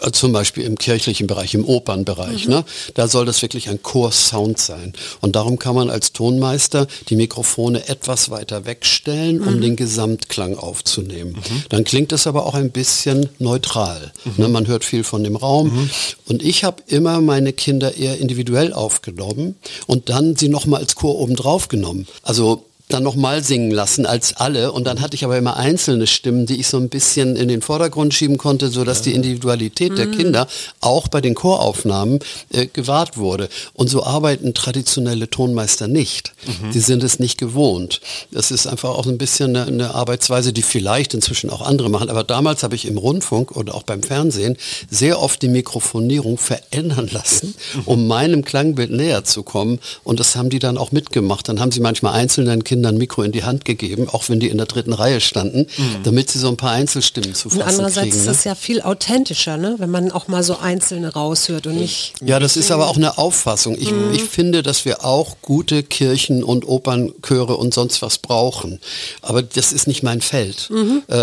Mhm. 0.06 0.12
Zum 0.12 0.32
Beispiel 0.32 0.64
im 0.64 0.78
kirchlichen 0.78 1.26
Bereich, 1.26 1.54
im 1.54 1.64
Opernbereich. 1.64 2.46
Mhm. 2.46 2.54
Ne? 2.54 2.64
Da 2.94 3.08
soll 3.08 3.26
das 3.26 3.42
wirklich 3.42 3.68
ein 3.68 3.82
Chor-Sound 3.82 4.58
sein. 4.58 4.92
Und 5.20 5.36
darum 5.36 5.58
kann 5.58 5.74
man 5.74 5.90
als 5.90 6.12
Tonmeister 6.12 6.86
die 7.08 7.16
Mikrofone 7.16 7.88
etwas 7.88 8.30
weiter 8.30 8.66
wegstellen, 8.66 9.40
um 9.40 9.56
mhm. 9.56 9.60
den 9.60 9.76
Gesamtklang 9.76 10.56
aufzunehmen. 10.56 11.32
Mhm. 11.32 11.62
Dann 11.68 11.84
klingt 11.84 12.12
es 12.12 12.26
aber 12.26 12.46
auch 12.46 12.54
ein 12.54 12.70
bisschen 12.70 13.28
neutral. 13.38 14.12
Mhm. 14.24 14.32
Ne? 14.36 14.48
Man 14.48 14.66
hört 14.66 14.84
viel 14.84 15.04
von 15.04 15.24
dem 15.24 15.36
Raum. 15.36 15.68
Mhm. 15.68 15.90
Und 16.26 16.42
ich 16.42 16.64
habe 16.64 16.82
immer 16.86 17.20
meine 17.20 17.52
Kinder 17.52 17.96
eher 17.96 18.18
individuell 18.18 18.72
aufgenommen 18.72 19.56
und 19.86 20.08
dann 20.08 20.36
sie 20.36 20.48
nochmal 20.48 20.80
als 20.80 20.94
Chor 20.94 21.18
obendrauf 21.18 21.68
genommen. 21.68 22.06
Also 22.22 22.64
dann 22.88 23.02
nochmal 23.02 23.42
singen 23.42 23.72
lassen 23.72 24.06
als 24.06 24.36
alle. 24.36 24.70
Und 24.70 24.86
dann 24.86 25.00
hatte 25.00 25.16
ich 25.16 25.24
aber 25.24 25.36
immer 25.36 25.56
einzelne 25.56 26.06
Stimmen, 26.06 26.46
die 26.46 26.60
ich 26.60 26.68
so 26.68 26.76
ein 26.76 26.88
bisschen 26.88 27.34
in 27.34 27.48
den 27.48 27.60
Vordergrund 27.60 28.14
schieben 28.14 28.38
konnte, 28.38 28.68
sodass 28.68 28.98
ja. 28.98 29.04
die 29.06 29.14
Individualität 29.14 29.92
mhm. 29.92 29.96
der 29.96 30.06
Kinder 30.06 30.48
auch 30.80 31.08
bei 31.08 31.20
den 31.20 31.34
Choraufnahmen 31.34 32.20
äh, 32.52 32.66
gewahrt 32.66 33.16
wurde. 33.16 33.48
Und 33.72 33.88
so 33.88 34.04
arbeiten 34.04 34.54
traditionelle 34.54 35.28
Tonmeister 35.28 35.88
nicht. 35.88 36.32
Mhm. 36.46 36.72
Sie 36.72 36.80
sind 36.80 37.02
es 37.02 37.18
nicht 37.18 37.38
gewohnt. 37.38 38.00
Das 38.30 38.52
ist 38.52 38.68
einfach 38.68 38.90
auch 38.90 39.06
ein 39.06 39.18
bisschen 39.18 39.56
eine, 39.56 39.66
eine 39.66 39.94
Arbeitsweise, 39.94 40.52
die 40.52 40.62
vielleicht 40.62 41.12
inzwischen 41.12 41.50
auch 41.50 41.62
andere 41.62 41.90
machen. 41.90 42.08
Aber 42.08 42.22
damals 42.22 42.62
habe 42.62 42.76
ich 42.76 42.86
im 42.86 42.98
Rundfunk 42.98 43.56
oder 43.56 43.74
auch 43.74 43.82
beim 43.82 44.02
Fernsehen 44.04 44.56
sehr 44.88 45.20
oft 45.20 45.42
die 45.42 45.48
Mikrofonierung 45.48 46.38
verändern 46.38 47.08
lassen, 47.10 47.54
mhm. 47.74 47.82
um 47.84 48.06
meinem 48.16 48.44
Klangbild 48.44 48.92
näher 48.92 49.24
zu 49.24 49.42
kommen. 49.42 49.80
Und 50.04 50.20
das 50.20 50.36
haben 50.36 50.50
die 50.50 50.60
dann 50.60 50.78
auch 50.78 50.92
mitgemacht. 50.92 51.48
Dann 51.48 51.58
haben 51.58 51.72
sie 51.72 51.80
manchmal 51.80 52.12
einzelnen 52.14 52.62
Kindern 52.62 52.75
Kindern 52.76 52.98
Mikro 52.98 53.22
in 53.22 53.32
die 53.32 53.42
Hand 53.44 53.64
gegeben, 53.64 54.06
auch 54.10 54.28
wenn 54.28 54.38
die 54.38 54.48
in 54.48 54.58
der 54.58 54.66
dritten 54.66 54.92
Reihe 54.92 55.22
standen, 55.22 55.60
mhm. 55.60 56.02
damit 56.02 56.30
sie 56.30 56.38
so 56.38 56.48
ein 56.48 56.58
paar 56.58 56.72
Einzelstimmen 56.72 57.34
zu 57.34 57.48
fassen 57.48 57.62
und 57.62 57.68
andererseits 57.68 58.10
kriegen. 58.10 58.16
ist 58.16 58.26
es 58.26 58.44
ne? 58.44 58.50
ja 58.50 58.54
viel 58.54 58.82
authentischer, 58.82 59.56
ne? 59.56 59.76
wenn 59.78 59.90
man 59.90 60.12
auch 60.12 60.28
mal 60.28 60.42
so 60.42 60.58
einzelne 60.58 61.12
raushört 61.12 61.66
und 61.66 61.76
nicht... 61.76 62.12
Ja, 62.22 62.38
das 62.38 62.56
ist 62.56 62.70
aber 62.70 62.88
auch 62.88 62.96
eine 62.96 63.16
Auffassung. 63.16 63.76
Ich, 63.78 63.90
mhm. 63.90 64.12
ich 64.12 64.24
finde, 64.24 64.62
dass 64.62 64.84
wir 64.84 65.04
auch 65.06 65.36
gute 65.40 65.82
Kirchen 65.82 66.44
und 66.44 66.68
Opernchöre 66.68 67.56
und 67.56 67.72
sonst 67.72 68.02
was 68.02 68.18
brauchen. 68.18 68.78
Aber 69.22 69.42
das 69.42 69.72
ist 69.72 69.86
nicht 69.86 70.02
mein 70.02 70.20
Feld. 70.20 70.68
Mhm. 70.70 71.02
Äh, 71.08 71.14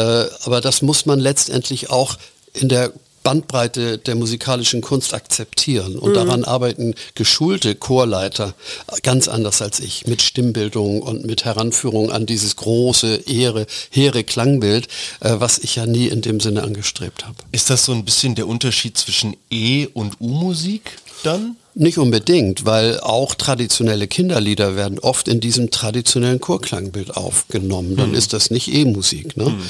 aber 0.43 0.59
das 0.59 0.81
muss 0.81 1.05
man 1.05 1.19
letztendlich 1.19 1.91
auch 1.91 2.17
in 2.53 2.67
der 2.67 2.91
Bandbreite 3.23 3.97
der 3.97 4.15
musikalischen 4.15 4.81
Kunst 4.81 5.13
akzeptieren. 5.13 5.97
Und 5.97 6.11
mhm. 6.11 6.15
daran 6.15 6.43
arbeiten 6.43 6.93
geschulte 7.15 7.75
Chorleiter 7.75 8.53
ganz 9.01 9.27
anders 9.27 9.61
als 9.61 9.79
ich, 9.79 10.05
mit 10.07 10.21
Stimmbildung 10.21 11.01
und 11.01 11.25
mit 11.25 11.45
Heranführung 11.45 12.11
an 12.11 12.25
dieses 12.25 12.55
große, 12.55 13.23
hehre, 13.25 13.65
hehre 13.89 14.23
Klangbild, 14.23 14.87
äh, 15.21 15.35
was 15.37 15.57
ich 15.59 15.75
ja 15.75 15.85
nie 15.85 16.07
in 16.07 16.21
dem 16.21 16.39
Sinne 16.39 16.63
angestrebt 16.63 17.25
habe. 17.25 17.37
Ist 17.51 17.69
das 17.69 17.85
so 17.85 17.93
ein 17.93 18.05
bisschen 18.05 18.35
der 18.35 18.47
Unterschied 18.47 18.97
zwischen 18.97 19.35
E- 19.49 19.87
und 19.93 20.19
U-Musik 20.19 20.97
dann? 21.23 21.55
Nicht 21.75 21.97
unbedingt, 21.97 22.65
weil 22.65 22.99
auch 22.99 23.33
traditionelle 23.33 24.07
Kinderlieder 24.07 24.75
werden 24.75 24.99
oft 24.99 25.27
in 25.27 25.39
diesem 25.39 25.71
traditionellen 25.71 26.39
Chorklangbild 26.39 27.17
aufgenommen. 27.17 27.95
Dann 27.95 28.09
mhm. 28.09 28.15
ist 28.15 28.33
das 28.33 28.51
nicht 28.51 28.71
E-Musik. 28.71 29.35
Ne? 29.37 29.45
Mhm. 29.45 29.61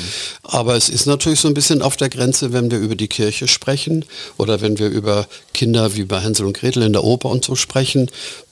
Aber 0.44 0.76
es 0.76 0.90
ist 0.90 1.06
natürlich 1.06 1.40
so 1.40 1.48
ein 1.48 1.54
bisschen 1.54 1.82
auf 1.82 1.96
der 1.96 2.10
Grenze, 2.10 2.52
wenn 2.52 2.72
wir 2.72 2.80
über 2.80 2.96
die 2.96 3.08
Kirche 3.08 3.48
sprechen 3.48 4.04
oder 4.38 4.60
wenn 4.60 4.80
wir 4.80 4.90
über 4.90 5.28
Kinder 5.54 5.96
wie 5.96 6.04
bei 6.04 6.20
Hänsel 6.20 6.46
und 6.46 6.58
Gretel 6.58 6.84
in 6.84 6.94
der 6.94 7.06
Oper 7.06 7.30
und 7.30 7.46
so 7.46 7.56
sprechen, 7.56 8.10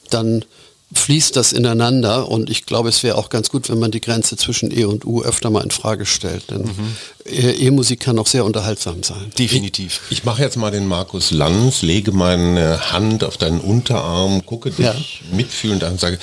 dann 0.09 0.45
fließt 0.93 1.35
das 1.35 1.53
ineinander 1.53 2.27
und 2.27 2.49
ich 2.49 2.65
glaube, 2.65 2.89
es 2.89 3.01
wäre 3.03 3.17
auch 3.17 3.29
ganz 3.29 3.49
gut, 3.49 3.69
wenn 3.69 3.79
man 3.79 3.91
die 3.91 4.01
Grenze 4.01 4.35
zwischen 4.35 4.77
E 4.77 4.83
und 4.83 5.05
U 5.05 5.21
öfter 5.21 5.49
mal 5.49 5.63
in 5.63 5.71
Frage 5.71 6.05
stellt, 6.05 6.51
denn 6.51 6.63
mhm. 6.63 6.95
E-Musik 7.25 8.01
kann 8.01 8.19
auch 8.19 8.27
sehr 8.27 8.43
unterhaltsam 8.43 9.03
sein. 9.03 9.31
Definitiv. 9.37 10.01
Ich, 10.09 10.19
ich 10.19 10.23
mache 10.25 10.41
jetzt 10.41 10.57
mal 10.57 10.71
den 10.71 10.87
Markus 10.87 11.31
Lanz, 11.31 11.81
lege 11.81 12.11
meine 12.11 12.91
Hand 12.91 13.23
auf 13.23 13.37
deinen 13.37 13.61
Unterarm, 13.61 14.45
gucke 14.45 14.71
dich 14.71 14.85
ja. 14.85 14.95
mitfühlend 15.31 15.83
an 15.83 15.93
und 15.93 15.99
sage, 15.99 16.17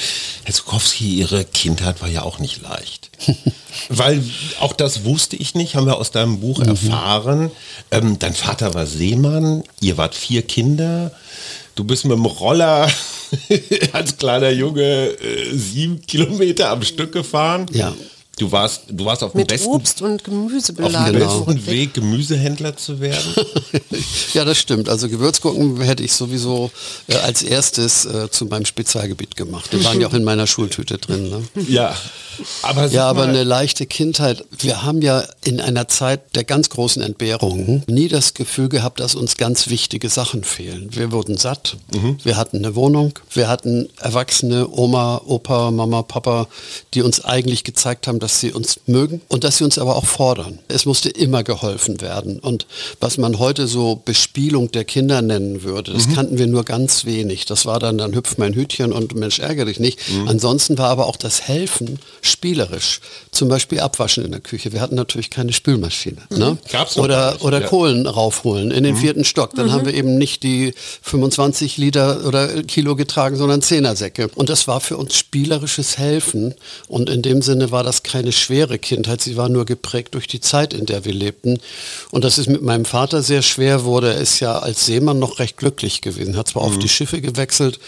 Herr 0.44 0.54
Zukowski, 0.54 1.14
Ihre 1.14 1.44
Kindheit 1.44 2.02
war 2.02 2.09
ja 2.09 2.22
auch 2.22 2.38
nicht 2.38 2.61
leicht. 2.62 3.11
Weil 3.88 4.22
auch 4.61 4.72
das 4.72 5.04
wusste 5.04 5.37
ich 5.37 5.54
nicht, 5.54 5.76
haben 5.76 5.87
wir 5.87 5.96
aus 5.96 6.11
deinem 6.11 6.40
Buch 6.40 6.59
mhm. 6.59 6.68
erfahren. 6.68 7.50
Ähm, 7.90 8.18
dein 8.18 8.35
Vater 8.35 8.74
war 8.74 8.87
Seemann, 8.87 9.62
ihr 9.81 9.96
wart 9.96 10.14
vier 10.14 10.42
Kinder, 10.42 11.12
du 11.79 11.85
bist 11.85 12.05
mit 12.05 12.17
dem 12.17 12.27
Roller 12.27 12.91
als 13.93 14.17
kleiner 14.17 14.51
Junge 14.51 14.83
äh, 14.83 15.55
sieben 15.55 16.01
Kilometer 16.03 16.71
am 16.71 16.83
Stück 16.83 17.12
gefahren. 17.12 17.67
Ja. 17.73 17.95
Du 18.38 18.53
warst, 18.53 18.83
du 18.88 19.05
warst 19.05 19.22
auf 19.22 19.33
dem 19.33 19.38
Mit 19.38 19.48
besten, 19.48 19.68
Obst 19.68 20.01
und 20.01 20.22
Gemüse 20.22 20.72
auf 20.81 20.92
dem 20.92 21.18
besten 21.18 21.66
Weg, 21.66 21.94
Gemüsehändler 21.94 22.77
zu 22.77 23.01
werden. 23.01 23.35
ja, 24.33 24.44
das 24.44 24.59
stimmt. 24.59 24.88
Also 24.88 25.09
Gewürzgurken 25.09 25.81
hätte 25.81 26.05
ich 26.05 26.12
sowieso 26.12 26.70
äh, 27.09 27.16
als 27.16 27.42
erstes 27.42 28.05
äh, 28.05 28.31
zu 28.31 28.46
meinem 28.46 28.64
Spezialgebiet 28.64 29.37
gemacht. 29.37 29.70
Die 29.72 29.85
waren 29.85 30.01
ja 30.01 30.07
auch 30.07 30.14
in 30.14 30.24
meiner 30.24 30.46
Schultüte 30.46 30.98
drin. 30.98 31.29
Ne? 31.29 31.42
Ja. 31.68 31.96
Aber 32.62 32.87
ja, 32.87 33.09
aber 33.09 33.24
eine 33.24 33.42
leichte 33.42 33.87
Kindheit. 33.87 34.44
Wir 34.57 34.85
haben 34.85 35.03
ja 35.03 35.24
in 35.42 35.61
einer 35.61 35.88
Zeit 35.88 36.37
der 36.37 36.44
ganz 36.44 36.70
großen 36.70 37.03
Entbehrungen 37.03 37.83
nie 37.88 38.07
das 38.07 38.35
Gefühl 38.35 38.68
gehabt, 38.68 39.01
dass 39.01 39.16
uns 39.16 39.37
ganz 39.37 39.68
wichtige 39.68 40.09
Sachen 40.09 40.44
fehlen. 40.44 40.88
Wir 40.92 41.11
wurden 41.11 41.37
satt, 41.37 41.77
mhm. 41.92 42.18
wir 42.22 42.37
hatten 42.37 42.59
eine 42.59 42.77
Wohnung, 42.77 43.18
wir 43.33 43.48
hatten 43.48 43.88
Erwachsene, 44.01 44.68
Oma, 44.70 45.20
Opa, 45.27 45.72
Mama, 45.72 46.03
Papa, 46.03 46.46
die 46.94 47.03
uns 47.03 47.24
eigentlich 47.24 47.64
gezeigt 47.64 48.07
haben, 48.07 48.20
dass 48.20 48.28
dass 48.29 48.41
sie 48.41 48.53
uns 48.53 48.79
mögen 48.85 49.23
und 49.29 49.43
dass 49.43 49.57
sie 49.57 49.64
uns 49.64 49.79
aber 49.79 49.97
auch 49.97 50.05
fordern. 50.05 50.59
Es 50.69 50.85
musste 50.85 51.09
immer 51.09 51.43
geholfen 51.43 52.03
werden. 52.03 52.38
Und 52.41 52.67
was 53.01 53.17
man 53.17 53.38
heute 53.38 53.67
so 53.67 54.03
Bespielung 54.05 54.71
der 54.71 54.85
Kinder 54.85 55.23
nennen 55.23 55.62
würde, 55.62 55.95
das 55.95 56.09
mhm. 56.09 56.14
kannten 56.14 56.38
wir 56.38 56.47
nur 56.47 56.62
ganz 56.64 57.07
wenig. 57.07 57.47
Das 57.47 57.64
war 57.64 57.79
dann, 57.79 57.97
dann 57.97 58.14
hüpft 58.14 58.37
mein 58.37 58.53
Hütchen 58.53 58.93
und 58.93 59.14
Mensch, 59.14 59.38
ärgere 59.38 59.64
dich 59.64 59.81
nicht. 59.81 59.99
Mhm. 60.11 60.29
Ansonsten 60.29 60.77
war 60.77 60.91
aber 60.91 61.07
auch 61.07 61.17
das 61.17 61.49
Helfen 61.49 62.01
spielerisch. 62.21 63.01
Zum 63.31 63.49
Beispiel 63.49 63.81
Abwaschen 63.81 64.27
in 64.27 64.33
der 64.33 64.43
Küche. 64.43 64.75
Wir 64.75 64.83
hatten 64.83 64.97
natürlich 64.97 65.31
keine 65.31 65.55
Spülmaschine. 65.55 66.19
Mhm. 66.29 66.38
Ne? 66.38 66.59
oder 66.97 67.38
oder 67.41 67.62
ja. 67.62 67.67
Kohlen 67.67 68.07
raufholen 68.07 68.71
in 68.71 68.85
den 68.85 68.95
mhm. 68.95 68.99
vierten 69.01 69.25
Stock. 69.25 69.55
Dann 69.55 69.73
haben 69.73 69.85
mhm. 69.85 69.87
wir 69.87 69.95
eben 69.95 70.19
nicht 70.19 70.43
die 70.43 70.75
25 71.01 71.79
Liter 71.79 72.27
oder 72.27 72.62
Kilo 72.64 72.95
getragen, 72.95 73.37
sondern 73.37 73.62
Zehnersäcke. 73.62 74.29
Und 74.35 74.51
das 74.51 74.69
war 74.69 74.81
für 74.81 74.99
uns 74.99 75.17
spielerisches 75.17 75.97
Helfen. 75.97 76.55
Und 76.88 77.09
in 77.09 77.23
dem 77.23 77.41
Sinne 77.41 77.71
war 77.71 77.85
das 77.85 78.03
kein 78.03 78.17
keine 78.18 78.33
schwere 78.33 78.81
Kindheit, 78.81 79.20
sie 79.20 79.37
war 79.37 79.48
nur 79.48 79.64
geprägt 79.64 80.14
durch 80.14 80.26
die 80.26 80.40
Zeit, 80.40 80.74
in 80.74 80.87
der 80.87 81.04
wir 81.04 81.14
lebten. 81.14 81.61
Und 82.11 82.24
das 82.24 82.37
ist 82.37 82.48
mit 82.48 82.62
meinem 82.62 82.85
Vater 82.85 83.22
sehr 83.22 83.42
schwer 83.42 83.85
wurde. 83.85 84.12
Er 84.12 84.20
ist 84.20 84.40
ja 84.40 84.59
als 84.59 84.87
Seemann 84.87 85.20
noch 85.20 85.38
recht 85.38 85.57
glücklich 85.57 86.00
gewesen, 86.00 86.37
hat 86.37 86.48
zwar 86.48 86.64
mhm. 86.64 86.68
auf 86.70 86.78
die 86.81 86.88
Schiffe 86.88 87.20
gewechselt. 87.20 87.78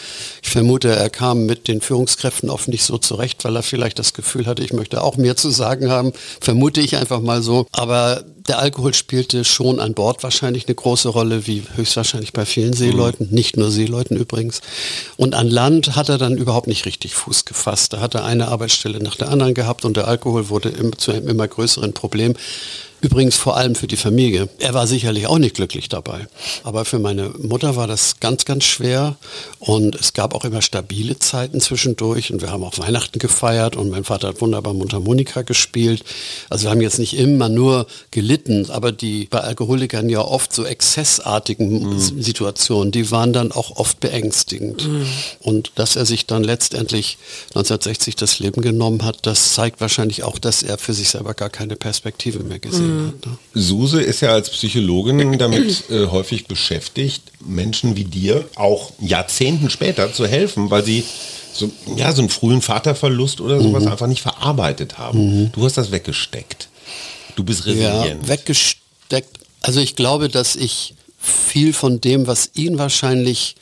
Ich 0.40 0.50
vermute, 0.50 0.94
er 0.94 1.10
kam 1.10 1.46
mit 1.46 1.66
den 1.66 1.80
Führungskräften 1.80 2.48
oft 2.48 2.68
nicht 2.68 2.84
so 2.84 2.96
zurecht, 2.96 3.42
weil 3.42 3.56
er 3.56 3.64
vielleicht 3.64 3.98
das 3.98 4.12
Gefühl 4.14 4.46
hatte, 4.46 4.62
ich 4.62 4.72
möchte 4.72 5.02
auch 5.02 5.16
mehr 5.16 5.34
zu 5.34 5.50
sagen 5.50 5.90
haben. 5.90 6.12
Vermute 6.40 6.80
ich 6.80 6.96
einfach 6.96 7.20
mal 7.20 7.42
so. 7.42 7.66
Aber 7.72 8.24
der 8.50 8.58
Alkohol 8.58 8.94
spielte 8.94 9.44
schon 9.44 9.78
an 9.78 9.94
Bord 9.94 10.22
wahrscheinlich 10.22 10.66
eine 10.66 10.74
große 10.74 11.08
Rolle, 11.08 11.46
wie 11.46 11.62
höchstwahrscheinlich 11.76 12.32
bei 12.32 12.44
vielen 12.44 12.72
Seeleuten, 12.72 13.28
mhm. 13.28 13.34
nicht 13.34 13.56
nur 13.56 13.70
Seeleuten 13.70 14.16
übrigens. 14.16 14.60
Und 15.16 15.34
an 15.34 15.48
Land 15.48 15.94
hat 15.96 16.08
er 16.08 16.18
dann 16.18 16.36
überhaupt 16.36 16.66
nicht 16.66 16.84
richtig 16.84 17.14
Fuß 17.14 17.44
gefasst. 17.44 17.92
Da 17.92 18.00
hat 18.00 18.14
er 18.14 18.24
eine 18.24 18.48
Arbeitsstelle 18.48 19.00
nach 19.00 19.14
der 19.14 19.28
anderen 19.28 19.54
gehabt 19.54 19.84
und 19.84 19.96
der 19.96 20.08
Alkohol 20.08 20.19
wurde 20.24 20.72
zu 20.98 21.12
einem 21.12 21.28
immer 21.28 21.48
größeren 21.48 21.92
Problem. 21.92 22.34
Übrigens 23.02 23.36
vor 23.36 23.56
allem 23.56 23.74
für 23.74 23.86
die 23.86 23.96
Familie. 23.96 24.48
Er 24.58 24.74
war 24.74 24.86
sicherlich 24.86 25.26
auch 25.26 25.38
nicht 25.38 25.54
glücklich 25.54 25.88
dabei. 25.88 26.26
Aber 26.64 26.84
für 26.84 26.98
meine 26.98 27.30
Mutter 27.38 27.74
war 27.76 27.86
das 27.86 28.20
ganz, 28.20 28.44
ganz 28.44 28.64
schwer. 28.64 29.16
Und 29.58 29.94
es 29.94 30.12
gab 30.12 30.34
auch 30.34 30.44
immer 30.44 30.60
stabile 30.60 31.18
Zeiten 31.18 31.60
zwischendurch. 31.60 32.30
Und 32.32 32.42
wir 32.42 32.50
haben 32.50 32.62
auch 32.62 32.78
Weihnachten 32.78 33.18
gefeiert 33.18 33.76
und 33.76 33.88
mein 33.88 34.04
Vater 34.04 34.28
hat 34.28 34.40
wunderbar 34.42 34.74
Mundharmonika 34.74 35.42
gespielt. 35.42 36.04
Also 36.50 36.64
wir 36.64 36.70
haben 36.70 36.80
jetzt 36.82 36.98
nicht 36.98 37.16
immer 37.16 37.48
nur 37.48 37.86
gelitten, 38.10 38.70
aber 38.70 38.92
die 38.92 39.28
bei 39.30 39.40
Alkoholikern 39.40 40.08
ja 40.10 40.20
oft 40.20 40.52
so 40.52 40.64
exzessartigen 40.64 41.94
mhm. 41.94 41.98
Situationen, 41.98 42.92
die 42.92 43.10
waren 43.10 43.32
dann 43.32 43.50
auch 43.50 43.76
oft 43.76 44.00
beängstigend. 44.00 44.86
Mhm. 44.86 45.06
Und 45.40 45.72
dass 45.76 45.96
er 45.96 46.04
sich 46.04 46.26
dann 46.26 46.44
letztendlich 46.44 47.16
1960 47.54 48.16
das 48.16 48.38
Leben 48.40 48.60
genommen 48.60 49.04
hat, 49.04 49.20
das 49.22 49.54
zeigt 49.54 49.80
wahrscheinlich 49.80 50.22
auch, 50.22 50.38
dass 50.38 50.62
er 50.62 50.76
für 50.76 50.92
sich 50.92 51.08
selber 51.08 51.32
gar 51.32 51.50
keine 51.50 51.76
Perspektive 51.76 52.40
mehr 52.40 52.58
gesehen 52.58 52.89
mhm. 52.90 53.06
hat. 53.08 53.26
Ne? 53.26 53.38
Suse 53.54 54.02
ist 54.02 54.20
ja 54.20 54.32
als 54.32 54.50
Psychologin 54.50 55.38
damit 55.38 55.90
äh, 55.90 56.06
häufig 56.06 56.46
beschäftigt, 56.46 57.22
Menschen 57.44 57.96
wie 57.96 58.04
dir 58.04 58.44
auch 58.56 58.92
Jahrzehnten 59.00 59.70
später 59.70 60.12
zu 60.12 60.26
helfen, 60.26 60.70
weil 60.70 60.84
sie 60.84 61.04
so, 61.52 61.70
ja, 61.96 62.12
so 62.12 62.22
einen 62.22 62.28
frühen 62.28 62.62
Vaterverlust 62.62 63.40
oder 63.40 63.60
sowas 63.60 63.84
mhm. 63.84 63.92
einfach 63.92 64.06
nicht 64.06 64.22
verarbeitet 64.22 64.98
haben. 64.98 65.42
Mhm. 65.42 65.52
Du 65.52 65.64
hast 65.64 65.76
das 65.76 65.90
weggesteckt. 65.90 66.68
Du 67.36 67.44
bist 67.44 67.66
resilient. 67.66 68.22
Ja, 68.22 68.28
weggesteckt. 68.28 69.38
Also 69.62 69.80
ich 69.80 69.96
glaube, 69.96 70.28
dass 70.28 70.56
ich 70.56 70.94
viel 71.18 71.72
von 71.72 72.00
dem, 72.00 72.26
was 72.26 72.50
ihn 72.54 72.78
wahrscheinlich 72.78 73.56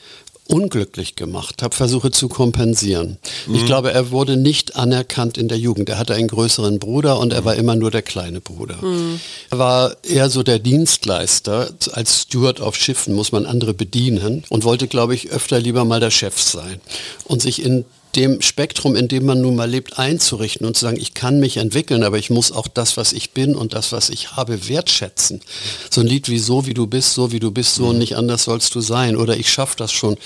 unglücklich 0.49 1.15
gemacht 1.15 1.61
habe, 1.61 1.75
versuche 1.75 2.11
zu 2.11 2.27
kompensieren. 2.27 3.17
Mhm. 3.47 3.55
Ich 3.55 3.65
glaube, 3.65 3.91
er 3.91 4.11
wurde 4.11 4.35
nicht 4.35 4.75
anerkannt 4.75 5.37
in 5.37 5.47
der 5.47 5.59
Jugend. 5.59 5.89
Er 5.89 5.99
hatte 5.99 6.15
einen 6.15 6.27
größeren 6.27 6.79
Bruder 6.79 7.19
und 7.19 7.33
er 7.33 7.45
war 7.45 7.55
immer 7.55 7.75
nur 7.75 7.91
der 7.91 8.01
kleine 8.01 8.41
Bruder. 8.41 8.77
Mhm. 8.81 9.19
Er 9.51 9.59
war 9.59 9.95
eher 10.03 10.29
so 10.29 10.41
der 10.41 10.59
Dienstleister. 10.59 11.69
Als 11.93 12.23
Steward 12.23 12.61
auf 12.61 12.75
Schiffen 12.75 13.13
muss 13.13 13.31
man 13.31 13.45
andere 13.45 13.73
bedienen 13.73 14.43
und 14.49 14.63
wollte, 14.63 14.87
glaube 14.87 15.13
ich, 15.13 15.29
öfter 15.29 15.59
lieber 15.59 15.85
mal 15.85 15.99
der 15.99 16.11
Chef 16.11 16.39
sein 16.41 16.81
und 17.25 17.41
sich 17.41 17.63
in 17.63 17.85
dem 18.15 18.41
Spektrum, 18.41 18.95
in 18.95 19.07
dem 19.07 19.25
man 19.25 19.41
nun 19.41 19.55
mal 19.55 19.69
lebt, 19.69 19.99
einzurichten 19.99 20.65
und 20.65 20.75
zu 20.75 20.85
sagen, 20.85 20.99
ich 20.99 21.13
kann 21.13 21.39
mich 21.39 21.57
entwickeln, 21.57 22.03
aber 22.03 22.17
ich 22.17 22.29
muss 22.29 22.51
auch 22.51 22.67
das, 22.67 22.97
was 22.97 23.13
ich 23.13 23.31
bin 23.31 23.55
und 23.55 23.73
das, 23.73 23.91
was 23.91 24.09
ich 24.09 24.35
habe, 24.35 24.67
wertschätzen. 24.67 25.41
So 25.89 26.01
ein 26.01 26.07
Lied 26.07 26.29
wie 26.29 26.39
So, 26.39 26.65
wie 26.65 26.73
du 26.73 26.87
bist, 26.87 27.13
so 27.13 27.31
wie 27.31 27.39
du 27.39 27.51
bist, 27.51 27.75
so 27.75 27.87
und 27.87 27.99
nicht 27.99 28.15
anders 28.15 28.43
sollst 28.43 28.73
du 28.75 28.81
sein. 28.81 29.15
Oder 29.15 29.37
ich 29.37 29.51
schaffe 29.51 29.75
das 29.77 29.91
schon. 29.91 30.17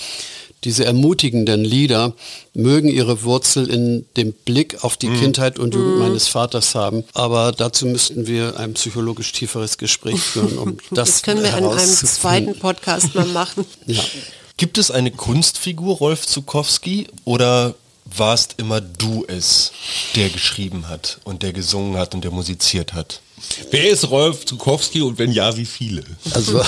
Diese 0.64 0.86
ermutigenden 0.86 1.66
Lieder 1.66 2.14
mögen 2.54 2.88
ihre 2.88 3.24
Wurzel 3.24 3.70
in 3.70 4.06
dem 4.16 4.32
Blick 4.32 4.84
auf 4.84 4.96
die 4.96 5.10
mhm. 5.10 5.20
Kindheit 5.20 5.60
und 5.60 5.74
Jugend 5.74 5.96
mhm. 5.96 6.00
meines 6.00 6.30
Vaters 6.30 6.74
haben. 6.74 7.04
Aber 7.14 7.52
dazu 7.52 7.86
müssten 7.86 8.28
wir 8.28 8.58
ein 8.58 8.74
psychologisch 8.76 9.34
tieferes 9.34 9.78
Gespräch 9.78 10.22
führen, 10.22 10.58
um 10.58 10.78
das, 10.92 11.10
das 11.10 11.22
können 11.24 11.44
wir 11.44 11.50
in 11.58 11.66
einem 11.66 11.78
zweiten 11.78 12.58
Podcast 12.58 13.14
mal 13.14 13.26
machen. 13.26 13.66
ja. 13.88 14.02
Gibt 14.64 14.78
es 14.78 14.92
eine 14.92 15.12
Kunstfigur, 15.12 15.98
Rolf 15.98 16.26
Zukowski, 16.26 17.08
oder 17.26 17.76
warst 18.06 18.56
immer 18.60 18.80
du 18.80 19.26
es, 19.28 19.74
der 20.16 20.30
geschrieben 20.30 20.88
hat 20.88 21.20
und 21.26 21.44
der 21.44 21.52
gesungen 21.52 21.98
hat 21.98 22.16
und 22.16 22.24
der 22.24 22.32
musiziert 22.32 22.94
hat? 22.94 23.20
Wer 23.72 23.90
ist 23.90 24.10
Rolf 24.10 24.46
Zukowski 24.46 25.02
und 25.02 25.20
wenn 25.20 25.34
ja, 25.34 25.58
wie 25.58 25.66
viele? 25.66 26.06
Also, 26.32 26.64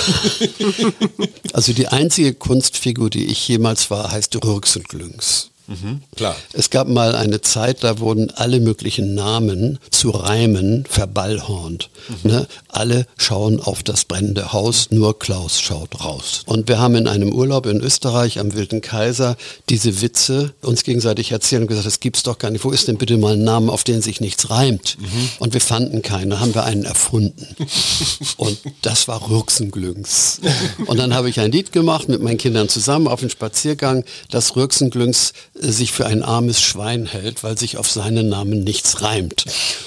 also 1.54 1.72
die 1.72 1.88
einzige 1.88 2.34
Kunstfigur, 2.34 3.08
die 3.08 3.24
ich 3.24 3.48
jemals 3.48 3.90
war, 3.90 4.10
heißt 4.10 4.44
Rürks 4.44 4.76
und 4.76 4.90
Glüngs. 4.90 5.48
Mhm, 5.68 6.00
klar. 6.14 6.36
Es 6.52 6.70
gab 6.70 6.88
mal 6.88 7.14
eine 7.14 7.40
Zeit, 7.40 7.82
da 7.82 7.98
wurden 7.98 8.30
alle 8.30 8.60
möglichen 8.60 9.14
Namen 9.14 9.78
zu 9.90 10.10
Reimen 10.10 10.84
verballhornt. 10.88 11.90
Mhm. 12.08 12.30
Ne? 12.30 12.46
Alle 12.68 13.06
schauen 13.16 13.60
auf 13.60 13.82
das 13.82 14.04
brennende 14.04 14.52
Haus, 14.52 14.88
nur 14.90 15.18
Klaus 15.18 15.60
schaut 15.60 16.04
raus. 16.04 16.42
Und 16.46 16.68
wir 16.68 16.78
haben 16.78 16.94
in 16.94 17.08
einem 17.08 17.32
Urlaub 17.32 17.66
in 17.66 17.80
Österreich 17.80 18.38
am 18.38 18.54
Wilden 18.54 18.80
Kaiser 18.80 19.36
diese 19.68 20.00
Witze 20.02 20.54
uns 20.62 20.84
gegenseitig 20.84 21.32
erzählt 21.32 21.62
und 21.62 21.68
gesagt, 21.68 21.86
das 21.86 22.00
gibt's 22.00 22.22
doch 22.22 22.38
gar 22.38 22.50
nicht. 22.50 22.64
Wo 22.64 22.70
ist 22.70 22.86
denn 22.88 22.98
bitte 22.98 23.16
mal 23.16 23.34
ein 23.34 23.44
Name, 23.44 23.72
auf 23.72 23.82
den 23.82 24.02
sich 24.02 24.20
nichts 24.20 24.50
reimt? 24.50 24.98
Mhm. 25.00 25.28
Und 25.40 25.54
wir 25.54 25.60
fanden 25.60 26.02
keinen, 26.02 26.30
da 26.30 26.40
haben 26.40 26.54
wir 26.54 26.64
einen 26.64 26.84
erfunden. 26.84 27.56
und 28.36 28.58
das 28.82 29.08
war 29.08 29.28
Rüchsenglüngs. 29.28 30.40
und 30.86 30.98
dann 30.98 31.14
habe 31.14 31.28
ich 31.28 31.40
ein 31.40 31.50
Lied 31.50 31.72
gemacht 31.72 32.08
mit 32.08 32.22
meinen 32.22 32.38
Kindern 32.38 32.68
zusammen 32.68 33.08
auf 33.08 33.20
den 33.20 33.30
Spaziergang, 33.30 34.04
das 34.30 34.54
Rüchsenglüngs 34.54 35.32
sich 35.58 35.92
für 35.92 36.06
ein 36.06 36.22
armes 36.22 36.60
Schwein 36.60 37.06
hält, 37.06 37.42
weil 37.42 37.58
sich 37.58 37.76
auf 37.76 37.90
seinen 37.90 38.28
Namen 38.28 38.64
nichts 38.64 39.02
reimt. 39.02 39.44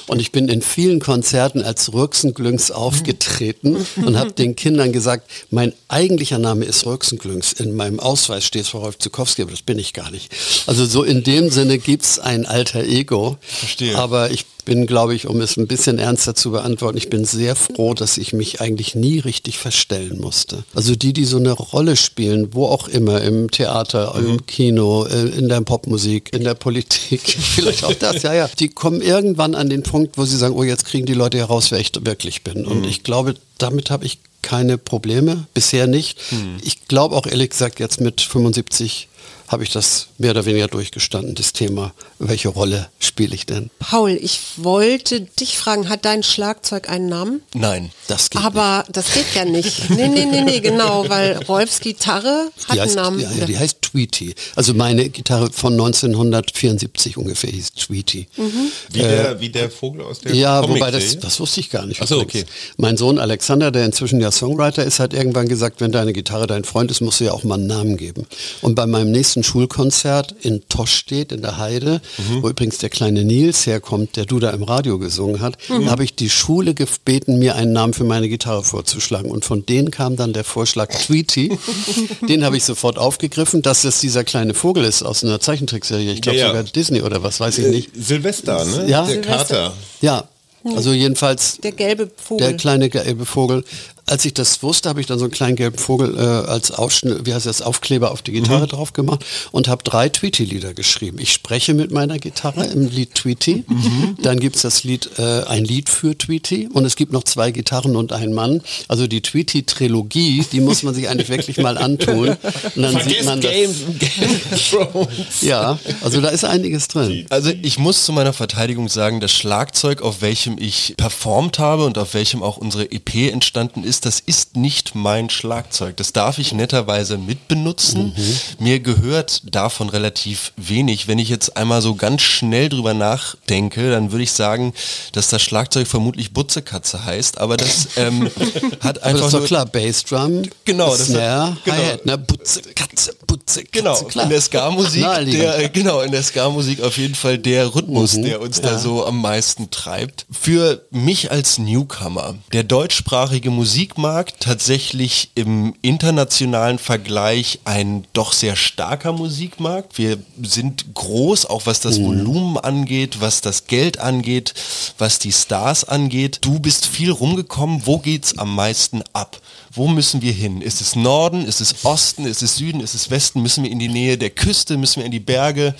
Und 0.07 0.19
ich 0.19 0.31
bin 0.31 0.49
in 0.49 0.61
vielen 0.61 0.99
Konzerten 0.99 1.61
als 1.61 1.93
Röxenglüngs 1.93 2.71
aufgetreten 2.71 3.85
und 3.97 4.17
habe 4.17 4.31
den 4.31 4.55
Kindern 4.55 4.91
gesagt, 4.91 5.29
mein 5.51 5.73
eigentlicher 5.87 6.39
Name 6.39 6.65
ist 6.65 6.85
Röxenglüngs. 6.85 7.53
In 7.53 7.75
meinem 7.75 7.99
Ausweis 7.99 8.45
steht 8.45 8.63
es 8.63 8.69
Frau 8.69 8.79
Rolf 8.79 8.97
Zukowski, 8.97 9.43
aber 9.43 9.51
das 9.51 9.61
bin 9.61 9.79
ich 9.79 9.93
gar 9.93 10.11
nicht. 10.11 10.33
Also 10.67 10.85
so 10.85 11.03
in 11.03 11.23
dem 11.23 11.49
Sinne 11.49 11.77
gibt 11.77 12.03
es 12.03 12.19
ein 12.19 12.45
alter 12.45 12.83
Ego. 12.83 13.37
Verstehe. 13.41 13.97
Aber 13.97 14.31
ich 14.31 14.45
bin, 14.65 14.85
glaube 14.85 15.15
ich, 15.15 15.27
um 15.27 15.41
es 15.41 15.57
ein 15.57 15.67
bisschen 15.67 15.99
ernster 15.99 16.35
zu 16.35 16.51
beantworten, 16.51 16.97
ich 16.97 17.09
bin 17.09 17.25
sehr 17.25 17.55
froh, 17.55 17.93
dass 17.93 18.17
ich 18.17 18.33
mich 18.33 18.61
eigentlich 18.61 18.95
nie 18.95 19.19
richtig 19.19 19.57
verstellen 19.57 20.19
musste. 20.19 20.63
Also 20.75 20.95
die, 20.95 21.13
die 21.13 21.25
so 21.25 21.37
eine 21.37 21.51
Rolle 21.51 21.95
spielen, 21.95 22.53
wo 22.53 22.65
auch 22.67 22.87
immer, 22.87 23.21
im 23.21 23.49
Theater, 23.51 24.15
mhm. 24.19 24.29
im 24.29 24.45
Kino, 24.45 25.05
äh, 25.05 25.29
in 25.29 25.49
der 25.49 25.61
Popmusik, 25.61 26.33
in 26.33 26.43
der 26.43 26.53
Politik, 26.55 27.21
vielleicht 27.39 27.83
auch 27.83 27.93
das, 27.93 28.23
ja, 28.23 28.33
ja, 28.33 28.49
die 28.59 28.69
kommen 28.69 29.01
irgendwann 29.01 29.55
an 29.55 29.69
den 29.69 29.83
Punkt, 29.83 30.17
wo 30.17 30.25
sie 30.25 30.37
sagen, 30.37 30.55
oh, 30.55 30.63
jetzt 30.63 30.85
kriegen 30.85 31.05
die 31.05 31.13
Leute 31.13 31.37
heraus, 31.37 31.71
wer 31.71 31.79
ich 31.79 31.91
wirklich 32.01 32.43
bin. 32.43 32.65
Und 32.65 32.79
mhm. 32.79 32.87
ich 32.87 33.03
glaube, 33.03 33.35
damit 33.57 33.89
habe 33.89 34.05
ich 34.05 34.19
keine 34.41 34.77
Probleme, 34.77 35.47
bisher 35.53 35.87
nicht. 35.87 36.19
Mhm. 36.31 36.57
Ich 36.63 36.87
glaube 36.87 37.15
auch 37.15 37.25
ehrlich 37.25 37.49
gesagt 37.49 37.79
jetzt 37.79 37.99
mit 38.01 38.21
75 38.21 39.07
habe 39.49 39.63
ich 39.63 39.71
das 39.71 40.07
mehr 40.19 40.31
oder 40.31 40.45
weniger 40.45 40.67
durchgestanden, 40.67 41.33
das 41.33 41.53
Thema, 41.53 41.91
welche 42.19 42.49
Rolle 42.49 42.89
spiele 42.99 43.33
ich 43.33 43.47
denn? 43.47 43.71
Paul, 43.79 44.11
ich 44.11 44.39
wollte 44.57 45.21
dich 45.21 45.57
fragen, 45.57 45.89
hat 45.89 46.05
dein 46.05 46.21
Schlagzeug 46.21 46.87
einen 46.87 47.09
Namen? 47.09 47.41
Nein, 47.55 47.91
das 48.07 48.29
geht 48.29 48.41
Aber 48.43 48.83
nicht. 48.85 48.97
das 48.97 49.13
geht 49.13 49.25
ja 49.33 49.45
nicht. 49.45 49.89
Nee, 49.89 50.07
nee, 50.07 50.25
nee, 50.25 50.41
nee, 50.41 50.59
genau, 50.59 51.09
weil 51.09 51.37
Rolfs 51.47 51.79
Gitarre 51.79 52.51
hat 52.67 52.77
heißt, 52.77 52.79
einen 52.79 52.95
Namen. 52.95 53.19
Ja, 53.19 53.31
ja, 53.31 53.45
die 53.45 53.57
heißt 53.57 53.81
Tweety. 53.81 54.35
Also 54.55 54.75
meine 54.75 55.09
Gitarre 55.09 55.49
von 55.51 55.73
1974 55.73 57.17
ungefähr 57.17 57.49
hieß 57.49 57.73
Tweety. 57.73 58.27
Mhm. 58.37 58.71
Wie, 58.91 58.99
der, 58.99 59.31
äh, 59.31 59.39
wie 59.39 59.49
der 59.49 59.71
Vogel 59.71 60.01
aus 60.03 60.19
der 60.19 60.35
Ja, 60.35 60.67
wobei 60.67 60.91
das, 60.91 61.17
das 61.17 61.39
wusste 61.39 61.59
ich 61.59 61.71
gar 61.71 61.87
nicht. 61.87 62.01
Achso, 62.01 62.19
okay. 62.19 62.45
Mein 62.77 62.97
Sohn 62.97 63.17
Alexander, 63.17 63.71
der 63.71 63.85
inzwischen 63.85 64.21
ja 64.21 64.31
Songwriter 64.31 64.83
ist, 64.83 64.99
hat 64.99 65.13
irgendwann 65.15 65.47
gesagt, 65.47 65.81
wenn 65.81 65.91
deine 65.91 66.13
Gitarre 66.13 66.45
dein 66.45 66.63
Freund 66.65 66.91
ist, 66.91 67.01
musst 67.01 67.19
du 67.19 67.25
ja 67.25 67.31
auch 67.31 67.43
mal 67.43 67.55
einen 67.55 67.67
Namen 67.67 67.97
geben. 67.97 68.27
Und 68.61 68.75
bei 68.75 68.85
meinem 68.85 69.11
nächsten 69.11 69.38
ersten 69.39 69.43
Schulkonzert 69.43 70.35
in 70.41 70.67
Toschstedt 70.67 71.31
in 71.31 71.41
der 71.41 71.57
Heide, 71.57 72.01
mhm. 72.17 72.43
wo 72.43 72.49
übrigens 72.49 72.77
der 72.77 72.89
kleine 72.89 73.23
Nils 73.23 73.65
herkommt, 73.65 74.15
der 74.15 74.25
du 74.25 74.39
da 74.39 74.51
im 74.51 74.63
Radio 74.63 74.99
gesungen 74.99 75.39
hat, 75.39 75.57
mhm. 75.69 75.89
habe 75.89 76.03
ich 76.03 76.15
die 76.15 76.29
Schule 76.29 76.73
gebeten, 76.73 77.39
mir 77.39 77.55
einen 77.55 77.73
Namen 77.73 77.93
für 77.93 78.03
meine 78.03 78.29
Gitarre 78.29 78.63
vorzuschlagen. 78.63 79.31
Und 79.31 79.45
von 79.45 79.65
denen 79.65 79.91
kam 79.91 80.15
dann 80.15 80.33
der 80.33 80.43
Vorschlag 80.43 80.89
Tweety. 80.89 81.57
Den 82.27 82.43
habe 82.43 82.57
ich 82.57 82.63
sofort 82.63 82.97
aufgegriffen, 82.97 83.61
dass 83.61 83.83
das 83.83 83.99
dieser 83.99 84.23
kleine 84.23 84.53
Vogel 84.53 84.83
ist 84.83 85.03
aus 85.03 85.23
einer 85.23 85.39
Zeichentrickserie. 85.39 86.11
Ich 86.11 86.21
glaube 86.21 86.37
ja, 86.37 86.45
ja. 86.45 86.51
sogar 86.51 86.63
Disney 86.63 87.01
oder 87.01 87.23
was 87.23 87.39
weiß 87.39 87.57
ich 87.59 87.65
äh, 87.65 87.69
nicht. 87.69 87.89
Silvester, 87.95 88.65
ne? 88.65 88.89
Ja. 88.89 89.05
Der 89.05 89.15
Silvester. 89.15 89.37
Kater. 89.37 89.73
Ja, 90.01 90.27
also 90.75 90.91
jedenfalls 90.91 91.57
der 91.63 91.71
gelbe 91.71 92.11
Vogel. 92.15 92.47
Der 92.47 92.57
kleine 92.57 92.89
gelbe 92.89 93.25
Vogel 93.25 93.63
als 94.09 94.25
ich 94.25 94.33
das 94.33 94.63
wusste, 94.63 94.89
habe 94.89 95.01
ich 95.01 95.07
dann 95.07 95.19
so 95.19 95.25
einen 95.25 95.31
kleinen 95.31 95.55
gelben 95.55 95.77
Vogel 95.77 96.17
äh, 96.17 96.21
als 96.21 96.71
Ausschnitt, 96.71 97.25
wie 97.25 97.33
heißt 97.33 97.45
das, 97.45 97.61
Aufkleber 97.61 98.11
auf 98.11 98.21
die 98.21 98.31
Gitarre 98.31 98.63
mhm. 98.63 98.69
drauf 98.69 98.93
gemacht 98.93 99.23
und 99.51 99.67
habe 99.67 99.83
drei 99.83 100.09
Tweety-Lieder 100.09 100.73
geschrieben. 100.73 101.19
Ich 101.19 101.31
spreche 101.31 101.73
mit 101.73 101.91
meiner 101.91 102.17
Gitarre 102.17 102.65
im 102.65 102.89
Lied 102.89 103.13
Tweety. 103.13 103.63
Mhm. 103.67 104.17
Dann 104.21 104.39
gibt 104.39 104.55
es 104.55 104.63
das 104.63 104.83
Lied 104.83 105.11
äh, 105.19 105.43
Ein 105.43 105.63
Lied 105.63 105.89
für 105.89 106.17
Tweety 106.17 106.69
und 106.73 106.85
es 106.85 106.95
gibt 106.95 107.13
noch 107.13 107.23
zwei 107.23 107.51
Gitarren 107.51 107.95
und 107.95 108.11
einen 108.11 108.33
Mann. 108.33 108.61
Also 108.87 109.07
die 109.07 109.21
Tweety-Trilogie, 109.21 110.45
die 110.51 110.61
muss 110.61 110.83
man 110.83 110.93
sich 110.93 111.07
eigentlich 111.07 111.29
wirklich 111.29 111.57
mal 111.57 111.77
antun. 111.77 112.29
Und 112.75 112.81
dann 112.81 112.93
Vergiss 112.93 113.17
sieht 113.17 113.25
man 113.25 113.41
das. 113.41 113.51
Game, 113.51 113.71
Game 113.99 115.07
ja, 115.41 115.77
also 116.01 116.21
da 116.21 116.29
ist 116.29 116.45
einiges 116.45 116.87
drin. 116.87 117.25
Also 117.29 117.51
ich 117.61 117.77
muss 117.77 118.05
zu 118.05 118.13
meiner 118.13 118.33
Verteidigung 118.33 118.89
sagen, 118.89 119.19
das 119.19 119.31
Schlagzeug, 119.31 120.01
auf 120.01 120.21
welchem 120.21 120.57
ich 120.57 120.95
performt 120.97 121.59
habe 121.59 121.85
und 121.85 121.97
auf 121.97 122.13
welchem 122.13 122.41
auch 122.43 122.57
unsere 122.57 122.91
EP 122.91 123.31
entstanden 123.31 123.83
ist, 123.83 123.98
ist, 123.99 124.05
das 124.05 124.19
ist 124.19 124.55
nicht 124.55 124.95
mein 124.95 125.29
Schlagzeug. 125.29 125.97
Das 125.97 126.13
darf 126.13 126.37
ich 126.37 126.53
netterweise 126.53 127.17
mitbenutzen. 127.17 128.13
Mhm. 128.15 128.37
Mir 128.59 128.79
gehört 128.79 129.41
davon 129.53 129.89
relativ 129.89 130.53
wenig. 130.55 131.07
Wenn 131.07 131.19
ich 131.19 131.27
jetzt 131.27 131.57
einmal 131.57 131.81
so 131.81 131.95
ganz 131.95 132.21
schnell 132.21 132.69
drüber 132.69 132.93
nachdenke, 132.93 133.91
dann 133.91 134.11
würde 134.11 134.23
ich 134.23 134.31
sagen, 134.31 134.73
dass 135.11 135.27
das 135.27 135.41
Schlagzeug 135.41 135.87
vermutlich 135.87 136.33
Butzekatze 136.33 137.03
heißt, 137.03 137.39
aber 137.39 137.57
das 137.57 137.89
ähm, 137.97 138.29
hat 138.79 139.03
einfach. 139.03 139.21
das 139.21 139.33
ist 139.33 139.39
doch 139.39 139.45
klar, 139.45 139.65
Bassdrum, 139.65 140.43
genau, 140.63 140.95
Snare, 140.95 141.57
genau. 141.65 141.77
Hi-Hat, 141.77 142.05
ne? 142.05 142.17
Butzekatze, 142.17 143.15
Butzekatze. 143.27 143.69
Genau, 143.71 143.95
klar. 144.03 144.23
in 144.25 144.29
der 144.29 144.41
Ska-Musik, 144.41 145.05
der, 145.31 145.69
genau, 145.69 146.01
in 146.01 146.11
der 146.11 146.23
Ska-Musik 146.23 146.81
auf 146.81 146.97
jeden 146.97 147.15
Fall 147.15 147.37
der 147.37 147.75
Rhythmus, 147.75 148.15
mhm. 148.15 148.23
der 148.23 148.41
uns 148.41 148.57
ja. 148.57 148.63
da 148.63 148.79
so 148.79 149.05
am 149.05 149.19
meisten 149.21 149.69
treibt. 149.71 150.25
Für 150.31 150.85
mich 150.91 151.31
als 151.31 151.57
Newcomer, 151.57 152.35
der 152.53 152.63
deutschsprachige 152.63 153.49
Musikmarkt 153.89 154.41
tatsächlich 154.41 155.31
im 155.33 155.73
internationalen 155.81 156.77
Vergleich 156.77 157.59
ein 157.65 158.05
doch 158.13 158.33
sehr 158.33 158.55
starker 158.55 159.13
Musikmarkt. 159.13 159.97
Wir 159.97 160.19
sind 160.43 160.93
groß, 160.93 161.47
auch 161.47 161.65
was 161.65 161.79
das 161.79 161.97
mhm. 161.97 162.05
Volumen 162.05 162.57
angeht, 162.57 163.19
was 163.19 163.41
das 163.41 163.65
Geld 163.65 163.99
angeht, 163.99 164.53
was 164.99 165.17
die 165.17 165.31
Stars 165.31 165.85
angeht. 165.85 166.37
Du 166.41 166.59
bist 166.59 166.85
viel 166.85 167.09
rumgekommen. 167.09 167.87
Wo 167.87 167.97
geht's 167.97 168.37
am 168.37 168.53
meisten 168.53 169.01
ab? 169.13 169.41
Wo 169.71 169.87
müssen 169.87 170.21
wir 170.21 170.33
hin? 170.33 170.61
Ist 170.61 170.81
es 170.81 170.95
Norden? 170.95 171.45
Ist 171.45 171.61
es 171.61 171.83
Osten? 171.83 172.25
Ist 172.25 172.43
es 172.43 172.57
Süden? 172.57 172.81
Ist 172.81 172.93
es 172.93 173.09
Westen? 173.09 173.41
Müssen 173.41 173.63
wir 173.63 173.71
in 173.71 173.79
die 173.79 173.87
Nähe 173.87 174.17
der 174.17 174.29
Küste? 174.29 174.77
Müssen 174.77 174.97
wir 174.97 175.05
in 175.05 175.11
die 175.11 175.19
Berge? 175.19 175.73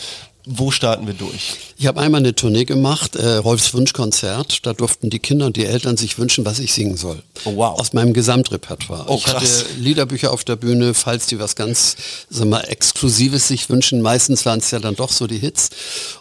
Wo 0.46 0.72
starten 0.72 1.06
wir 1.06 1.14
durch? 1.14 1.58
Ich 1.78 1.86
habe 1.86 2.00
einmal 2.00 2.20
eine 2.20 2.34
Tournee 2.34 2.64
gemacht, 2.66 3.16
äh, 3.16 3.36
Rolfs 3.36 3.74
Wunschkonzert. 3.74 4.66
Da 4.66 4.74
durften 4.74 5.10
die 5.10 5.20
Kinder 5.20 5.46
und 5.46 5.58
die 5.58 5.66
Eltern 5.66 5.98
sich 5.98 6.18
wünschen, 6.18 6.46
was 6.46 6.60
ich 6.60 6.74
singen 6.74 6.98
soll. 6.98 7.22
Oh, 7.44 7.56
wow. 7.56 7.80
Aus 7.80 7.94
meinem 7.94 8.14
Gesamtrepertoire. 8.14 9.06
Oh, 9.08 9.16
ich 9.18 9.28
hatte 9.28 9.46
Liederbücher 9.78 10.32
auf 10.32 10.46
der 10.46 10.56
Bühne, 10.56 10.94
falls 10.94 11.28
die 11.28 11.40
was 11.40 11.56
ganz 11.56 11.98
sag 12.30 12.48
mal, 12.48 12.62
Exklusives 12.62 13.50
sich 13.50 13.70
wünschen. 13.70 14.02
Meistens 14.02 14.46
waren 14.46 14.60
es 14.60 14.72
ja 14.72 14.80
dann 14.80 14.96
doch 14.96 15.12
so 15.12 15.28
die 15.28 15.38
Hits. 15.38 15.70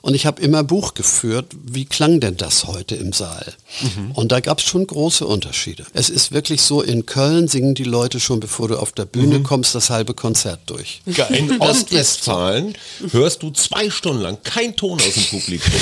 Und 0.03 0.15
ich 0.15 0.27
habe 0.27 0.43
immer 0.43 0.65
Buch 0.65 0.95
geführt, 0.95 1.47
wie 1.65 1.85
klang 1.85 2.21
denn 2.21 2.37
das 2.37 2.67
heute 2.67 2.97
im 2.97 3.13
Saal? 3.13 3.55
Mhm. 3.81 4.11
Und 4.13 4.33
da 4.33 4.41
gab 4.41 4.59
es 4.59 4.65
schon 4.65 4.87
große 4.87 5.27
Unterschiede. 5.27 5.87
Es 5.93 6.11
ist 6.11 6.33
wirklich 6.33 6.63
so, 6.63 6.83
in 6.83 7.07
Köln 7.07 7.49
singen 7.49 7.75
die 7.75 7.85
Leute 7.85 8.19
schon, 8.21 8.41
bevor 8.41 8.69
du 8.69 8.79
auf 8.79 8.93
der 8.93 9.07
Bühne 9.07 9.39
mhm. 9.39 9.45
kommst, 9.45 9.75
das 9.75 9.91
halbe 9.91 10.15
Konzert 10.15 10.61
durch. 10.67 11.03
In 11.31 11.61
Ostwestfalen 11.61 12.75
hörst 13.11 13.43
du 13.43 13.51
zwei 13.51 13.91
Stunden 13.91 14.18
lang 14.21 14.39
kein 14.43 14.77
Ton 14.77 14.99
aus 15.01 15.15
dem 15.15 15.25
Publikum. 15.25 15.73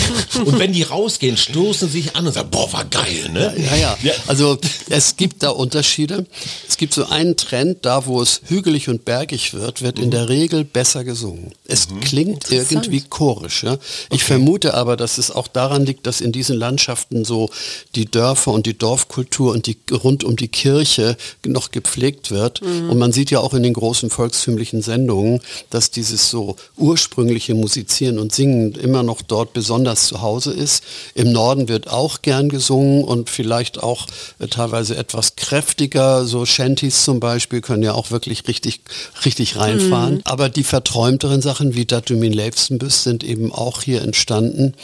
Und 0.44 0.58
wenn 0.58 0.72
die 0.72 0.82
rausgehen, 0.82 1.36
stoßen 1.36 1.88
sich 1.88 2.16
an 2.16 2.26
und 2.26 2.32
sagen, 2.32 2.50
boah, 2.50 2.72
war 2.72 2.84
geil, 2.84 3.30
ne? 3.32 3.54
Ja, 3.56 3.76
ja. 3.76 3.98
ja. 4.02 4.12
Also 4.26 4.58
es 4.88 5.16
gibt 5.16 5.42
da 5.42 5.50
Unterschiede. 5.50 6.26
Es 6.68 6.76
gibt 6.76 6.94
so 6.94 7.06
einen 7.06 7.36
Trend, 7.36 7.84
da 7.84 8.06
wo 8.06 8.20
es 8.20 8.42
hügelig 8.46 8.88
und 8.88 9.04
bergig 9.04 9.54
wird, 9.54 9.82
wird 9.82 9.98
mhm. 9.98 10.04
in 10.04 10.10
der 10.10 10.28
Regel 10.28 10.64
besser 10.64 11.04
gesungen. 11.04 11.52
Es 11.66 11.88
mhm. 11.88 12.00
klingt 12.00 12.50
irgendwie 12.50 13.02
chorisch. 13.02 13.62
Ja? 13.62 13.74
Ich 14.10 14.22
okay. 14.22 14.24
vermute 14.24 14.74
aber, 14.74 14.96
dass 14.96 15.18
es 15.18 15.30
auch 15.30 15.48
daran 15.48 15.86
liegt, 15.86 16.06
dass 16.06 16.20
in 16.20 16.32
diesen 16.32 16.56
Landschaften 16.56 17.24
so 17.24 17.50
die 17.94 18.06
Dörfer 18.06 18.52
und 18.52 18.66
die 18.66 18.76
Dorfkultur 18.76 19.52
und 19.52 19.66
die 19.66 19.76
rund 19.92 20.24
um 20.24 20.36
die 20.36 20.48
Kirche 20.48 21.16
noch 21.44 21.70
gepflegt 21.70 22.30
wird. 22.30 22.62
Mhm. 22.62 22.90
Und 22.90 22.98
man 22.98 23.12
sieht 23.12 23.30
ja 23.30 23.40
auch 23.40 23.54
in 23.54 23.62
den 23.62 23.72
großen 23.72 24.10
volkstümlichen 24.10 24.82
Sendungen, 24.82 25.40
dass 25.70 25.90
dieses 25.90 26.30
so 26.30 26.56
ursprüngliche 26.76 27.54
Musizieren 27.54 28.15
und 28.18 28.26
und 28.26 28.34
Singen 28.34 28.72
immer 28.72 29.04
noch 29.04 29.22
dort 29.22 29.52
besonders 29.52 30.08
zu 30.08 30.20
Hause 30.20 30.52
ist. 30.52 30.82
Im 31.14 31.30
Norden 31.30 31.68
wird 31.68 31.86
auch 31.88 32.22
gern 32.22 32.48
gesungen 32.48 33.04
und 33.04 33.30
vielleicht 33.30 33.80
auch 33.80 34.08
äh, 34.40 34.48
teilweise 34.48 34.96
etwas 34.96 35.36
kräftiger. 35.36 36.24
So 36.24 36.44
Shanties 36.44 37.04
zum 37.04 37.20
Beispiel 37.20 37.60
können 37.60 37.84
ja 37.84 37.94
auch 37.94 38.10
wirklich 38.10 38.48
richtig, 38.48 38.80
richtig 39.24 39.56
reinfahren. 39.58 40.14
Mhm. 40.14 40.20
Aber 40.24 40.48
die 40.48 40.64
verträumteren 40.64 41.40
Sachen 41.40 41.76
wie 41.76 41.84
Datumin 41.84 42.32
Leifsenbüss 42.32 43.04
sind 43.04 43.22
eben 43.22 43.52
auch 43.52 43.82
hier 43.82 44.02
entstanden. 44.02 44.74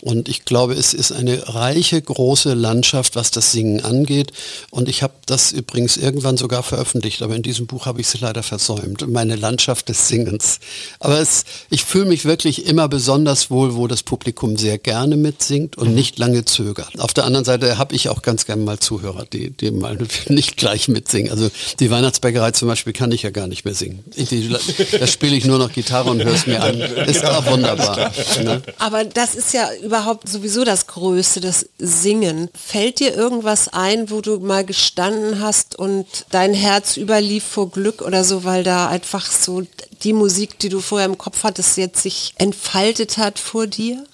Und 0.00 0.28
ich 0.28 0.44
glaube, 0.44 0.74
es 0.74 0.94
ist 0.94 1.10
eine 1.10 1.48
reiche, 1.48 2.00
große 2.00 2.54
Landschaft, 2.54 3.16
was 3.16 3.32
das 3.32 3.50
Singen 3.50 3.84
angeht. 3.84 4.30
Und 4.70 4.88
ich 4.88 5.02
habe 5.02 5.14
das 5.26 5.50
übrigens 5.50 5.96
irgendwann 5.96 6.36
sogar 6.36 6.62
veröffentlicht, 6.62 7.20
aber 7.22 7.34
in 7.34 7.42
diesem 7.42 7.66
Buch 7.66 7.86
habe 7.86 8.00
ich 8.00 8.06
es 8.06 8.20
leider 8.20 8.44
versäumt. 8.44 9.08
Meine 9.08 9.34
Landschaft 9.34 9.88
des 9.88 10.06
Singens. 10.06 10.60
Aber 11.00 11.18
es, 11.18 11.44
ich 11.68 11.84
fühle 11.84 12.06
mich 12.06 12.24
wirklich 12.24 12.66
immer 12.66 12.81
besonders 12.88 13.50
wohl, 13.50 13.74
wo 13.76 13.86
das 13.86 14.02
Publikum 14.02 14.56
sehr 14.56 14.78
gerne 14.78 15.16
mitsingt 15.16 15.78
und 15.78 15.88
mhm. 15.88 15.94
nicht 15.94 16.18
lange 16.18 16.44
zögert. 16.44 16.98
Auf 16.98 17.14
der 17.14 17.24
anderen 17.24 17.44
Seite 17.44 17.78
habe 17.78 17.94
ich 17.94 18.08
auch 18.08 18.22
ganz 18.22 18.46
gerne 18.46 18.62
mal 18.62 18.78
Zuhörer, 18.78 19.24
die, 19.24 19.50
die 19.50 19.70
mal 19.70 19.98
nicht 20.28 20.56
gleich 20.56 20.88
mitsingen. 20.88 21.30
Also 21.30 21.50
die 21.80 21.90
Weihnachtsbäckerei 21.90 22.50
zum 22.50 22.68
Beispiel 22.68 22.92
kann 22.92 23.12
ich 23.12 23.22
ja 23.22 23.30
gar 23.30 23.46
nicht 23.46 23.64
mehr 23.64 23.74
singen. 23.74 24.04
Ich, 24.14 24.28
die, 24.28 24.48
da 24.48 25.06
spiele 25.06 25.36
ich 25.36 25.44
nur 25.44 25.58
noch 25.58 25.72
Gitarre 25.72 26.10
und 26.10 26.22
höre 26.22 26.34
es 26.34 26.46
mir 26.46 26.62
an. 26.62 26.80
Ist 27.06 27.24
auch 27.24 27.46
wunderbar. 27.46 28.12
Ne? 28.42 28.62
Aber 28.78 29.04
das 29.04 29.34
ist 29.34 29.52
ja 29.52 29.68
überhaupt 29.82 30.28
sowieso 30.28 30.64
das 30.64 30.86
Größte, 30.86 31.40
das 31.40 31.68
Singen. 31.78 32.48
Fällt 32.54 33.00
dir 33.00 33.14
irgendwas 33.14 33.68
ein, 33.68 34.10
wo 34.10 34.20
du 34.20 34.38
mal 34.38 34.64
gestanden 34.64 35.40
hast 35.40 35.78
und 35.78 36.06
dein 36.30 36.54
Herz 36.54 36.96
überlief 36.96 37.44
vor 37.44 37.70
Glück 37.70 38.02
oder 38.02 38.24
so, 38.24 38.44
weil 38.44 38.62
da 38.64 38.88
einfach 38.88 39.30
so 39.30 39.62
die 40.02 40.12
Musik, 40.12 40.58
die 40.58 40.68
du 40.68 40.80
vorher 40.80 41.06
im 41.06 41.18
Kopf 41.18 41.44
hattest, 41.44 41.76
jetzt 41.76 42.02
sich 42.02 42.34
entfaltet 42.38 42.71
hat 43.18 43.38
vor 43.38 43.66
dir? 43.66 44.04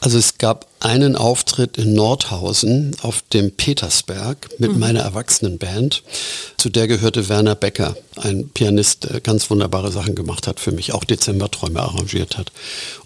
Also 0.00 0.18
es 0.18 0.38
gab 0.38 0.66
einen 0.80 1.16
Auftritt 1.16 1.78
in 1.78 1.94
Nordhausen 1.94 2.94
auf 3.00 3.22
dem 3.32 3.52
Petersberg 3.52 4.50
mit 4.58 4.72
mhm. 4.72 4.78
meiner 4.78 5.00
Erwachsenenband. 5.00 6.02
Zu 6.58 6.68
der 6.68 6.88
gehörte 6.88 7.28
Werner 7.28 7.54
Becker, 7.54 7.96
ein 8.16 8.48
Pianist, 8.50 9.04
der 9.04 9.20
ganz 9.20 9.48
wunderbare 9.50 9.90
Sachen 9.90 10.14
gemacht 10.14 10.46
hat 10.46 10.60
für 10.60 10.72
mich, 10.72 10.92
auch 10.92 11.04
Dezemberträume 11.04 11.80
arrangiert 11.80 12.36
hat. 12.36 12.52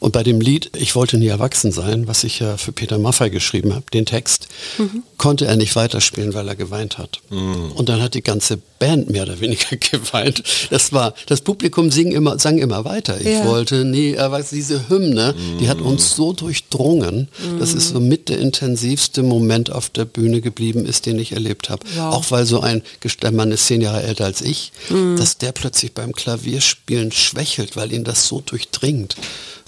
Und 0.01 0.13
bei 0.13 0.23
dem 0.23 0.41
Lied 0.41 0.71
Ich 0.77 0.95
wollte 0.97 1.19
nie 1.19 1.29
erwachsen 1.29 1.73
sein, 1.73 2.09
was 2.09 2.25
ich 2.25 2.41
ja 2.41 2.57
für 2.57 2.73
Peter 2.73 2.99
Maffay 2.99 3.31
geschrieben 3.31 3.75
habe, 3.75 3.85
den 3.93 4.07
Text, 4.07 4.49
mhm. 4.79 5.03
konnte 5.17 5.47
er 5.47 5.57
nicht 5.57 5.77
weiterspielen, 5.77 6.35
weil 6.35 6.49
er 6.49 6.57
geweint 6.57 6.99
hat. 6.99 7.21
Mhm. 7.31 7.73
Und 7.73 7.89
dann 7.89 8.03
hat 8.03 8.15
die 8.15 8.23
ganze 8.23 8.59
Band 8.79 9.11
mehr 9.11 9.23
oder 9.23 9.41
weniger 9.41 9.77
geweint. 9.91 10.43
Das 10.71 10.93
war, 10.93 11.15
das 11.27 11.43
Publikum 11.43 11.91
sing 11.91 12.13
immer, 12.13 12.39
sang 12.39 12.59
immer 12.59 12.85
weiter. 12.85 13.21
Ich 13.21 13.27
ja. 13.27 13.47
wollte 13.47 13.85
nie 13.85 14.13
erwachsen, 14.13 14.57
diese 14.57 14.89
Hymne, 14.89 15.35
die 15.61 15.69
hat 15.69 15.81
uns 15.81 16.15
so 16.15 16.33
durchdrungen, 16.33 17.29
dass 17.58 17.58
das 17.59 17.75
ist 17.75 17.89
so 17.91 18.01
mit 18.01 18.29
der 18.29 18.39
intensivste 18.39 19.23
Moment 19.23 19.71
auf 19.71 19.91
der 19.91 20.05
Bühne 20.05 20.41
geblieben 20.41 20.87
ist, 20.87 21.07
den 21.07 21.19
ich 21.19 21.33
erlebt 21.33 21.71
habe. 21.71 21.85
Wow. 21.97 22.15
Auch 22.15 22.31
weil 22.31 22.47
so 22.47 22.61
ein, 22.61 22.83
der 23.23 23.33
Mann 23.33 23.53
ist 23.53 23.67
zehn 23.67 23.81
Jahre 23.81 24.03
älter 24.03 24.25
als 24.25 24.41
ich, 24.41 24.73
mhm. 24.89 25.17
dass 25.17 25.39
der 25.39 25.53
plötzlich 25.53 25.93
beim 25.93 26.13
Klavierspielen 26.13 27.13
schwächelt, 27.13 27.77
weil 27.77 27.93
ihn 27.93 28.05
das 28.05 28.27
so 28.27 28.41
durchdringt 28.41 29.17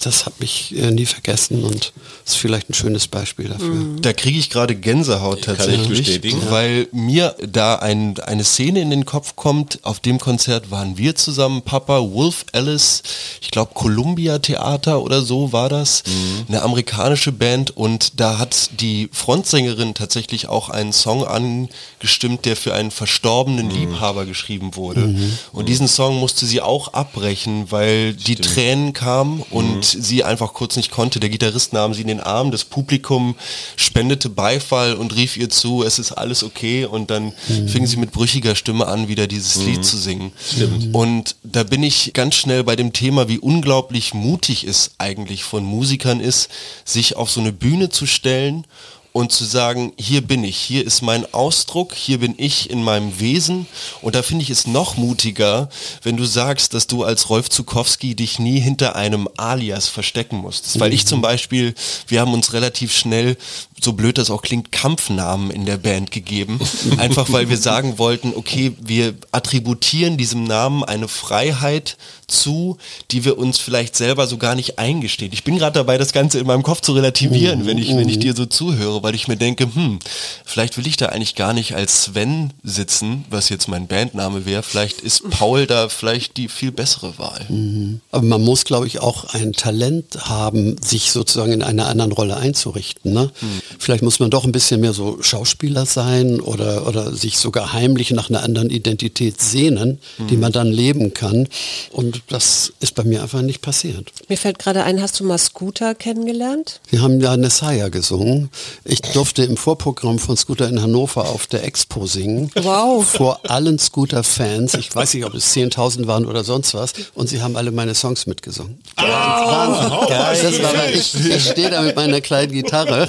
das 0.05 0.25
hat 0.25 0.39
mich 0.39 0.75
äh, 0.75 0.91
nie 0.91 1.05
vergessen 1.05 1.63
und 1.63 1.93
ist 2.25 2.37
vielleicht 2.37 2.69
ein 2.69 2.73
schönes 2.73 3.07
Beispiel 3.07 3.49
dafür. 3.49 3.67
Mhm. 3.67 4.01
Da 4.01 4.13
kriege 4.13 4.37
ich 4.37 4.49
gerade 4.49 4.75
Gänsehaut 4.75 5.43
tatsächlich, 5.43 6.21
weil 6.49 6.87
mir 6.91 7.35
da 7.47 7.75
ein, 7.75 8.19
eine 8.19 8.43
Szene 8.43 8.81
in 8.81 8.89
den 8.89 9.05
Kopf 9.05 9.35
kommt. 9.35 9.79
Auf 9.83 9.99
dem 9.99 10.19
Konzert 10.19 10.71
waren 10.71 10.97
wir 10.97 11.15
zusammen, 11.15 11.61
Papa, 11.61 11.99
Wolf 12.11 12.45
Alice, 12.51 13.03
ich 13.41 13.51
glaube 13.51 13.71
Columbia 13.73 14.39
Theater 14.39 15.01
oder 15.01 15.21
so 15.21 15.53
war 15.53 15.69
das, 15.69 16.03
mhm. 16.05 16.45
eine 16.47 16.61
amerikanische 16.63 17.31
Band 17.31 17.77
und 17.81 18.19
da 18.19 18.37
hat 18.37 18.79
die 18.79 19.09
Frontsängerin 19.11 19.95
tatsächlich 19.95 20.47
auch 20.47 20.69
einen 20.69 20.93
Song 20.93 21.25
angestimmt, 21.25 22.45
der 22.45 22.55
für 22.55 22.75
einen 22.75 22.91
verstorbenen 22.91 23.69
mhm. 23.69 23.71
Liebhaber 23.71 24.27
geschrieben 24.27 24.75
wurde. 24.75 25.07
Mhm. 25.07 25.35
Und 25.51 25.67
diesen 25.67 25.87
Song 25.87 26.19
musste 26.19 26.45
sie 26.45 26.61
auch 26.61 26.93
abbrechen, 26.93 27.71
weil 27.71 28.11
Stimmt. 28.11 28.27
die 28.27 28.35
Tränen 28.35 28.93
kamen 28.93 29.43
und 29.49 29.83
sie 29.83 30.23
einfach 30.23 30.53
kurz 30.53 30.75
nicht 30.75 30.91
konnte. 30.91 31.19
Der 31.19 31.31
Gitarrist 31.31 31.73
nahm 31.73 31.95
sie 31.95 32.01
in 32.01 32.07
den 32.07 32.19
Arm, 32.19 32.51
das 32.51 32.65
Publikum 32.65 33.33
spendete 33.77 34.29
Beifall 34.29 34.93
und 34.93 35.15
rief 35.15 35.35
ihr 35.35 35.49
zu, 35.49 35.81
es 35.81 35.97
ist 35.97 36.11
alles 36.11 36.43
okay 36.43 36.85
und 36.85 37.09
dann 37.09 37.33
mhm. 37.47 37.67
fing 37.67 37.87
sie 37.87 37.97
mit 37.97 38.11
brüchiger 38.11 38.53
Stimme 38.53 38.85
an, 38.85 39.07
wieder 39.07 39.25
dieses 39.25 39.57
mhm. 39.57 39.65
Lied 39.65 39.85
zu 39.85 39.97
singen. 39.97 40.33
Stimmt. 40.53 40.93
Und 40.93 41.35
da 41.41 41.63
bin 41.63 41.81
ich 41.81 42.13
ganz 42.13 42.35
schnell 42.35 42.63
bei 42.63 42.75
dem 42.75 42.93
Thema, 42.93 43.27
wie 43.27 43.39
unglaublich 43.39 44.13
mutig 44.13 44.65
es 44.65 44.91
eigentlich 44.99 45.43
von 45.43 45.63
Musikern 45.63 46.19
ist, 46.19 46.47
sich 46.85 47.15
auf 47.15 47.31
so 47.31 47.39
eine 47.39 47.51
Bühne 47.51 47.70
zu 47.89 48.05
stellen 48.05 48.65
und 49.13 49.31
zu 49.31 49.43
sagen, 49.43 49.91
hier 49.97 50.21
bin 50.21 50.43
ich, 50.43 50.57
hier 50.57 50.85
ist 50.85 51.01
mein 51.01 51.31
Ausdruck, 51.33 51.93
hier 51.93 52.19
bin 52.19 52.33
ich 52.37 52.69
in 52.69 52.81
meinem 52.81 53.19
Wesen. 53.19 53.67
Und 54.01 54.15
da 54.15 54.23
finde 54.23 54.43
ich 54.43 54.49
es 54.49 54.67
noch 54.67 54.95
mutiger, 54.95 55.69
wenn 56.01 56.15
du 56.15 56.23
sagst, 56.23 56.73
dass 56.73 56.87
du 56.87 57.03
als 57.03 57.29
Rolf 57.29 57.49
Zukowski 57.49 58.15
dich 58.15 58.39
nie 58.39 58.59
hinter 58.59 58.95
einem 58.95 59.27
Alias 59.35 59.89
verstecken 59.89 60.37
musst. 60.37 60.79
Weil 60.79 60.93
ich 60.93 61.05
zum 61.05 61.21
Beispiel, 61.21 61.75
wir 62.07 62.21
haben 62.21 62.33
uns 62.33 62.53
relativ 62.53 62.95
schnell 62.95 63.37
so 63.83 63.93
blöd 63.93 64.17
das 64.17 64.29
auch 64.29 64.43
klingt, 64.43 64.71
Kampfnamen 64.71 65.49
in 65.49 65.65
der 65.65 65.77
Band 65.77 66.11
gegeben. 66.11 66.59
Einfach 66.97 67.31
weil 67.31 67.49
wir 67.49 67.57
sagen 67.57 67.97
wollten, 67.97 68.33
okay, 68.35 68.73
wir 68.79 69.15
attributieren 69.31 70.17
diesem 70.17 70.43
Namen 70.43 70.83
eine 70.83 71.07
Freiheit 71.07 71.97
zu, 72.27 72.77
die 73.09 73.25
wir 73.25 73.37
uns 73.37 73.57
vielleicht 73.57 73.95
selber 73.95 74.27
so 74.27 74.37
gar 74.37 74.55
nicht 74.55 74.77
eingestehen. 74.77 75.33
Ich 75.33 75.43
bin 75.43 75.57
gerade 75.57 75.73
dabei, 75.73 75.97
das 75.97 76.13
Ganze 76.13 76.39
in 76.39 76.47
meinem 76.47 76.63
Kopf 76.63 76.81
zu 76.81 76.93
relativieren, 76.93 77.65
wenn 77.65 77.77
ich, 77.77 77.89
wenn 77.95 78.07
ich 78.07 78.19
dir 78.19 78.35
so 78.35 78.45
zuhöre, 78.45 79.00
so, 79.01 79.03
weil 79.03 79.15
ich 79.15 79.27
mir 79.27 79.37
denke, 79.37 79.67
hm, 79.73 79.99
vielleicht 80.45 80.77
will 80.77 80.87
ich 80.87 80.97
da 80.97 81.07
eigentlich 81.07 81.35
gar 81.35 81.53
nicht 81.53 81.75
als 81.75 82.03
Sven 82.03 82.51
sitzen, 82.63 83.25
was 83.29 83.49
jetzt 83.49 83.67
mein 83.67 83.87
Bandname 83.87 84.45
wäre. 84.45 84.63
Vielleicht 84.63 85.01
ist 85.01 85.29
Paul 85.29 85.67
da 85.67 85.89
vielleicht 85.89 86.37
die 86.37 86.47
viel 86.47 86.71
bessere 86.71 87.17
Wahl. 87.17 87.45
Mhm. 87.49 88.01
Aber 88.11 88.25
man 88.25 88.41
muss, 88.41 88.65
glaube 88.65 88.87
ich, 88.87 88.99
auch 88.99 89.33
ein 89.33 89.53
Talent 89.53 90.29
haben, 90.29 90.77
sich 90.81 91.11
sozusagen 91.11 91.51
in 91.51 91.63
einer 91.63 91.87
anderen 91.87 92.11
Rolle 92.11 92.37
einzurichten. 92.37 93.13
Ne? 93.13 93.31
Mhm. 93.41 93.61
Vielleicht 93.79 94.03
muss 94.03 94.19
man 94.19 94.29
doch 94.29 94.45
ein 94.45 94.51
bisschen 94.51 94.81
mehr 94.81 94.93
so 94.93 95.21
Schauspieler 95.21 95.85
sein 95.85 96.39
oder, 96.39 96.87
oder 96.87 97.15
sich 97.15 97.37
sogar 97.37 97.73
heimlich 97.73 98.11
nach 98.11 98.29
einer 98.29 98.43
anderen 98.43 98.69
Identität 98.69 99.41
sehnen, 99.41 99.99
mhm. 100.17 100.27
die 100.27 100.37
man 100.37 100.51
dann 100.51 100.67
leben 100.67 101.13
kann. 101.13 101.47
Und 101.91 102.21
das 102.29 102.73
ist 102.79 102.95
bei 102.95 103.03
mir 103.03 103.21
einfach 103.23 103.41
nicht 103.41 103.61
passiert. 103.61 104.11
Mir 104.27 104.37
fällt 104.37 104.59
gerade 104.59 104.83
ein, 104.83 105.01
hast 105.01 105.19
du 105.19 105.23
mal 105.23 105.37
Scooter 105.37 105.95
kennengelernt? 105.95 106.81
Wir 106.89 107.01
haben 107.01 107.19
ja 107.21 107.35
Nessaya 107.37 107.89
gesungen. 107.89 108.49
Ich 108.91 108.99
durfte 109.13 109.43
im 109.43 109.55
Vorprogramm 109.55 110.19
von 110.19 110.35
Scooter 110.35 110.67
in 110.67 110.81
Hannover 110.81 111.29
auf 111.29 111.47
der 111.47 111.63
Expo 111.63 112.07
singen. 112.07 112.51
Wow. 112.61 113.05
Vor 113.09 113.39
allen 113.49 113.79
Scooter-Fans. 113.79 114.73
Ich 114.73 114.93
weiß 114.93 115.13
nicht, 115.13 115.23
ob 115.23 115.33
es 115.33 115.55
10.000 115.55 116.07
waren 116.07 116.25
oder 116.25 116.43
sonst 116.43 116.73
was. 116.73 116.91
Und 117.13 117.29
sie 117.29 117.41
haben 117.41 117.55
alle 117.55 117.71
meine 117.71 117.95
Songs 117.95 118.25
mitgesungen. 118.25 118.81
Oh, 118.97 119.03
oh, 119.03 120.07
das 120.09 120.61
war, 120.61 120.89
ich, 120.89 121.15
ich 121.15 121.51
stehe 121.51 121.69
da 121.69 121.83
mit 121.83 121.95
meiner 121.95 122.19
kleinen 122.19 122.51
Gitarre 122.51 123.07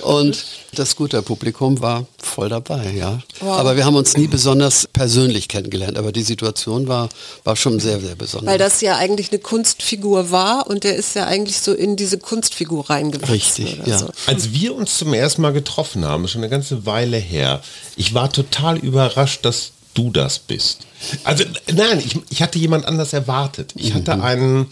und 0.00 0.42
das 0.72 0.90
Scooter-Publikum 0.90 1.82
war 1.82 2.06
voll 2.16 2.48
dabei, 2.48 2.92
ja. 2.96 3.18
Wow. 3.40 3.58
Aber 3.58 3.76
wir 3.76 3.84
haben 3.84 3.96
uns 3.96 4.16
nie 4.16 4.28
besonders 4.28 4.86
persönlich 4.92 5.48
kennengelernt. 5.48 5.98
Aber 5.98 6.12
die 6.12 6.22
Situation 6.22 6.88
war, 6.88 7.08
war 7.44 7.56
schon 7.56 7.80
sehr, 7.80 8.00
sehr 8.00 8.14
besonders. 8.14 8.52
Weil 8.52 8.58
das 8.58 8.80
ja 8.80 8.96
eigentlich 8.96 9.32
eine 9.32 9.40
Kunstfigur 9.40 10.30
war 10.30 10.66
und 10.68 10.84
der 10.84 10.96
ist 10.96 11.14
ja 11.14 11.26
eigentlich 11.26 11.60
so 11.60 11.74
in 11.74 11.96
diese 11.96 12.18
Kunstfigur 12.18 12.88
reingewachsen. 12.88 13.34
Richtig, 13.34 13.80
ja. 13.84 13.98
So. 13.98 14.08
Als 14.26 14.52
wir 14.52 14.74
uns 14.74 14.96
zum 14.96 15.09
ersten 15.14 15.42
Mal 15.42 15.52
getroffen 15.52 16.04
haben, 16.04 16.28
schon 16.28 16.42
eine 16.42 16.50
ganze 16.50 16.86
Weile 16.86 17.16
her, 17.16 17.62
ich 17.96 18.14
war 18.14 18.32
total 18.32 18.78
überrascht, 18.78 19.44
dass 19.44 19.72
du 19.94 20.10
das 20.10 20.38
bist. 20.38 20.86
Also 21.24 21.44
nein, 21.72 21.98
ich, 22.04 22.18
ich 22.30 22.42
hatte 22.42 22.58
jemand 22.58 22.86
anders 22.86 23.12
erwartet. 23.12 23.72
Ich 23.76 23.94
hatte 23.94 24.16
mhm. 24.16 24.22
einen, 24.22 24.66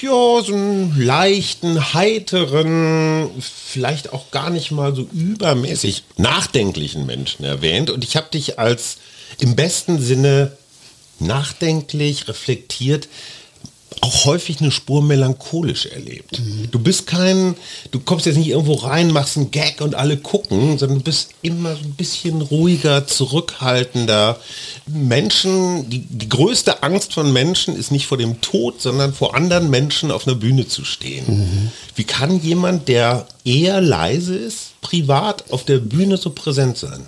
ja, 0.00 0.42
so 0.44 0.52
einen 0.52 1.00
leichten, 1.00 1.94
heiteren, 1.94 3.30
vielleicht 3.40 4.12
auch 4.12 4.30
gar 4.30 4.50
nicht 4.50 4.70
mal 4.70 4.94
so 4.94 5.02
übermäßig 5.12 6.04
nachdenklichen 6.16 7.06
Menschen 7.06 7.44
erwähnt. 7.44 7.90
Und 7.90 8.04
ich 8.04 8.16
habe 8.16 8.28
dich 8.30 8.58
als 8.58 8.98
im 9.38 9.56
besten 9.56 10.00
Sinne 10.00 10.52
nachdenklich, 11.20 12.28
reflektiert, 12.28 13.08
auch 14.00 14.26
häufig 14.26 14.60
eine 14.60 14.70
Spur 14.70 15.02
melancholisch 15.02 15.86
erlebt. 15.86 16.38
Mhm. 16.38 16.70
Du 16.70 16.78
bist 16.78 17.06
kein, 17.06 17.54
du 17.90 18.00
kommst 18.00 18.26
jetzt 18.26 18.36
nicht 18.36 18.48
irgendwo 18.48 18.74
rein, 18.74 19.10
machst 19.10 19.36
einen 19.36 19.50
Gag 19.50 19.80
und 19.80 19.94
alle 19.94 20.16
gucken, 20.16 20.78
sondern 20.78 20.98
du 20.98 21.04
bist 21.04 21.30
immer 21.42 21.70
ein 21.70 21.94
bisschen 21.96 22.42
ruhiger, 22.42 23.06
zurückhaltender. 23.06 24.38
Menschen, 24.86 25.88
die, 25.90 26.00
die 26.00 26.28
größte 26.28 26.82
Angst 26.82 27.14
von 27.14 27.32
Menschen 27.32 27.76
ist 27.76 27.90
nicht 27.90 28.06
vor 28.06 28.18
dem 28.18 28.40
Tod, 28.40 28.80
sondern 28.80 29.14
vor 29.14 29.34
anderen 29.34 29.70
Menschen 29.70 30.10
auf 30.10 30.26
einer 30.26 30.36
Bühne 30.36 30.68
zu 30.68 30.84
stehen. 30.84 31.24
Mhm. 31.26 31.70
Wie 31.96 32.04
kann 32.04 32.40
jemand, 32.40 32.88
der 32.88 33.26
eher 33.44 33.80
leise 33.80 34.36
ist, 34.36 34.80
privat 34.80 35.50
auf 35.50 35.64
der 35.64 35.78
Bühne 35.78 36.16
so 36.18 36.30
präsent 36.30 36.76
sein? 36.76 37.06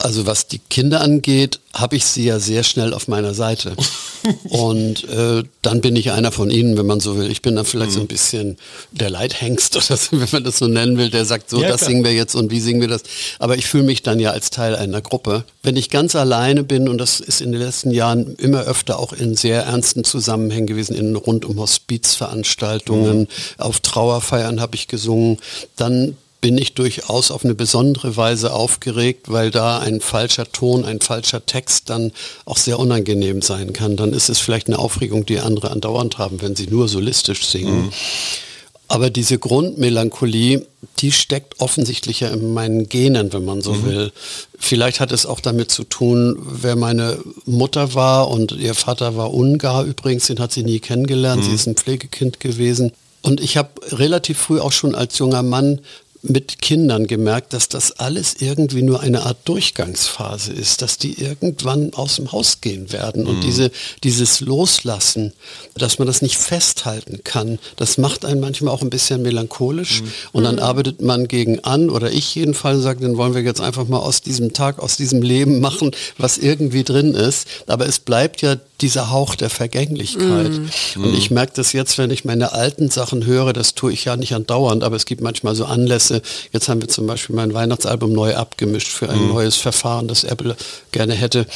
Also 0.00 0.26
was 0.26 0.46
die 0.46 0.60
Kinder 0.60 1.00
angeht, 1.00 1.58
habe 1.74 1.96
ich 1.96 2.04
sie 2.04 2.24
ja 2.24 2.38
sehr 2.38 2.62
schnell 2.62 2.94
auf 2.94 3.08
meiner 3.08 3.34
Seite. 3.34 3.74
Und 4.48 5.08
äh, 5.08 5.42
dann 5.62 5.80
bin 5.80 5.96
ich 5.96 6.12
einer 6.12 6.30
von 6.30 6.50
ihnen, 6.50 6.78
wenn 6.78 6.86
man 6.86 7.00
so 7.00 7.16
will. 7.16 7.28
Ich 7.30 7.42
bin 7.42 7.56
dann 7.56 7.64
vielleicht 7.64 7.90
mhm. 7.90 7.94
so 7.94 8.00
ein 8.02 8.06
bisschen 8.06 8.56
der 8.92 9.10
Leithengst 9.10 9.76
oder 9.76 9.96
so, 9.96 10.20
wenn 10.20 10.28
man 10.30 10.44
das 10.44 10.58
so 10.58 10.68
nennen 10.68 10.98
will, 10.98 11.10
der 11.10 11.24
sagt, 11.24 11.50
so, 11.50 11.60
ja, 11.60 11.68
das 11.68 11.78
klar. 11.78 11.90
singen 11.90 12.04
wir 12.04 12.14
jetzt 12.14 12.36
und 12.36 12.52
wie 12.52 12.60
singen 12.60 12.80
wir 12.80 12.88
das. 12.88 13.02
Aber 13.40 13.56
ich 13.56 13.66
fühle 13.66 13.84
mich 13.84 14.04
dann 14.04 14.20
ja 14.20 14.30
als 14.30 14.50
Teil 14.50 14.76
einer 14.76 15.00
Gruppe. 15.00 15.44
Wenn 15.64 15.76
ich 15.76 15.90
ganz 15.90 16.14
alleine 16.14 16.62
bin, 16.62 16.88
und 16.88 16.98
das 16.98 17.18
ist 17.18 17.40
in 17.40 17.50
den 17.50 17.60
letzten 17.60 17.90
Jahren 17.90 18.36
immer 18.36 18.62
öfter 18.62 19.00
auch 19.00 19.12
in 19.12 19.34
sehr 19.34 19.64
ernsten 19.64 20.04
Zusammenhängen 20.04 20.68
gewesen, 20.68 20.94
in 20.94 21.16
rund 21.16 21.44
um 21.44 21.58
Hospizveranstaltungen, 21.58 23.20
mhm. 23.20 23.26
auf 23.58 23.80
Trauerfeiern 23.80 24.60
habe 24.60 24.76
ich 24.76 24.86
gesungen, 24.86 25.38
dann 25.74 26.16
bin 26.40 26.56
ich 26.56 26.74
durchaus 26.74 27.30
auf 27.30 27.44
eine 27.44 27.54
besondere 27.54 28.16
Weise 28.16 28.52
aufgeregt, 28.52 29.30
weil 29.30 29.50
da 29.50 29.78
ein 29.78 30.00
falscher 30.00 30.50
Ton, 30.50 30.84
ein 30.84 31.00
falscher 31.00 31.44
Text 31.44 31.90
dann 31.90 32.12
auch 32.44 32.56
sehr 32.56 32.78
unangenehm 32.78 33.42
sein 33.42 33.72
kann. 33.72 33.96
Dann 33.96 34.12
ist 34.12 34.28
es 34.28 34.38
vielleicht 34.38 34.68
eine 34.68 34.78
Aufregung, 34.78 35.26
die 35.26 35.40
andere 35.40 35.70
andauernd 35.70 36.18
haben, 36.18 36.40
wenn 36.40 36.54
sie 36.54 36.68
nur 36.68 36.88
solistisch 36.88 37.44
singen. 37.46 37.86
Mhm. 37.86 37.92
Aber 38.90 39.10
diese 39.10 39.38
Grundmelancholie, 39.38 40.66
die 41.00 41.12
steckt 41.12 41.60
offensichtlich 41.60 42.20
ja 42.20 42.28
in 42.28 42.54
meinen 42.54 42.88
Genen, 42.88 43.34
wenn 43.34 43.44
man 43.44 43.60
so 43.60 43.74
mhm. 43.74 43.84
will. 43.84 44.12
Vielleicht 44.58 45.00
hat 45.00 45.12
es 45.12 45.26
auch 45.26 45.40
damit 45.40 45.70
zu 45.70 45.84
tun, 45.84 46.38
wer 46.40 46.74
meine 46.74 47.18
Mutter 47.44 47.94
war 47.94 48.28
und 48.28 48.52
ihr 48.52 48.74
Vater 48.74 49.14
war 49.16 49.34
Ungar 49.34 49.84
übrigens, 49.84 50.28
den 50.28 50.38
hat 50.38 50.52
sie 50.52 50.62
nie 50.62 50.80
kennengelernt. 50.80 51.42
Mhm. 51.42 51.46
Sie 51.48 51.54
ist 51.54 51.66
ein 51.66 51.76
Pflegekind 51.76 52.40
gewesen. 52.40 52.92
Und 53.20 53.40
ich 53.40 53.58
habe 53.58 53.70
relativ 53.92 54.38
früh 54.38 54.60
auch 54.60 54.72
schon 54.72 54.94
als 54.94 55.18
junger 55.18 55.42
Mann 55.42 55.80
mit 56.22 56.60
Kindern 56.60 57.06
gemerkt, 57.06 57.52
dass 57.52 57.68
das 57.68 57.92
alles 57.92 58.36
irgendwie 58.40 58.82
nur 58.82 59.00
eine 59.00 59.22
Art 59.22 59.36
Durchgangsphase 59.44 60.52
ist, 60.52 60.82
dass 60.82 60.98
die 60.98 61.20
irgendwann 61.20 61.94
aus 61.94 62.16
dem 62.16 62.32
Haus 62.32 62.60
gehen 62.60 62.92
werden. 62.92 63.26
Und 63.26 63.36
mhm. 63.36 63.40
diese, 63.40 63.70
dieses 64.02 64.40
Loslassen, 64.40 65.32
dass 65.74 65.98
man 65.98 66.06
das 66.06 66.22
nicht 66.22 66.36
festhalten 66.36 67.20
kann, 67.24 67.58
das 67.76 67.98
macht 67.98 68.24
einen 68.24 68.40
manchmal 68.40 68.74
auch 68.74 68.82
ein 68.82 68.90
bisschen 68.90 69.22
melancholisch. 69.22 70.02
Mhm. 70.02 70.12
Und 70.32 70.44
dann 70.44 70.56
mhm. 70.56 70.62
arbeitet 70.62 71.00
man 71.02 71.28
gegen 71.28 71.60
an, 71.64 71.90
oder 71.90 72.10
ich 72.10 72.34
jedenfalls 72.34 72.82
sage, 72.82 73.00
dann 73.00 73.16
wollen 73.16 73.34
wir 73.34 73.42
jetzt 73.42 73.60
einfach 73.60 73.86
mal 73.86 73.98
aus 73.98 74.20
diesem 74.20 74.52
Tag, 74.52 74.80
aus 74.80 74.96
diesem 74.96 75.22
Leben 75.22 75.60
machen, 75.60 75.92
was 76.16 76.38
irgendwie 76.38 76.84
drin 76.84 77.14
ist. 77.14 77.46
Aber 77.66 77.86
es 77.86 78.00
bleibt 78.00 78.42
ja 78.42 78.56
dieser 78.80 79.10
Hauch 79.10 79.34
der 79.34 79.50
Vergänglichkeit. 79.50 80.52
Mm. 80.94 81.02
Und 81.02 81.14
ich 81.14 81.30
merke 81.30 81.52
das 81.56 81.72
jetzt, 81.72 81.98
wenn 81.98 82.10
ich 82.10 82.24
meine 82.24 82.52
alten 82.52 82.90
Sachen 82.90 83.26
höre, 83.26 83.52
das 83.52 83.74
tue 83.74 83.92
ich 83.92 84.04
ja 84.04 84.16
nicht 84.16 84.34
andauernd, 84.34 84.84
aber 84.84 84.94
es 84.94 85.04
gibt 85.04 85.20
manchmal 85.20 85.54
so 85.56 85.64
Anlässe. 85.64 86.07
Jetzt 86.52 86.68
haben 86.68 86.80
wir 86.80 86.88
zum 86.88 87.06
Beispiel 87.06 87.36
mein 87.36 87.54
Weihnachtsalbum 87.54 88.12
neu 88.12 88.34
abgemischt 88.34 88.88
für 88.88 89.08
ein 89.08 89.26
mm. 89.26 89.28
neues 89.28 89.56
Verfahren, 89.56 90.08
das 90.08 90.24
Apple 90.24 90.56
gerne 90.92 91.14
hätte. 91.14 91.46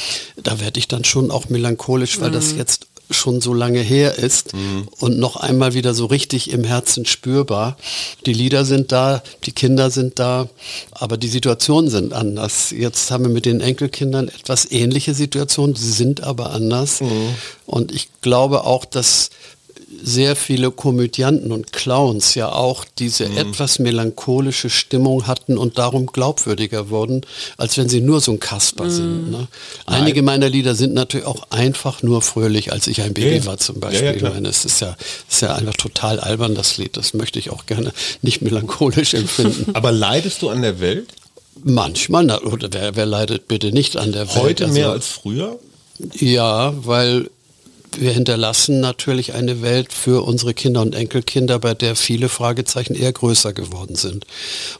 Da 0.41 0.59
werde 0.59 0.79
ich 0.79 0.87
dann 0.87 1.03
schon 1.03 1.31
auch 1.31 1.49
melancholisch, 1.49 2.19
weil 2.19 2.31
mm. 2.31 2.33
das 2.33 2.53
jetzt 2.53 2.87
schon 3.13 3.41
so 3.41 3.53
lange 3.53 3.79
her 3.79 4.17
ist 4.17 4.53
mhm. 4.53 4.87
und 4.99 5.19
noch 5.19 5.35
einmal 5.35 5.73
wieder 5.73 5.93
so 5.93 6.05
richtig 6.05 6.51
im 6.51 6.63
Herzen 6.63 7.05
spürbar. 7.05 7.77
Die 8.25 8.33
Lieder 8.33 8.65
sind 8.65 8.91
da, 8.91 9.21
die 9.45 9.51
Kinder 9.51 9.91
sind 9.91 10.19
da, 10.19 10.49
aber 10.91 11.17
die 11.17 11.27
Situationen 11.27 11.89
sind 11.89 12.13
anders. 12.13 12.71
Jetzt 12.71 13.11
haben 13.11 13.25
wir 13.25 13.31
mit 13.31 13.45
den 13.45 13.61
Enkelkindern 13.61 14.29
etwas 14.29 14.69
ähnliche 14.71 15.13
Situationen, 15.13 15.75
sie 15.75 15.91
sind 15.91 16.23
aber 16.23 16.51
anders. 16.51 17.01
Mhm. 17.01 17.35
Und 17.65 17.91
ich 17.91 18.09
glaube 18.21 18.65
auch, 18.65 18.85
dass 18.85 19.29
sehr 20.01 20.35
viele 20.35 20.71
Komödianten 20.71 21.51
und 21.51 21.73
Clowns 21.73 22.35
ja 22.35 22.51
auch 22.51 22.85
diese 22.97 23.27
mhm. 23.27 23.37
etwas 23.37 23.79
melancholische 23.79 24.69
Stimmung 24.69 25.27
hatten 25.27 25.57
und 25.57 25.77
darum 25.77 26.07
glaubwürdiger 26.07 26.89
wurden, 26.89 27.21
als 27.57 27.77
wenn 27.77 27.89
sie 27.89 28.01
nur 28.01 28.21
so 28.21 28.31
ein 28.31 28.39
Kasper 28.39 28.85
mhm. 28.85 28.89
sind. 28.89 29.31
Ne? 29.31 29.47
Einige 29.85 30.21
meiner 30.21 30.49
Lieder 30.49 30.75
sind 30.75 30.93
natürlich 30.93 31.27
auch 31.27 31.47
einfach 31.49 32.03
nur 32.03 32.21
fröhlich, 32.21 32.71
als 32.71 32.87
ich 32.87 33.01
ein 33.01 33.13
Baby 33.13 33.37
ja. 33.37 33.45
war 33.45 33.57
zum 33.57 33.79
Beispiel. 33.79 34.05
Ja, 34.05 34.11
ja, 34.11 34.17
ich 34.17 34.23
meine, 34.23 34.47
es 34.47 34.65
ist 34.65 34.79
ja, 34.79 34.95
ist 35.29 35.41
ja 35.41 35.55
einfach 35.55 35.75
total 35.75 36.19
albern, 36.19 36.55
das 36.55 36.77
Lied. 36.77 36.97
Das 36.97 37.13
möchte 37.13 37.39
ich 37.39 37.49
auch 37.49 37.65
gerne 37.65 37.93
nicht 38.21 38.41
melancholisch 38.41 39.13
empfinden. 39.13 39.75
Aber 39.75 39.91
leidest 39.91 40.41
du 40.41 40.49
an 40.49 40.61
der 40.61 40.79
Welt? 40.79 41.07
Manchmal, 41.63 42.29
oder 42.29 42.67
wer, 42.71 42.95
wer 42.95 43.05
leidet 43.05 43.47
bitte 43.47 43.71
nicht 43.71 43.97
an 43.97 44.11
der 44.11 44.27
Welt? 44.27 44.43
Heute 44.43 44.67
mehr 44.67 44.85
also, 44.85 44.95
als 44.95 45.07
früher? 45.07 45.59
Ja, 46.13 46.73
weil 46.85 47.29
wir 47.99 48.11
hinterlassen 48.11 48.79
natürlich 48.79 49.33
eine 49.33 49.61
Welt 49.61 49.93
für 49.93 50.23
unsere 50.23 50.53
Kinder 50.53 50.81
und 50.81 50.95
Enkelkinder, 50.95 51.59
bei 51.59 51.73
der 51.73 51.95
viele 51.95 52.29
Fragezeichen 52.29 52.95
eher 52.95 53.11
größer 53.11 53.53
geworden 53.53 53.95
sind. 53.95 54.25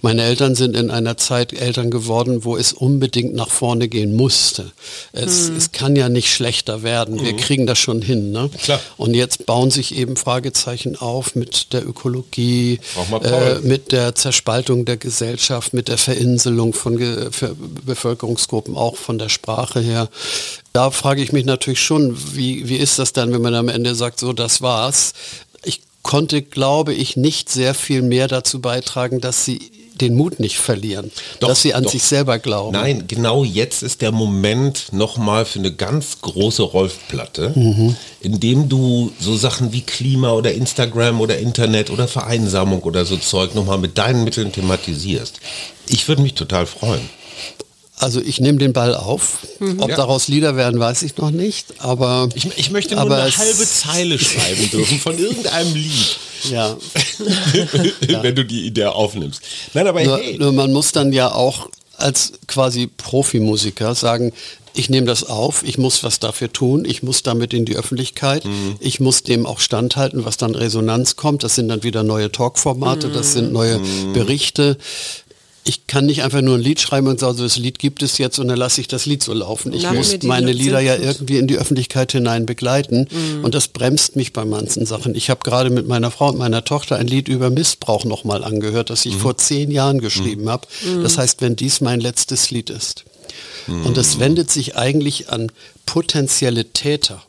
Meine 0.02 0.24
Eltern 0.24 0.56
sind 0.56 0.76
in 0.76 0.92
einer 0.92 1.18
Zeit 1.18 1.54
Eltern 1.54 1.92
geworden, 1.92 2.44
wo 2.44 2.58
es 2.58 2.74
unbedingt 2.74 3.34
nach 3.34 3.50
vorne 3.50 3.88
gehen 3.88 4.16
musste. 4.16 4.72
Es, 5.12 5.50
mhm. 5.50 5.58
es 5.58 5.72
kann 5.72 5.96
ja 5.96 6.10
nicht 6.10 6.34
schlechter 6.34 6.84
werden. 6.84 7.24
Wir 7.24 7.34
mhm. 7.34 7.38
kriegen 7.38 7.68
das 7.68 7.80
schon 7.80 8.02
hin. 8.02 8.32
Ne? 8.32 8.50
Und 8.98 9.14
jetzt 9.14 9.46
bauen 9.46 9.72
sich 9.72 9.96
eben 9.96 10.16
Fragezeichen 10.16 10.96
auf 10.96 11.36
mit 11.36 11.74
der 11.74 11.88
Ökologie, 11.88 12.80
äh, 13.24 13.60
mit 13.60 13.92
der 13.92 14.16
Zerspaltung 14.16 14.86
der 14.86 14.98
Gesellschaft, 14.98 15.74
mit 15.74 15.88
der 15.88 15.98
Verinselung 15.98 16.74
von 16.74 16.98
Ge 16.98 17.30
Bevölkerungsgruppen, 17.86 18.76
auch 18.76 18.96
von 18.96 19.18
der 19.18 19.30
Sprache 19.30 19.80
her. 19.80 20.10
Da 20.74 20.90
frage 20.90 21.22
ich 21.22 21.32
mich 21.32 21.46
natürlich 21.46 21.82
schon, 21.82 22.18
wie, 22.36 22.68
wie 22.68 22.78
ist 22.78 22.98
das 22.98 23.14
dann, 23.14 23.32
wenn 23.32 23.44
man 23.44 23.54
am 23.54 23.70
Ende 23.70 23.94
sagt, 23.94 24.20
so, 24.20 24.34
das 24.34 24.62
war's. 24.64 25.14
Ich 25.64 25.82
konnte, 26.02 26.42
glaube 26.42 26.94
ich, 26.96 27.16
nicht 27.16 27.50
sehr 27.50 27.76
viel 27.76 28.02
mehr 28.02 28.28
dazu 28.28 28.60
beitragen, 28.60 29.22
dass 29.22 29.46
sie 29.46 29.72
den 30.02 30.16
Mut 30.16 30.40
nicht 30.40 30.58
verlieren, 30.58 31.12
doch, 31.40 31.50
dass 31.50 31.62
sie 31.62 31.76
an 31.76 31.84
doch. 31.84 31.92
sich 31.92 32.02
selber 32.02 32.40
glauben. 32.40 32.74
Nein, 32.74 33.06
genau 33.08 33.44
jetzt 33.44 33.84
ist 33.84 34.02
der 34.02 34.12
Moment 34.12 34.92
nochmal 34.92 35.46
für 35.46 35.60
eine 35.60 35.72
ganz 35.72 36.22
große 36.22 36.64
Rolfplatte, 36.64 37.54
mhm. 37.56 37.96
in 38.22 38.40
dem 38.40 38.70
du 38.70 39.12
so 39.20 39.38
Sachen 39.38 39.72
wie 39.72 39.82
Klima 39.82 40.32
oder 40.32 40.54
Instagram 40.54 41.22
oder 41.22 41.38
Internet 41.38 41.92
oder 41.92 42.08
Vereinsamung 42.08 42.82
oder 42.82 43.06
so 43.06 43.18
Zeug 43.18 43.54
nochmal 43.54 43.78
mit 43.78 43.98
deinen 43.98 44.24
Mitteln 44.24 44.52
thematisierst. 44.52 45.40
Ich 45.88 46.08
würde 46.08 46.24
mich 46.24 46.34
total 46.34 46.66
freuen. 46.66 47.08
Also 48.04 48.20
ich 48.20 48.42
nehme 48.42 48.58
den 48.58 48.74
Ball 48.74 48.96
auf. 48.96 49.40
Mhm. 49.60 49.80
Ob 49.80 49.90
ja. 49.90 49.96
daraus 49.96 50.28
Lieder 50.28 50.58
werden, 50.58 50.78
weiß 50.78 51.04
ich 51.04 51.16
noch 51.16 51.32
nicht. 51.32 51.76
Aber 51.80 52.28
ich, 52.36 52.50
ich 52.58 52.70
möchte 52.70 52.96
nur 52.96 53.10
eine 53.10 53.38
halbe 53.38 53.66
Zeile 53.66 54.20
schreiben 54.20 54.70
dürfen 54.70 55.00
von 55.00 55.18
irgendeinem 55.18 55.74
Lied. 55.74 56.18
Ja. 56.52 56.76
Wenn 58.22 58.36
du 58.36 58.44
die 58.44 58.66
Idee 58.66 58.88
aufnimmst. 58.88 59.42
Nein, 59.74 59.88
aber 59.88 60.04
nur, 60.04 60.18
hey. 60.18 60.38
nur 60.38 60.52
man 60.52 60.74
muss 60.74 60.92
dann 60.92 61.14
ja 61.14 61.32
auch 61.32 61.70
als 61.96 62.34
quasi 62.48 62.88
Profimusiker 62.88 63.96
sagen, 63.96 64.34
ich 64.76 64.90
nehme 64.90 65.08
das 65.08 65.24
auf, 65.24 65.64
ich 65.64 65.78
muss 65.78 66.04
was 66.04 66.20
dafür 66.20 66.52
tun, 66.52 66.84
ich 66.86 67.04
muss 67.04 67.24
damit 67.24 67.54
in 67.54 67.64
die 67.64 67.76
Öffentlichkeit, 67.76 68.44
mhm. 68.44 68.76
ich 68.80 69.00
muss 69.00 69.24
dem 69.24 69.46
auch 69.46 69.60
standhalten, 69.60 70.26
was 70.26 70.38
dann 70.38 70.56
Resonanz 70.56 71.16
kommt. 71.16 71.44
Das 71.44 71.56
sind 71.56 71.68
dann 71.70 71.84
wieder 71.84 72.04
neue 72.04 72.32
Talkformate, 72.32 73.08
mhm. 73.08 73.14
das 73.14 73.34
sind 73.34 73.54
neue 73.54 73.80
mhm. 73.80 74.14
Berichte 74.14 74.78
ich 75.66 75.88
kann 75.88 76.06
nicht 76.06 76.24
einfach 76.24 76.42
nur 76.42 76.58
ein 76.58 76.62
Lied 76.62 76.80
schreiben 76.80 77.08
und 77.08 77.20
sagen, 77.20 77.38
so 77.38 77.44
das 77.44 77.58
Lied 77.58 77.80
gibt 77.80 78.04
es 78.04 78.18
jetzt 78.18 78.38
und 78.40 78.48
dann 78.48 78.58
lasse 78.58 78.82
ich 78.82 78.88
das 78.88 79.06
Lied 79.06 79.24
so 79.24 79.34
laufen. 79.34 79.74
Ich 79.74 79.84
Lange 79.84 79.98
muss 79.98 80.22
meine 80.24 80.52
Lieder 80.52 80.80
ja 80.80 80.96
irgendwie 80.96 81.38
in 81.38 81.48
die 81.48 81.58
Öffentlichkeit 81.58 82.12
hinein 82.12 82.46
begleiten 82.46 83.08
mhm. 83.10 83.44
und 83.44 83.56
das 83.56 83.70
bremst 83.70 84.16
mich 84.16 84.34
bei 84.34 84.44
manchen 84.46 84.86
Sachen. 84.86 85.16
Ich 85.16 85.30
habe 85.30 85.42
gerade 85.44 85.70
mit 85.70 85.88
meiner 85.88 86.12
Frau 86.12 86.30
und 86.30 86.38
meiner 86.38 86.66
Tochter 86.66 86.98
ein 86.98 87.08
Lied 87.08 87.28
über 87.28 87.50
Missbrauch 87.50 88.04
nochmal 88.04 88.44
angehört, 88.44 88.90
das 88.90 89.06
ich 89.06 89.16
mhm. 89.16 89.20
vor 89.20 89.38
zehn 89.38 89.72
Jahren 89.72 90.02
geschrieben 90.02 90.44
mhm. 90.44 90.50
habe. 90.50 90.68
Das 91.02 91.18
heißt, 91.18 91.42
wenn 91.42 91.56
dies 91.56 91.82
mein 91.82 92.02
letztes 92.02 92.52
Lied 92.52 92.70
ist. 92.70 93.06
Und 93.68 93.96
das 93.96 94.16
mhm. 94.16 94.20
wendet 94.20 94.52
sich 94.52 94.76
eigentlich 94.76 95.30
an 95.30 95.52
potenzielle 95.86 96.66
Täter. 96.66 97.24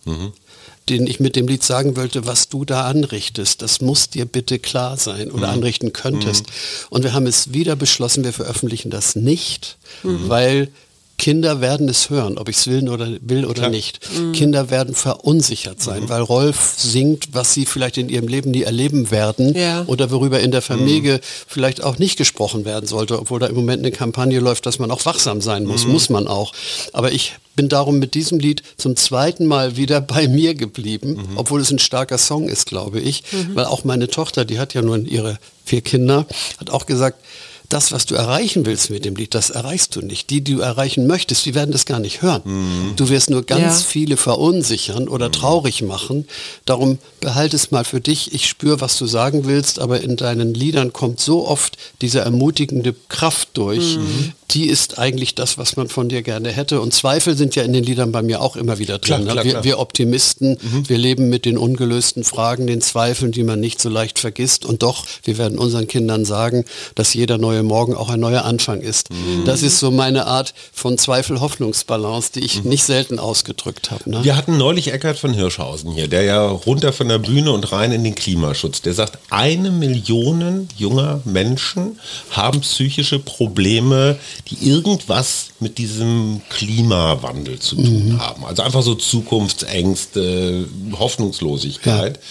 Den 0.88 1.06
ich 1.06 1.18
mit 1.18 1.34
dem 1.34 1.48
Lied 1.48 1.62
sagen 1.62 1.96
wollte, 1.96 2.26
was 2.26 2.48
du 2.48 2.64
da 2.64 2.84
anrichtest, 2.84 3.62
das 3.62 3.80
muss 3.80 4.10
dir 4.10 4.26
bitte 4.26 4.58
klar 4.58 4.96
sein 4.96 5.30
oder 5.30 5.48
mhm. 5.48 5.54
anrichten 5.54 5.92
könntest. 5.92 6.46
Mhm. 6.46 6.86
Und 6.90 7.04
wir 7.04 7.14
haben 7.14 7.26
es 7.26 7.52
wieder 7.54 7.74
beschlossen, 7.74 8.24
wir 8.24 8.32
veröffentlichen 8.32 8.90
das 8.90 9.16
nicht, 9.16 9.78
mhm. 10.02 10.28
weil 10.28 10.68
Kinder 11.24 11.62
werden 11.62 11.88
es 11.88 12.10
hören, 12.10 12.36
ob 12.36 12.50
ich 12.50 12.58
es 12.58 12.66
will 12.66 12.86
oder 12.86 13.08
will 13.22 13.46
oder 13.46 13.54
Klar. 13.54 13.70
nicht. 13.70 13.98
Mhm. 14.14 14.32
Kinder 14.32 14.68
werden 14.68 14.94
verunsichert 14.94 15.80
sein, 15.80 16.02
mhm. 16.02 16.08
weil 16.10 16.20
Rolf 16.20 16.74
singt, 16.76 17.28
was 17.32 17.54
sie 17.54 17.64
vielleicht 17.64 17.96
in 17.96 18.10
ihrem 18.10 18.28
Leben 18.28 18.50
nie 18.50 18.60
erleben 18.60 19.10
werden 19.10 19.54
ja. 19.56 19.84
oder 19.86 20.10
worüber 20.10 20.40
in 20.40 20.50
der 20.50 20.60
Familie 20.60 21.14
mhm. 21.14 21.20
vielleicht 21.46 21.82
auch 21.82 21.96
nicht 21.96 22.18
gesprochen 22.18 22.66
werden 22.66 22.86
sollte, 22.86 23.18
obwohl 23.18 23.40
da 23.40 23.46
im 23.46 23.54
Moment 23.54 23.78
eine 23.78 23.90
Kampagne 23.90 24.38
läuft, 24.38 24.66
dass 24.66 24.78
man 24.78 24.90
auch 24.90 25.06
wachsam 25.06 25.40
sein 25.40 25.64
muss, 25.64 25.86
mhm. 25.86 25.92
muss 25.92 26.10
man 26.10 26.28
auch. 26.28 26.52
Aber 26.92 27.10
ich 27.10 27.32
bin 27.56 27.70
darum 27.70 27.98
mit 27.98 28.12
diesem 28.12 28.38
Lied 28.38 28.62
zum 28.76 28.94
zweiten 28.94 29.46
Mal 29.46 29.78
wieder 29.78 30.00
bei 30.02 30.28
mir 30.28 30.54
geblieben, 30.54 31.12
mhm. 31.12 31.38
obwohl 31.38 31.62
es 31.62 31.70
ein 31.70 31.78
starker 31.78 32.18
Song 32.18 32.50
ist, 32.50 32.66
glaube 32.66 33.00
ich, 33.00 33.22
mhm. 33.32 33.56
weil 33.56 33.64
auch 33.64 33.84
meine 33.84 34.08
Tochter, 34.08 34.44
die 34.44 34.58
hat 34.58 34.74
ja 34.74 34.82
nur 34.82 34.98
ihre 34.98 35.38
vier 35.64 35.80
Kinder, 35.80 36.26
hat 36.58 36.68
auch 36.68 36.84
gesagt, 36.84 37.16
das, 37.68 37.92
was 37.92 38.06
du 38.06 38.14
erreichen 38.14 38.66
willst 38.66 38.90
mit 38.90 39.04
dem 39.04 39.16
Lied, 39.16 39.34
das 39.34 39.50
erreichst 39.50 39.96
du 39.96 40.00
nicht. 40.00 40.30
Die, 40.30 40.42
die 40.42 40.54
du 40.54 40.60
erreichen 40.60 41.06
möchtest, 41.06 41.46
die 41.46 41.54
werden 41.54 41.72
das 41.72 41.86
gar 41.86 41.98
nicht 41.98 42.22
hören. 42.22 42.42
Mhm. 42.44 42.96
Du 42.96 43.08
wirst 43.08 43.30
nur 43.30 43.42
ganz 43.42 43.80
ja. 43.80 43.86
viele 43.86 44.16
verunsichern 44.16 45.08
oder 45.08 45.28
mhm. 45.28 45.32
traurig 45.32 45.82
machen. 45.82 46.26
Darum 46.66 46.98
behalte 47.20 47.56
es 47.56 47.70
mal 47.70 47.84
für 47.84 48.00
dich. 48.00 48.34
Ich 48.34 48.46
spüre, 48.46 48.80
was 48.80 48.98
du 48.98 49.06
sagen 49.06 49.46
willst, 49.46 49.78
aber 49.78 50.02
in 50.02 50.16
deinen 50.16 50.54
Liedern 50.54 50.92
kommt 50.92 51.20
so 51.20 51.46
oft 51.46 51.78
diese 52.00 52.20
ermutigende 52.20 52.94
Kraft 53.08 53.48
durch. 53.54 53.96
Mhm. 53.96 54.32
Die 54.54 54.68
ist 54.68 54.98
eigentlich 54.98 55.34
das, 55.34 55.58
was 55.58 55.76
man 55.76 55.88
von 55.88 56.08
dir 56.08 56.22
gerne 56.22 56.50
hätte. 56.50 56.80
Und 56.80 56.94
Zweifel 56.94 57.36
sind 57.36 57.56
ja 57.56 57.64
in 57.64 57.72
den 57.72 57.82
Liedern 57.84 58.12
bei 58.12 58.22
mir 58.22 58.40
auch 58.40 58.56
immer 58.56 58.78
wieder 58.78 58.98
drin. 58.98 59.22
Klar, 59.22 59.32
klar, 59.32 59.44
wir, 59.44 59.50
klar. 59.50 59.64
wir, 59.64 59.78
Optimisten, 59.80 60.58
mhm. 60.60 60.88
wir 60.88 60.96
leben 60.96 61.28
mit 61.28 61.44
den 61.44 61.58
ungelösten 61.58 62.22
Fragen, 62.22 62.66
den 62.66 62.80
Zweifeln, 62.80 63.32
die 63.32 63.42
man 63.42 63.58
nicht 63.58 63.80
so 63.80 63.88
leicht 63.88 64.18
vergisst. 64.18 64.64
Und 64.64 64.82
doch, 64.82 65.04
wir 65.24 65.38
werden 65.38 65.58
unseren 65.58 65.88
Kindern 65.88 66.24
sagen, 66.24 66.64
dass 66.94 67.14
jeder 67.14 67.36
neue 67.36 67.64
Morgen 67.64 67.94
auch 67.94 68.10
ein 68.10 68.20
neuer 68.20 68.44
Anfang 68.44 68.80
ist. 68.80 69.10
Mhm. 69.10 69.44
Das 69.44 69.62
ist 69.62 69.80
so 69.80 69.90
meine 69.90 70.26
Art 70.26 70.54
von 70.72 70.98
Zweifel-Hoffnungsbalance, 70.98 72.32
die 72.32 72.40
ich 72.40 72.62
mhm. 72.62 72.70
nicht 72.70 72.84
selten 72.84 73.18
ausgedrückt 73.18 73.90
habe. 73.90 74.08
Ne? 74.08 74.22
Wir 74.22 74.36
hatten 74.36 74.56
neulich 74.56 74.92
Eckart 74.92 75.18
von 75.18 75.34
Hirschhausen 75.34 75.90
hier, 75.92 76.06
der 76.06 76.22
ja 76.22 76.46
runter 76.46 76.92
von 76.92 77.08
der 77.08 77.18
Bühne 77.18 77.50
und 77.50 77.72
rein 77.72 77.90
in 77.90 78.04
den 78.04 78.14
Klimaschutz. 78.14 78.82
Der 78.82 78.94
sagt, 78.94 79.18
eine 79.30 79.70
Million 79.70 80.68
junger 80.76 81.20
Menschen 81.24 81.98
haben 82.30 82.60
psychische 82.60 83.18
Probleme, 83.18 84.18
die 84.48 84.68
irgendwas 84.68 85.48
mit 85.60 85.78
diesem 85.78 86.42
Klimawandel 86.50 87.58
zu 87.58 87.76
tun 87.76 88.12
mhm. 88.12 88.20
haben. 88.20 88.44
Also 88.44 88.62
einfach 88.62 88.82
so 88.82 88.94
Zukunftsängste, 88.94 90.68
Hoffnungslosigkeit. 90.98 92.16
Ja 92.16 92.22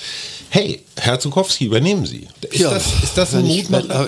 hey, 0.54 0.82
Herr 0.98 1.20
Zukowski, 1.20 1.66
übernehmen 1.66 2.06
Sie. 2.06 2.28
Ist, 2.52 2.60
ja, 2.60 2.70
das, 2.70 2.86
ist 3.04 3.18
das 3.18 3.34
ein 3.34 3.48
ich, 3.48 3.72
äh, 3.72 4.08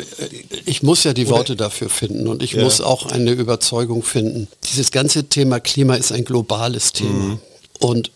ich 0.65 0.83
muss 0.83 1.03
ja 1.03 1.13
die 1.13 1.27
Worte 1.27 1.55
dafür 1.55 1.89
finden 1.89 2.27
und 2.27 2.43
ich 2.43 2.51
ja. 2.51 2.63
muss 2.63 2.81
auch 2.81 3.07
eine 3.07 3.31
Überzeugung 3.31 4.03
finden. 4.03 4.47
Dieses 4.63 4.91
ganze 4.91 5.27
Thema 5.27 5.59
Klima 5.59 5.95
ist 5.95 6.11
ein 6.11 6.23
globales 6.23 6.93
Thema. 6.93 7.09
Mhm. 7.09 7.39
Und 7.79 8.11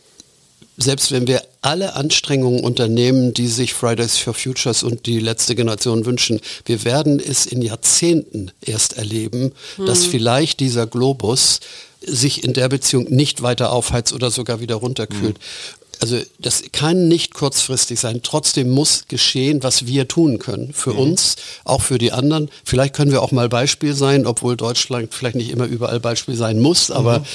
selbst 0.78 1.12
wenn 1.12 1.26
wir 1.26 1.42
alle 1.62 1.96
Anstrengungen 1.96 2.64
unternehmen, 2.64 3.34
die 3.34 3.48
sich 3.48 3.74
Fridays 3.74 4.18
for 4.18 4.34
Futures 4.34 4.84
und 4.84 5.06
die 5.06 5.20
letzte 5.20 5.56
Generation 5.56 6.06
wünschen, 6.06 6.40
wir 6.66 6.86
werden 6.86 7.20
es 7.20 7.46
in 7.46 7.62
Jahrzehnten 7.62 8.52
erst 8.62 8.98
erleben, 8.98 9.52
mhm. 9.78 9.86
dass 9.86 10.06
vielleicht 10.06 10.60
dieser 10.60 10.88
Globus 10.88 11.60
sich 12.02 12.46
in 12.46 12.54
der 12.54 12.70
Beziehung 12.70 13.06
nicht 13.10 13.42
weiter 13.42 13.74
aufheizt 13.74 14.14
oder 14.14 14.32
sogar 14.32 14.62
wieder 14.62 14.76
runterkühlt. 14.76 15.38
Mhm 15.38 15.80
also 16.02 16.18
das 16.40 16.64
kann 16.72 17.08
nicht 17.08 17.34
kurzfristig 17.34 18.00
sein. 18.00 18.22
Trotzdem 18.24 18.70
muss 18.70 19.06
geschehen, 19.08 19.64
was 19.64 19.86
wir 19.86 20.08
tun 20.08 20.40
können. 20.40 20.74
Für 20.74 20.94
mhm. 20.94 21.00
uns, 21.00 21.36
auch 21.66 21.82
für 21.82 21.98
die 21.98 22.12
anderen. 22.12 22.50
Vielleicht 22.64 22.96
können 22.96 23.12
wir 23.12 23.22
auch 23.22 23.32
mal 23.32 23.50
Beispiel 23.50 23.94
sein, 23.94 24.26
obwohl 24.26 24.56
Deutschland 24.56 25.14
vielleicht 25.14 25.36
nicht 25.36 25.52
immer 25.52 25.66
überall 25.66 26.00
Beispiel 26.00 26.36
sein 26.36 26.60
muss, 26.60 26.90
aber, 26.90 27.20
mhm. 27.20 27.26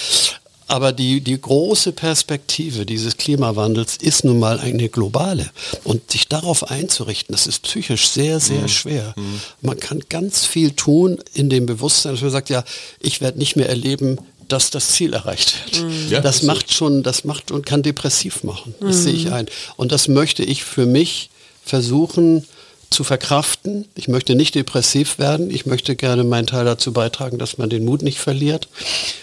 Aber 0.66 0.92
die, 0.92 1.20
die 1.20 1.40
große 1.40 1.92
Perspektive 1.92 2.86
dieses 2.86 3.16
Klimawandels 3.16 3.96
ist 3.96 4.24
nun 4.24 4.38
mal 4.38 4.58
eine 4.60 4.88
globale. 4.88 5.50
Und 5.84 6.10
sich 6.10 6.28
darauf 6.28 6.70
einzurichten, 6.70 7.34
das 7.34 7.46
ist 7.46 7.62
psychisch 7.62 8.08
sehr, 8.08 8.40
sehr 8.40 8.62
mhm. 8.62 8.68
schwer. 8.68 9.14
Mhm. 9.16 9.40
Man 9.60 9.78
kann 9.78 10.02
ganz 10.08 10.46
viel 10.46 10.72
tun 10.72 11.18
in 11.34 11.50
dem 11.50 11.66
Bewusstsein, 11.66 12.12
dass 12.12 12.22
man 12.22 12.30
sagt, 12.30 12.50
ja, 12.50 12.64
ich 13.00 13.20
werde 13.20 13.38
nicht 13.38 13.56
mehr 13.56 13.68
erleben, 13.68 14.18
dass 14.48 14.70
das 14.70 14.88
Ziel 14.88 15.12
erreicht 15.12 15.54
wird. 15.64 15.84
Mhm. 15.84 16.08
Ja, 16.10 16.20
das, 16.20 16.42
macht 16.42 16.72
schon, 16.72 17.02
das 17.02 17.24
macht 17.24 17.50
und 17.50 17.66
kann 17.66 17.82
depressiv 17.82 18.42
machen. 18.42 18.74
Das 18.80 18.96
mhm. 18.96 19.02
sehe 19.02 19.14
ich 19.14 19.32
ein. 19.32 19.46
Und 19.76 19.92
das 19.92 20.08
möchte 20.08 20.42
ich 20.42 20.64
für 20.64 20.86
mich 20.86 21.30
versuchen 21.64 22.46
zu 22.90 23.04
verkraften. 23.04 23.86
Ich 23.94 24.08
möchte 24.08 24.34
nicht 24.34 24.54
depressiv 24.54 25.18
werden. 25.18 25.50
Ich 25.50 25.66
möchte 25.66 25.96
gerne 25.96 26.24
meinen 26.24 26.46
Teil 26.46 26.64
dazu 26.64 26.92
beitragen, 26.92 27.38
dass 27.38 27.58
man 27.58 27.70
den 27.70 27.84
Mut 27.84 28.02
nicht 28.02 28.18
verliert. 28.18 28.68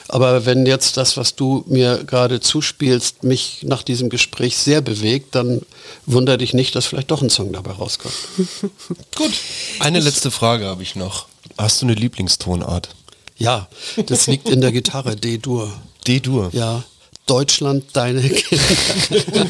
Aber 0.07 0.45
wenn 0.45 0.65
jetzt 0.65 0.97
das, 0.97 1.17
was 1.17 1.35
du 1.35 1.63
mir 1.67 2.03
gerade 2.05 2.39
zuspielst, 2.39 3.23
mich 3.23 3.59
nach 3.63 3.83
diesem 3.83 4.09
Gespräch 4.09 4.57
sehr 4.57 4.81
bewegt, 4.81 5.35
dann 5.35 5.61
wundere 6.05 6.37
dich 6.37 6.53
nicht, 6.53 6.75
dass 6.75 6.85
vielleicht 6.85 7.11
doch 7.11 7.21
ein 7.21 7.29
Song 7.29 7.53
dabei 7.53 7.71
rauskommt. 7.71 8.15
Gut. 9.15 9.31
Eine 9.79 9.99
letzte 9.99 10.31
Frage 10.31 10.65
habe 10.65 10.83
ich 10.83 10.95
noch. 10.95 11.27
Hast 11.57 11.81
du 11.81 11.85
eine 11.85 11.95
Lieblingstonart? 11.95 12.89
Ja, 13.37 13.67
das 14.05 14.27
liegt 14.27 14.49
in 14.49 14.61
der 14.61 14.71
Gitarre, 14.71 15.15
D-Dur. 15.15 15.73
D-Dur? 16.07 16.49
Ja. 16.53 16.83
Deutschland, 17.31 17.85
deine 17.93 18.21
Kinder. 18.29 19.45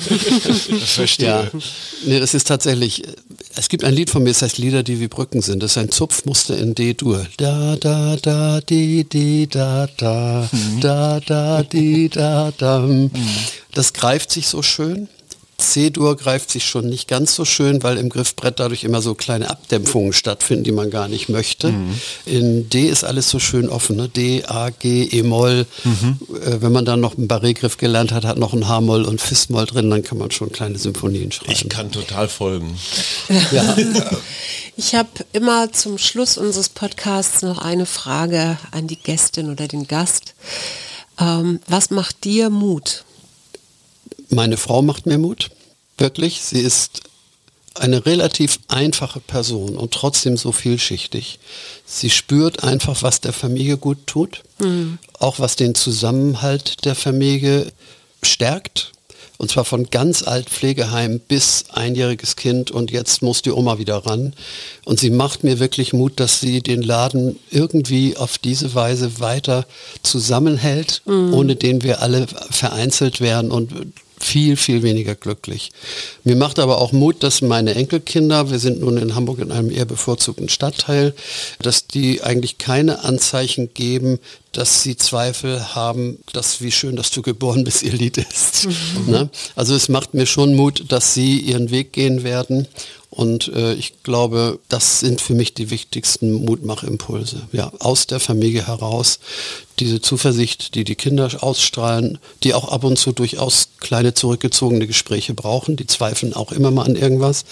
Verstehe. 0.86 1.28
Ja. 1.28 1.52
Nee, 2.06 2.20
das 2.20 2.36
ist 2.36 2.48
tatsächlich, 2.48 3.02
es 3.56 3.70
gibt 3.70 3.84
ein 3.84 3.96
Lied 3.96 4.12
von 4.12 4.22
mir, 4.22 4.30
das 4.30 4.44
heißt 4.44 4.60
Lieder, 4.60 4.84
die 4.84 5.00
wie 5.00 5.08
Brücken 5.08 5.42
sind. 5.42 5.64
Das 5.64 5.72
ist 5.72 5.78
ein 5.80 5.90
Zupfmuster 5.90 6.56
in 6.56 6.76
D-Dur. 6.76 7.26
Da, 7.38 7.76
da, 7.78 8.18
da, 8.18 8.62
di, 8.62 9.04
di, 9.04 9.48
da, 9.48 9.88
da, 9.98 10.48
mhm. 10.52 10.80
da, 10.80 11.20
da, 11.22 11.64
di, 11.64 12.10
da, 12.10 12.54
da. 12.56 12.82
Mhm. 12.82 13.10
Das 13.74 13.94
greift 13.94 14.30
sich 14.30 14.48
so 14.48 14.62
schön. 14.62 15.08
C-Dur 15.72 16.18
greift 16.18 16.52
sich 16.52 16.66
schon 16.66 16.88
nicht 16.88 17.08
ganz 17.08 17.36
so 17.36 17.46
schön, 17.46 17.84
weil 17.84 17.98
im 17.98 18.10
Griffbrett 18.10 18.60
dadurch 18.60 18.84
immer 18.84 19.02
so 19.02 19.16
kleine 19.16 19.50
Abdämpfungen 19.50 20.14
stattfinden, 20.14 20.64
die 20.64 20.72
man 20.72 20.90
gar 20.90 21.08
nicht 21.08 21.30
möchte. 21.30 21.72
Mhm. 21.72 22.00
In 22.26 22.70
D 22.70 22.88
ist 22.88 23.04
alles 23.04 23.30
so 23.30 23.40
schön 23.40 23.70
offen, 23.70 23.96
ne? 23.96 24.10
D, 24.10 24.44
A, 24.46 24.70
G, 24.70 25.04
E-Moll. 25.04 25.66
Mhm. 25.84 26.20
Äh, 26.46 26.62
wenn 26.62 26.72
man 26.72 26.86
dann 26.86 27.00
noch 27.00 27.18
einen 27.18 27.28
Barré-Griff 27.28 27.78
gelernt 27.78 28.12
hat, 28.12 28.26
hat 28.26 28.38
noch 28.38 28.54
ein 28.54 28.68
H-Moll 28.68 29.04
und 29.04 29.22
Fis-Moll 29.22 29.66
drin, 29.66 29.90
dann 29.90 30.04
kann 30.04 30.18
man 30.18 30.32
schon 30.32 30.52
kleine 30.52 30.78
Symphonien 30.78 31.32
schreiben. 31.32 31.52
Ich 31.52 31.70
kann 31.70 31.92
total 31.92 32.28
folgen. 32.28 32.78
Ja. 33.52 33.76
Ich 34.78 34.96
habe 34.96 35.10
immer 35.34 35.72
zum 35.74 35.98
Schluss 35.98 36.38
unseres 36.38 36.70
Podcasts 36.70 37.42
noch 37.42 37.60
eine 37.60 37.86
Frage 37.86 38.58
an 38.72 38.88
die 38.88 38.96
Gästin 38.96 39.52
oder 39.52 39.68
den 39.68 39.86
Gast. 39.86 40.34
Ähm, 41.20 41.60
was 41.68 41.92
macht 41.92 42.24
dir 42.24 42.50
Mut? 42.50 43.04
Meine 44.30 44.56
Frau 44.56 44.82
macht 44.82 45.06
mir 45.06 45.18
Mut, 45.18 45.52
wirklich. 46.02 46.42
Sie 46.42 46.60
ist 46.60 47.04
eine 47.76 48.06
relativ 48.06 48.60
einfache 48.68 49.22
Person 49.22 49.78
und 49.78 49.94
trotzdem 49.94 50.36
so 50.36 50.52
vielschichtig. 50.52 51.40
Sie 51.86 52.10
spürt 52.10 52.64
einfach, 52.64 53.02
was 53.02 53.22
der 53.22 53.32
Familie 53.32 53.78
gut 53.78 54.08
tut, 54.08 54.44
mhm. 54.60 54.98
auch 55.20 55.40
was 55.40 55.56
den 55.56 55.74
Zusammenhalt 55.74 56.84
der 56.84 56.96
Familie 56.96 57.72
stärkt. 58.22 58.92
Und 59.38 59.50
zwar 59.50 59.66
von 59.66 59.90
ganz 59.90 60.22
alt 60.22 60.50
Pflegeheim 60.50 61.20
bis 61.20 61.66
einjähriges 61.72 62.36
Kind 62.36 62.70
und 62.70 62.92
jetzt 62.92 63.24
muss 63.24 63.42
die 63.42 63.50
Oma 63.52 63.80
wieder 63.80 64.06
ran. 64.06 64.34
Und 64.86 65.00
sie 65.00 65.10
macht 65.10 65.44
mir 65.44 65.60
wirklich 65.60 65.94
Mut, 65.94 66.20
dass 66.20 66.40
sie 66.40 66.62
den 66.62 66.84
Laden 66.84 67.40
irgendwie 67.50 68.18
auf 68.18 68.38
diese 68.38 68.76
Weise 68.76 69.20
weiter 69.20 69.66
zusammenhält, 70.04 71.02
mhm. 71.06 71.34
ohne 71.34 71.56
den 71.56 71.82
wir 71.82 72.04
alle 72.04 72.28
vereinzelt 72.52 73.20
werden 73.20 73.50
und 73.50 73.74
viel, 74.22 74.56
viel 74.56 74.84
weniger 74.84 75.16
glücklich. 75.16 75.72
Mir 76.24 76.36
macht 76.36 76.60
aber 76.60 76.80
auch 76.80 76.92
Mut, 76.92 77.24
dass 77.24 77.42
meine 77.42 77.76
Enkelkinder, 77.76 78.52
wir 78.52 78.60
sind 78.60 78.80
nun 78.82 78.98
in 78.98 79.16
Hamburg 79.16 79.40
in 79.40 79.52
einem 79.52 79.72
eher 79.72 79.86
bevorzugten 79.86 80.50
Stadtteil, 80.50 81.14
dass 81.60 81.88
die 81.88 82.24
eigentlich 82.24 82.58
keine 82.58 83.04
Anzeichen 83.04 83.74
geben, 83.74 84.20
dass 84.52 84.84
sie 84.84 84.98
Zweifel 84.98 85.76
haben, 85.76 86.20
dass 86.34 86.62
wie 86.62 86.72
schön, 86.72 86.96
dass 86.96 87.12
du 87.12 87.22
geboren 87.22 87.64
bist, 87.64 87.84
ihr 87.84 87.94
Lied 87.94 88.18
ist. 88.18 88.68
Mhm. 88.68 89.12
Ne? 89.12 89.30
Also 89.56 89.76
es 89.76 89.90
macht 89.90 90.14
mir 90.14 90.26
schon 90.26 90.56
Mut, 90.56 90.86
dass 90.90 91.14
sie 91.14 91.40
ihren 91.40 91.72
Weg 91.72 91.94
gehen 91.94 92.24
werden 92.24 92.68
und 93.12 93.50
äh, 93.50 93.74
ich 93.74 94.04
glaube, 94.04 94.60
das 94.70 95.02
sind 95.02 95.20
für 95.20 95.34
mich 95.34 95.54
die 95.54 95.70
wichtigsten 95.70 96.32
Mutmachimpulse. 96.46 97.42
Ja, 97.52 97.70
aus 97.80 98.08
der 98.08 98.22
Familie 98.22 98.68
heraus 98.68 99.20
diese 99.80 100.00
Zuversicht, 100.00 100.76
die 100.76 100.86
die 100.86 100.96
Kinder 100.96 101.30
ausstrahlen, 101.44 102.20
die 102.44 102.54
auch 102.54 102.70
ab 102.70 102.86
und 102.86 102.98
zu 102.98 103.12
durchaus 103.12 103.68
kleine 103.82 104.14
zurückgezogene 104.14 104.88
Gespräche 104.88 105.34
brauchen, 105.34 105.76
die 105.76 105.88
zweifeln 105.88 106.34
auch 106.34 106.54
immer 106.54 106.72
mal 106.72 106.86
an 106.86 106.96
irgendwas. 106.96 107.44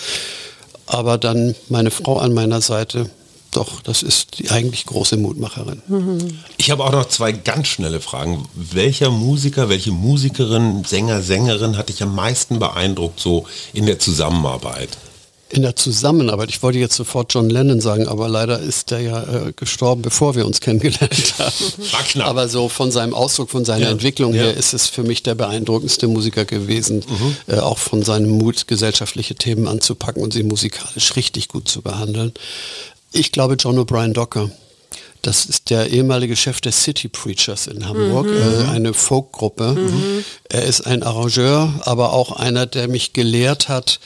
Aber 0.85 1.17
dann 1.17 1.55
meine 1.67 1.91
Frau 1.91 2.17
an 2.17 2.33
meiner 2.33 2.61
Seite, 2.61 3.09
doch, 3.51 3.81
das 3.81 4.03
ist 4.03 4.39
die 4.39 4.49
eigentlich 4.51 4.85
große 4.85 5.17
Mutmacherin. 5.17 5.81
Ich 6.57 6.71
habe 6.71 6.83
auch 6.83 6.91
noch 6.91 7.07
zwei 7.07 7.31
ganz 7.31 7.67
schnelle 7.67 7.99
Fragen. 7.99 8.47
Welcher 8.53 9.09
Musiker, 9.09 9.69
welche 9.69 9.91
Musikerin, 9.91 10.83
Sänger, 10.83 11.21
Sängerin 11.21 11.75
hat 11.75 11.89
dich 11.89 12.01
am 12.03 12.13
meisten 12.15 12.59
beeindruckt 12.59 13.19
so 13.19 13.45
in 13.73 13.87
der 13.87 13.99
Zusammenarbeit? 13.99 14.97
In 15.51 15.63
der 15.63 15.75
Zusammenarbeit, 15.75 16.49
ich 16.49 16.61
wollte 16.61 16.77
jetzt 16.77 16.95
sofort 16.95 17.33
John 17.33 17.49
Lennon 17.49 17.81
sagen, 17.81 18.07
aber 18.07 18.29
leider 18.29 18.59
ist 18.59 18.91
er 18.91 18.99
ja 18.99 19.23
äh, 19.23 19.53
gestorben, 19.55 20.03
bevor 20.03 20.35
wir 20.35 20.45
uns 20.45 20.61
kennengelernt 20.61 21.33
haben. 21.39 22.21
Aber 22.21 22.47
so 22.47 22.69
von 22.69 22.91
seinem 22.91 23.15
Ausdruck, 23.15 23.49
von 23.49 23.65
seiner 23.65 23.85
ja. 23.85 23.91
Entwicklung 23.91 24.33
ja. 24.33 24.43
her 24.43 24.53
ist 24.53 24.73
es 24.73 24.87
für 24.87 25.03
mich 25.03 25.23
der 25.23 25.35
beeindruckendste 25.35 26.07
Musiker 26.07 26.45
gewesen, 26.45 27.03
mhm. 27.07 27.35
äh, 27.47 27.59
auch 27.59 27.79
von 27.79 28.03
seinem 28.03 28.29
Mut, 28.29 28.67
gesellschaftliche 28.67 29.35
Themen 29.35 29.67
anzupacken 29.67 30.21
und 30.21 30.33
sie 30.33 30.43
musikalisch 30.43 31.15
richtig 31.15 31.47
gut 31.47 31.67
zu 31.67 31.81
behandeln. 31.81 32.31
Ich 33.11 33.31
glaube 33.31 33.55
John 33.55 33.79
O'Brien 33.79 34.13
Docker. 34.13 34.51
Das 35.21 35.45
ist 35.45 35.69
der 35.69 35.89
ehemalige 35.89 36.37
Chef 36.37 36.61
der 36.61 36.71
City 36.71 37.09
Preachers 37.09 37.67
in 37.67 37.85
Hamburg, 37.87 38.27
mhm. 38.27 38.37
äh, 38.37 38.69
eine 38.69 38.93
Folkgruppe. 38.93 39.73
Mhm. 39.73 40.23
Er 40.47 40.63
ist 40.63 40.81
ein 40.81 41.03
Arrangeur, 41.03 41.73
aber 41.81 42.13
auch 42.13 42.31
einer, 42.31 42.65
der 42.65 42.87
mich 42.87 43.11
gelehrt 43.11 43.67
hat, 43.67 43.99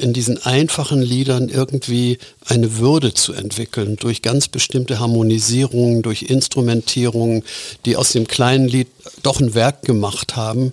in 0.00 0.12
diesen 0.12 0.44
einfachen 0.44 1.02
Liedern 1.02 1.48
irgendwie 1.48 2.18
eine 2.50 2.78
Würde 2.78 3.14
zu 3.14 3.32
entwickeln 3.32 3.96
durch 3.96 4.22
ganz 4.22 4.48
bestimmte 4.48 4.98
Harmonisierungen, 4.98 6.02
durch 6.02 6.22
Instrumentierungen, 6.22 7.44
die 7.84 7.96
aus 7.96 8.12
dem 8.12 8.26
kleinen 8.26 8.68
Lied 8.68 8.88
doch 9.22 9.40
ein 9.40 9.54
Werk 9.54 9.82
gemacht 9.82 10.36
haben. 10.36 10.72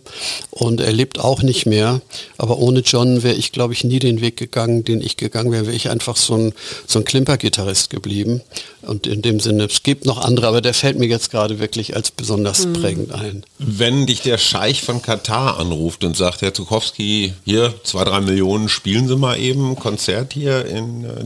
Und 0.49 0.81
er 0.81 0.93
lebt 0.93 1.19
auch 1.19 1.41
nicht 1.41 1.65
mehr. 1.65 2.01
Aber 2.37 2.57
ohne 2.59 2.79
John 2.79 3.23
wäre 3.23 3.35
ich, 3.35 3.51
glaube 3.51 3.73
ich, 3.73 3.83
nie 3.83 3.99
den 3.99 4.21
Weg 4.21 4.37
gegangen, 4.37 4.83
den 4.83 5.01
ich 5.01 5.17
gegangen 5.17 5.51
wäre, 5.51 5.67
wäre 5.67 5.75
ich 5.75 5.89
einfach 5.89 6.17
so 6.17 6.35
ein, 6.35 6.53
so 6.85 6.99
ein 6.99 7.05
Klimper-Gitarrist 7.05 7.89
geblieben. 7.89 8.41
Und 8.81 9.05
in 9.05 9.21
dem 9.21 9.39
Sinne, 9.39 9.65
es 9.65 9.83
gibt 9.83 10.05
noch 10.05 10.17
andere, 10.17 10.47
aber 10.47 10.61
der 10.61 10.73
fällt 10.73 10.97
mir 10.97 11.07
jetzt 11.07 11.29
gerade 11.31 11.59
wirklich 11.59 11.95
als 11.95 12.11
besonders 12.11 12.65
mhm. 12.65 12.73
prägend 12.73 13.11
ein. 13.11 13.43
Wenn 13.59 14.05
dich 14.05 14.21
der 14.21 14.37
Scheich 14.37 14.81
von 14.81 15.01
Katar 15.01 15.59
anruft 15.59 16.03
und 16.03 16.15
sagt, 16.15 16.41
Herr 16.41 16.53
Zukowski, 16.53 17.33
hier 17.43 17.73
zwei, 17.83 18.03
drei 18.05 18.21
Millionen, 18.21 18.69
spielen 18.69 19.07
Sie 19.07 19.17
mal 19.17 19.39
eben 19.39 19.75
Konzert 19.75 20.33
hier 20.33 20.65
in 20.65 21.03
äh, 21.03 21.23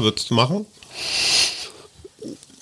Würdest 0.00 0.30
du 0.30 0.34
machen? 0.34 0.66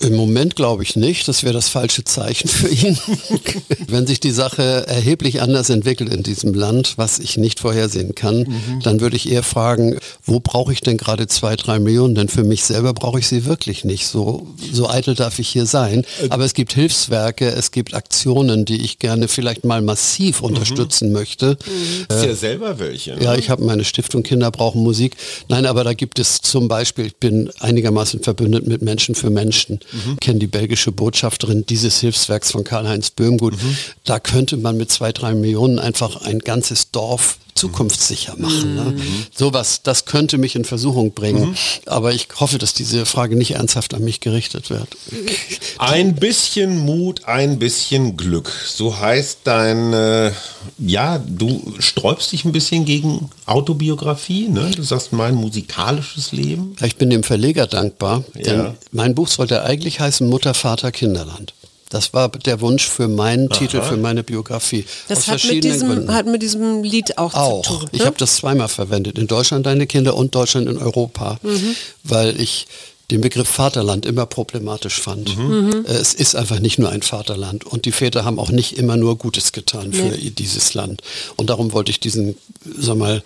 Im 0.01 0.17
Moment 0.17 0.57
glaube 0.57 0.83
ich 0.83 0.97
nicht. 0.97 1.29
Das 1.29 1.43
wäre 1.43 1.53
das 1.53 1.69
falsche 1.69 2.05
Zeichen 2.05 2.49
für 2.49 2.69
ihn. 2.69 2.99
Wenn 3.87 4.07
sich 4.07 4.19
die 4.19 4.31
Sache 4.31 4.87
erheblich 4.87 5.43
anders 5.43 5.69
entwickelt 5.69 6.13
in 6.13 6.23
diesem 6.23 6.55
Land, 6.55 6.95
was 6.97 7.19
ich 7.19 7.37
nicht 7.37 7.61
vorhersehen 7.61 8.15
kann, 8.15 8.39
mhm. 8.39 8.81
dann 8.83 9.01
würde 9.01 9.17
ich 9.17 9.31
eher 9.31 9.43
fragen, 9.43 9.99
wo 10.25 10.41
brauche 10.41 10.73
ich 10.73 10.81
denn 10.81 10.97
gerade 10.97 11.27
zwei, 11.27 11.55
drei 11.55 11.79
Millionen? 11.79 12.15
Denn 12.15 12.29
für 12.29 12.45
mich 12.45 12.65
selber 12.65 12.95
brauche 12.95 13.19
ich 13.19 13.29
sie 13.29 13.45
wirklich 13.45 13.85
nicht. 13.85 14.07
So, 14.07 14.47
so 14.73 14.89
eitel 14.89 15.15
darf 15.15 15.39
ich 15.39 15.51
hier 15.51 15.67
sein. 15.67 16.05
Äh, 16.23 16.31
Aber 16.31 16.47
es 16.47 16.55
gibt 16.55 16.73
Hilfswerke, 16.73 17.49
es 17.49 17.71
gibt 17.71 17.93
Aktionen, 17.93 18.65
die 18.65 18.83
ich 18.83 19.01
gerne 19.01 19.29
vielleicht 19.29 19.65
mal 19.65 19.83
massiv 19.83 20.41
mhm. 20.41 20.47
unterstützen 20.47 21.13
möchte. 21.13 21.59
Mhm. 21.67 22.17
Äh, 22.17 22.27
ja 22.29 22.35
selber 22.35 22.79
welche. 22.79 23.17
Ne? 23.17 23.25
Ja, 23.25 23.35
ich 23.35 23.51
habe 23.51 23.63
meine 23.65 23.85
Stiftung 23.85 24.23
Kinder 24.23 24.51
brauchen 24.51 24.83
Musik. 24.83 25.17
Nein, 25.49 25.67
aber 25.67 25.85
da 25.85 25.93
gibt 25.93 26.19
es 26.19 26.41
zum 26.41 26.69
Beispiel, 26.69 27.05
ich 27.05 27.17
bin 27.17 27.51
einigermaßen 27.61 28.23
verbündet 28.23 28.67
mit 28.67 28.81
Menschen 28.81 29.15
für 29.15 29.29
Menschen 29.29 29.81
mhm. 29.93 30.17
kenne 30.21 30.39
die 30.39 30.47
belgische 30.47 30.93
Botschafterin 30.93 31.67
dieses 31.67 32.01
Hilfswerks 32.01 32.51
von 32.53 32.65
Karl-Heinz 32.65 33.11
Böhmgut. 33.11 33.55
Mhm. 33.55 33.77
Da 34.05 34.19
könnte 34.19 34.57
man 34.57 34.77
mit 34.77 34.91
zwei, 34.91 35.13
drei 35.13 35.35
Millionen 35.35 35.79
einfach 35.79 36.23
ein 36.23 36.41
ganzes 36.41 36.91
Dorf 36.91 37.39
zukunftssicher 37.61 38.37
machen. 38.39 38.75
Ne? 38.75 38.85
Mhm. 38.97 39.27
Sowas, 39.35 39.83
das 39.83 40.07
könnte 40.07 40.39
mich 40.39 40.57
in 40.57 40.65
Versuchung 40.65 41.13
bringen. 41.13 41.51
Mhm. 41.51 41.57
Aber 41.87 42.13
ich 42.13 42.29
hoffe, 42.37 42.59
dass 42.59 42.73
diese 42.73 43.07
Frage 43.07 43.37
nicht 43.37 43.53
ernsthaft 43.53 43.95
an 43.95 44.03
mich 44.03 44.21
gerichtet 44.21 44.71
wird. 44.71 44.89
Ein 45.79 46.15
bisschen 46.15 46.79
Mut, 46.79 47.25
ein 47.27 47.59
bisschen 47.59 48.17
Glück. 48.17 48.53
So 48.67 48.99
heißt 48.99 49.41
dein, 49.45 49.93
äh, 49.93 50.33
ja, 50.79 51.19
du 51.19 51.75
sträubst 51.79 52.33
dich 52.33 52.45
ein 52.45 52.53
bisschen 52.53 52.85
gegen 52.85 53.31
Autobiografie. 53.47 54.49
Ne? 54.49 54.71
Du 54.77 54.83
sagst 54.83 55.13
mein 55.13 55.35
musikalisches 55.35 56.33
Leben. 56.33 56.77
Ich 56.83 56.97
bin 56.97 57.11
dem 57.11 57.23
Verleger 57.23 57.67
dankbar, 57.67 58.25
denn 58.35 58.75
mein 58.93 59.15
Buch 59.15 59.29
sollte 59.29 59.65
eigentlich 59.65 60.01
heißen 60.01 60.29
Mutter, 60.29 60.55
Vater, 60.55 60.93
Kinderland. 60.93 61.55
Das 61.91 62.15
war 62.15 62.29
der 62.29 62.61
Wunsch 62.61 62.89
für 62.89 63.09
meinen 63.09 63.51
Aha. 63.51 63.59
Titel, 63.59 63.83
für 63.83 63.97
meine 63.97 64.23
Biografie. 64.23 64.87
Das 65.09 65.27
hat 65.29 65.45
mit, 65.45 65.65
diesem, 65.65 66.11
hat 66.11 66.25
mit 66.25 66.41
diesem 66.41 66.85
Lied 66.85 67.19
auch, 67.19 67.35
auch. 67.35 67.67
zu 67.67 67.73
tun. 67.73 67.83
Ne? 67.83 67.89
Ich 67.93 68.07
habe 68.07 68.17
das 68.17 68.37
zweimal 68.37 68.69
verwendet. 68.69 69.19
In 69.19 69.27
Deutschland 69.27 69.67
deine 69.67 69.87
Kinder 69.87 70.17
und 70.17 70.35
Deutschland 70.35 70.69
in 70.69 70.79
Europa. 70.79 71.39
Mhm. 71.43 71.75
Weil 72.05 72.41
ich 72.41 72.69
den 73.11 73.21
Begriff 73.21 73.49
Vaterland 73.49 74.07
immer 74.07 74.25
problematisch 74.25 75.01
fand. 75.01 75.37
Mhm. 75.37 75.85
Äh, 75.87 75.93
es 75.93 76.15
ist 76.15 76.37
einfach 76.37 76.61
nicht 76.61 76.79
nur 76.79 76.91
ein 76.91 77.03
Vaterland 77.03 77.65
und 77.65 77.85
die 77.85 77.93
Väter 77.93 78.25
haben 78.25 78.39
auch 78.39 78.51
nicht 78.51 78.79
immer 78.79 78.97
nur 78.97 79.19
Gutes 79.19 79.53
getan 79.53 79.93
für 79.93 80.03
nee. 80.03 80.31
dieses 80.31 80.75
Land. 80.75 81.03
Und 81.37 81.51
darum 81.51 81.73
wollte 81.73 81.91
ich 81.91 82.01
diesen, 82.01 82.37
sag 82.79 82.97
mal, 82.97 83.23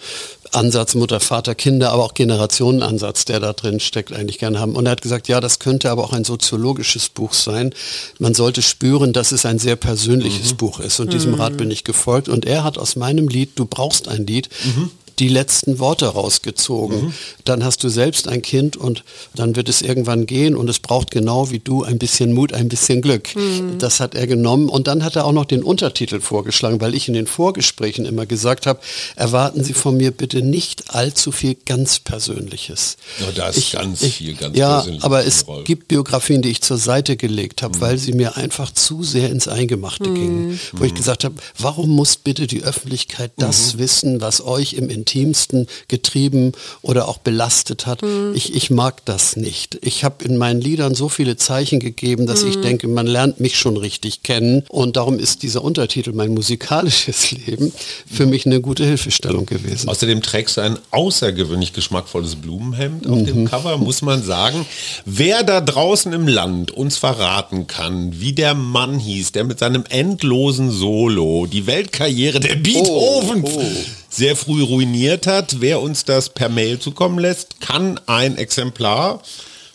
Ansatz 0.54 0.94
Mutter, 0.94 1.20
Vater, 1.20 1.54
Kinder, 1.54 1.92
aber 1.92 2.04
auch 2.04 2.14
Generationenansatz, 2.14 3.24
der 3.24 3.40
da 3.40 3.52
drin 3.52 3.80
steckt, 3.80 4.12
eigentlich 4.12 4.38
gerne 4.38 4.60
haben. 4.60 4.76
Und 4.76 4.86
er 4.86 4.92
hat 4.92 5.02
gesagt, 5.02 5.28
ja, 5.28 5.40
das 5.40 5.58
könnte 5.58 5.90
aber 5.90 6.04
auch 6.04 6.12
ein 6.12 6.24
soziologisches 6.24 7.08
Buch 7.08 7.32
sein. 7.32 7.74
Man 8.18 8.34
sollte 8.34 8.62
spüren, 8.62 9.12
dass 9.12 9.32
es 9.32 9.46
ein 9.46 9.58
sehr 9.58 9.76
persönliches 9.76 10.52
mhm. 10.52 10.56
Buch 10.56 10.80
ist. 10.80 11.00
Und 11.00 11.12
diesem 11.12 11.32
mhm. 11.32 11.40
Rat 11.40 11.56
bin 11.56 11.70
ich 11.70 11.84
gefolgt. 11.84 12.28
Und 12.28 12.44
er 12.44 12.64
hat 12.64 12.78
aus 12.78 12.96
meinem 12.96 13.28
Lied, 13.28 13.58
du 13.58 13.66
brauchst 13.66 14.08
ein 14.08 14.26
Lied, 14.26 14.48
mhm 14.64 14.90
die 15.18 15.28
letzten 15.28 15.78
Worte 15.78 16.06
rausgezogen. 16.06 17.06
Mhm. 17.06 17.14
Dann 17.44 17.64
hast 17.64 17.84
du 17.84 17.88
selbst 17.88 18.28
ein 18.28 18.42
Kind 18.42 18.76
und 18.76 19.04
dann 19.34 19.56
wird 19.56 19.68
es 19.68 19.82
irgendwann 19.82 20.26
gehen 20.26 20.56
und 20.56 20.68
es 20.68 20.78
braucht 20.78 21.10
genau 21.10 21.50
wie 21.50 21.58
du 21.58 21.84
ein 21.84 21.98
bisschen 21.98 22.32
Mut, 22.32 22.52
ein 22.52 22.68
bisschen 22.68 23.02
Glück. 23.02 23.34
Mhm. 23.36 23.78
Das 23.78 24.00
hat 24.00 24.14
er 24.14 24.26
genommen 24.26 24.68
und 24.68 24.86
dann 24.86 25.04
hat 25.04 25.16
er 25.16 25.24
auch 25.24 25.32
noch 25.32 25.44
den 25.44 25.62
Untertitel 25.62 26.20
vorgeschlagen, 26.20 26.80
weil 26.80 26.94
ich 26.94 27.08
in 27.08 27.14
den 27.14 27.26
Vorgesprächen 27.26 28.04
immer 28.04 28.26
gesagt 28.26 28.66
habe, 28.66 28.80
erwarten 29.16 29.62
Sie 29.62 29.72
von 29.72 29.96
mir 29.96 30.10
bitte 30.10 30.42
nicht 30.42 30.94
allzu 30.94 31.32
viel 31.32 31.56
ganz 31.64 32.00
Persönliches. 32.00 32.96
Ja, 33.20 33.32
da 33.32 33.48
ist 33.48 33.58
ich, 33.58 33.72
ganz 33.72 34.02
ich, 34.02 34.16
viel 34.16 34.34
ganz 34.34 34.56
Ja, 34.56 34.84
aber 35.00 35.24
es 35.24 35.46
Roll. 35.46 35.64
gibt 35.64 35.88
Biografien, 35.88 36.42
die 36.42 36.50
ich 36.50 36.60
zur 36.60 36.78
Seite 36.78 37.16
gelegt 37.16 37.62
habe, 37.62 37.76
mhm. 37.76 37.80
weil 37.80 37.98
sie 37.98 38.12
mir 38.12 38.36
einfach 38.36 38.72
zu 38.72 39.02
sehr 39.02 39.30
ins 39.30 39.48
Eingemachte 39.48 40.08
mhm. 40.10 40.14
gingen. 40.14 40.60
Wo 40.72 40.84
ich 40.84 40.92
mhm. 40.92 40.96
gesagt 40.96 41.24
habe, 41.24 41.36
warum 41.58 41.90
muss 41.90 42.16
bitte 42.16 42.46
die 42.46 42.62
Öffentlichkeit 42.62 43.32
das 43.36 43.74
mhm. 43.74 43.78
wissen, 43.78 44.20
was 44.20 44.44
euch 44.44 44.74
im 44.74 44.88
Internet 44.88 45.03
Intimsten 45.04 45.66
getrieben 45.88 46.52
oder 46.80 47.08
auch 47.08 47.18
belastet 47.18 47.86
hat. 47.86 48.02
Mhm. 48.02 48.32
Ich, 48.34 48.54
ich 48.54 48.70
mag 48.70 49.04
das 49.04 49.36
nicht. 49.36 49.78
Ich 49.82 50.02
habe 50.02 50.24
in 50.24 50.38
meinen 50.38 50.62
Liedern 50.62 50.94
so 50.94 51.10
viele 51.10 51.36
Zeichen 51.36 51.78
gegeben, 51.78 52.26
dass 52.26 52.42
mhm. 52.42 52.48
ich 52.48 52.60
denke, 52.60 52.88
man 52.88 53.06
lernt 53.06 53.38
mich 53.38 53.58
schon 53.58 53.76
richtig 53.76 54.22
kennen. 54.22 54.64
Und 54.70 54.96
darum 54.96 55.18
ist 55.18 55.42
dieser 55.42 55.62
Untertitel 55.62 56.12
mein 56.12 56.32
musikalisches 56.32 57.30
Leben 57.46 57.72
für 58.10 58.24
mich 58.24 58.46
eine 58.46 58.62
gute 58.62 58.84
Hilfestellung 58.84 59.44
gewesen. 59.44 59.88
Außerdem 59.88 60.22
trägst 60.22 60.56
du 60.56 60.62
ein 60.62 60.78
außergewöhnlich 60.90 61.74
geschmackvolles 61.74 62.36
Blumenhemd 62.36 63.06
auf 63.06 63.18
mhm. 63.18 63.26
dem 63.26 63.44
Cover, 63.44 63.76
muss 63.76 64.00
man 64.00 64.22
sagen. 64.22 64.64
Wer 65.04 65.42
da 65.42 65.60
draußen 65.60 66.12
im 66.14 66.26
Land 66.26 66.70
uns 66.70 66.96
verraten 66.96 67.66
kann, 67.66 68.20
wie 68.20 68.32
der 68.32 68.54
Mann 68.54 68.98
hieß, 68.98 69.32
der 69.32 69.44
mit 69.44 69.58
seinem 69.58 69.84
endlosen 69.88 70.70
Solo 70.70 71.46
die 71.46 71.66
Weltkarriere 71.66 72.40
der 72.40 72.54
Beethoven 72.56 73.44
oh, 73.44 73.50
oh 73.54 74.03
sehr 74.14 74.36
früh 74.36 74.62
ruiniert 74.62 75.26
hat. 75.26 75.60
Wer 75.60 75.80
uns 75.80 76.04
das 76.04 76.28
per 76.28 76.48
Mail 76.48 76.78
zukommen 76.78 77.18
lässt, 77.18 77.60
kann 77.60 78.00
ein 78.06 78.36
Exemplar 78.36 79.20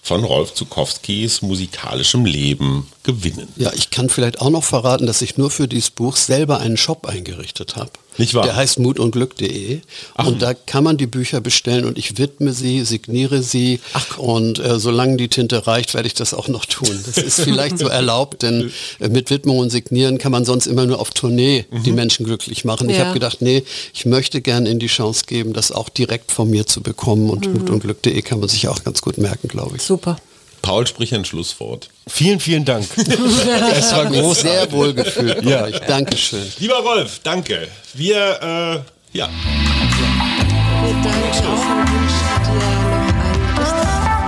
von 0.01 0.23
Rolf 0.23 0.53
Zukowskis 0.53 1.41
musikalischem 1.41 2.25
Leben 2.25 2.87
gewinnen. 3.03 3.49
Ja, 3.57 3.71
ich 3.73 3.89
kann 3.89 4.09
vielleicht 4.09 4.41
auch 4.41 4.49
noch 4.49 4.63
verraten, 4.63 5.05
dass 5.05 5.21
ich 5.21 5.37
nur 5.37 5.51
für 5.51 5.67
dieses 5.67 5.91
Buch 5.91 6.15
selber 6.15 6.59
einen 6.59 6.77
Shop 6.77 7.05
eingerichtet 7.05 7.75
habe. 7.75 7.91
Nicht 8.19 8.33
wahr? 8.33 8.43
Der 8.43 8.55
heißt 8.55 8.79
mutundglück.de 8.79 9.79
und 10.17 10.41
da 10.41 10.53
kann 10.53 10.83
man 10.83 10.97
die 10.97 11.07
Bücher 11.07 11.41
bestellen 11.41 11.85
und 11.85 11.97
ich 11.97 12.17
widme 12.17 12.53
sie, 12.53 12.83
signiere 12.83 13.41
sie 13.41 13.79
Ach. 13.93 14.17
und 14.17 14.59
äh, 14.59 14.79
solange 14.79 15.17
die 15.17 15.29
Tinte 15.29 15.65
reicht, 15.67 15.93
werde 15.93 16.07
ich 16.07 16.13
das 16.13 16.33
auch 16.33 16.47
noch 16.47 16.65
tun. 16.65 16.99
Das 17.05 17.17
ist 17.17 17.41
vielleicht 17.41 17.79
so 17.79 17.87
erlaubt, 17.87 18.43
denn 18.43 18.71
äh, 18.99 19.07
mit 19.07 19.29
Widmung 19.29 19.59
und 19.59 19.69
Signieren 19.69 20.17
kann 20.17 20.31
man 20.31 20.45
sonst 20.45 20.67
immer 20.67 20.85
nur 20.85 20.99
auf 20.99 21.11
Tournee 21.11 21.65
mhm. 21.71 21.83
die 21.83 21.91
Menschen 21.91 22.25
glücklich 22.25 22.65
machen. 22.65 22.89
Ja. 22.89 22.95
Ich 22.95 23.01
habe 23.01 23.13
gedacht, 23.13 23.41
nee, 23.41 23.63
ich 23.93 24.05
möchte 24.05 24.41
gerne 24.41 24.69
in 24.69 24.79
die 24.79 24.87
Chance 24.87 25.23
geben, 25.25 25.53
das 25.53 25.71
auch 25.71 25.89
direkt 25.89 26.31
von 26.31 26.49
mir 26.49 26.67
zu 26.67 26.81
bekommen 26.81 27.29
und 27.29 27.47
mhm. 27.47 27.53
mutundglück.de 27.53 28.21
kann 28.21 28.39
man 28.39 28.49
sich 28.49 28.67
auch 28.67 28.83
ganz 28.83 29.01
gut 29.01 29.17
merken, 29.17 29.47
glaube 29.47 29.77
ich. 29.77 29.83
Super. 29.83 30.17
Paul 30.61 30.87
sprich 30.87 31.13
ein 31.13 31.25
Schlusswort. 31.25 31.89
Vielen, 32.07 32.39
vielen 32.39 32.65
Dank. 32.65 32.87
es 32.97 33.91
war 33.93 34.05
groß, 34.05 34.41
sehr 34.41 34.71
wohlgefühlt. 34.71 35.43
Ja, 35.43 35.67
ich 35.67 35.79
danke 35.79 36.17
schön. 36.17 36.45
Lieber 36.59 36.79
Rolf, 36.79 37.19
danke. 37.23 37.67
Wir, 37.93 38.83
äh, 39.13 39.17
ja. 39.17 39.29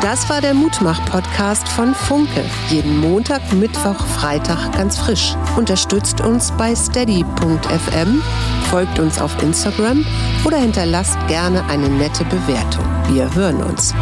Das 0.01 0.29
war 0.29 0.41
der 0.41 0.53
Mutmach-Podcast 0.53 1.69
von 1.69 1.93
Funke. 1.93 2.43
Jeden 2.69 2.97
Montag, 2.99 3.53
Mittwoch, 3.53 4.03
Freitag 4.07 4.73
ganz 4.75 4.97
frisch. 4.97 5.35
Unterstützt 5.55 6.21
uns 6.21 6.51
bei 6.57 6.75
steady.fm, 6.75 8.21
folgt 8.69 8.99
uns 8.99 9.21
auf 9.21 9.41
Instagram 9.43 10.05
oder 10.43 10.57
hinterlasst 10.57 11.17
gerne 11.27 11.63
eine 11.69 11.87
nette 11.87 12.25
Bewertung. 12.25 12.83
Wir 13.09 13.33
hören 13.35 13.61
uns. 13.61 13.93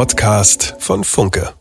Podcast 0.00 0.76
von 0.78 1.04
Funke. 1.04 1.59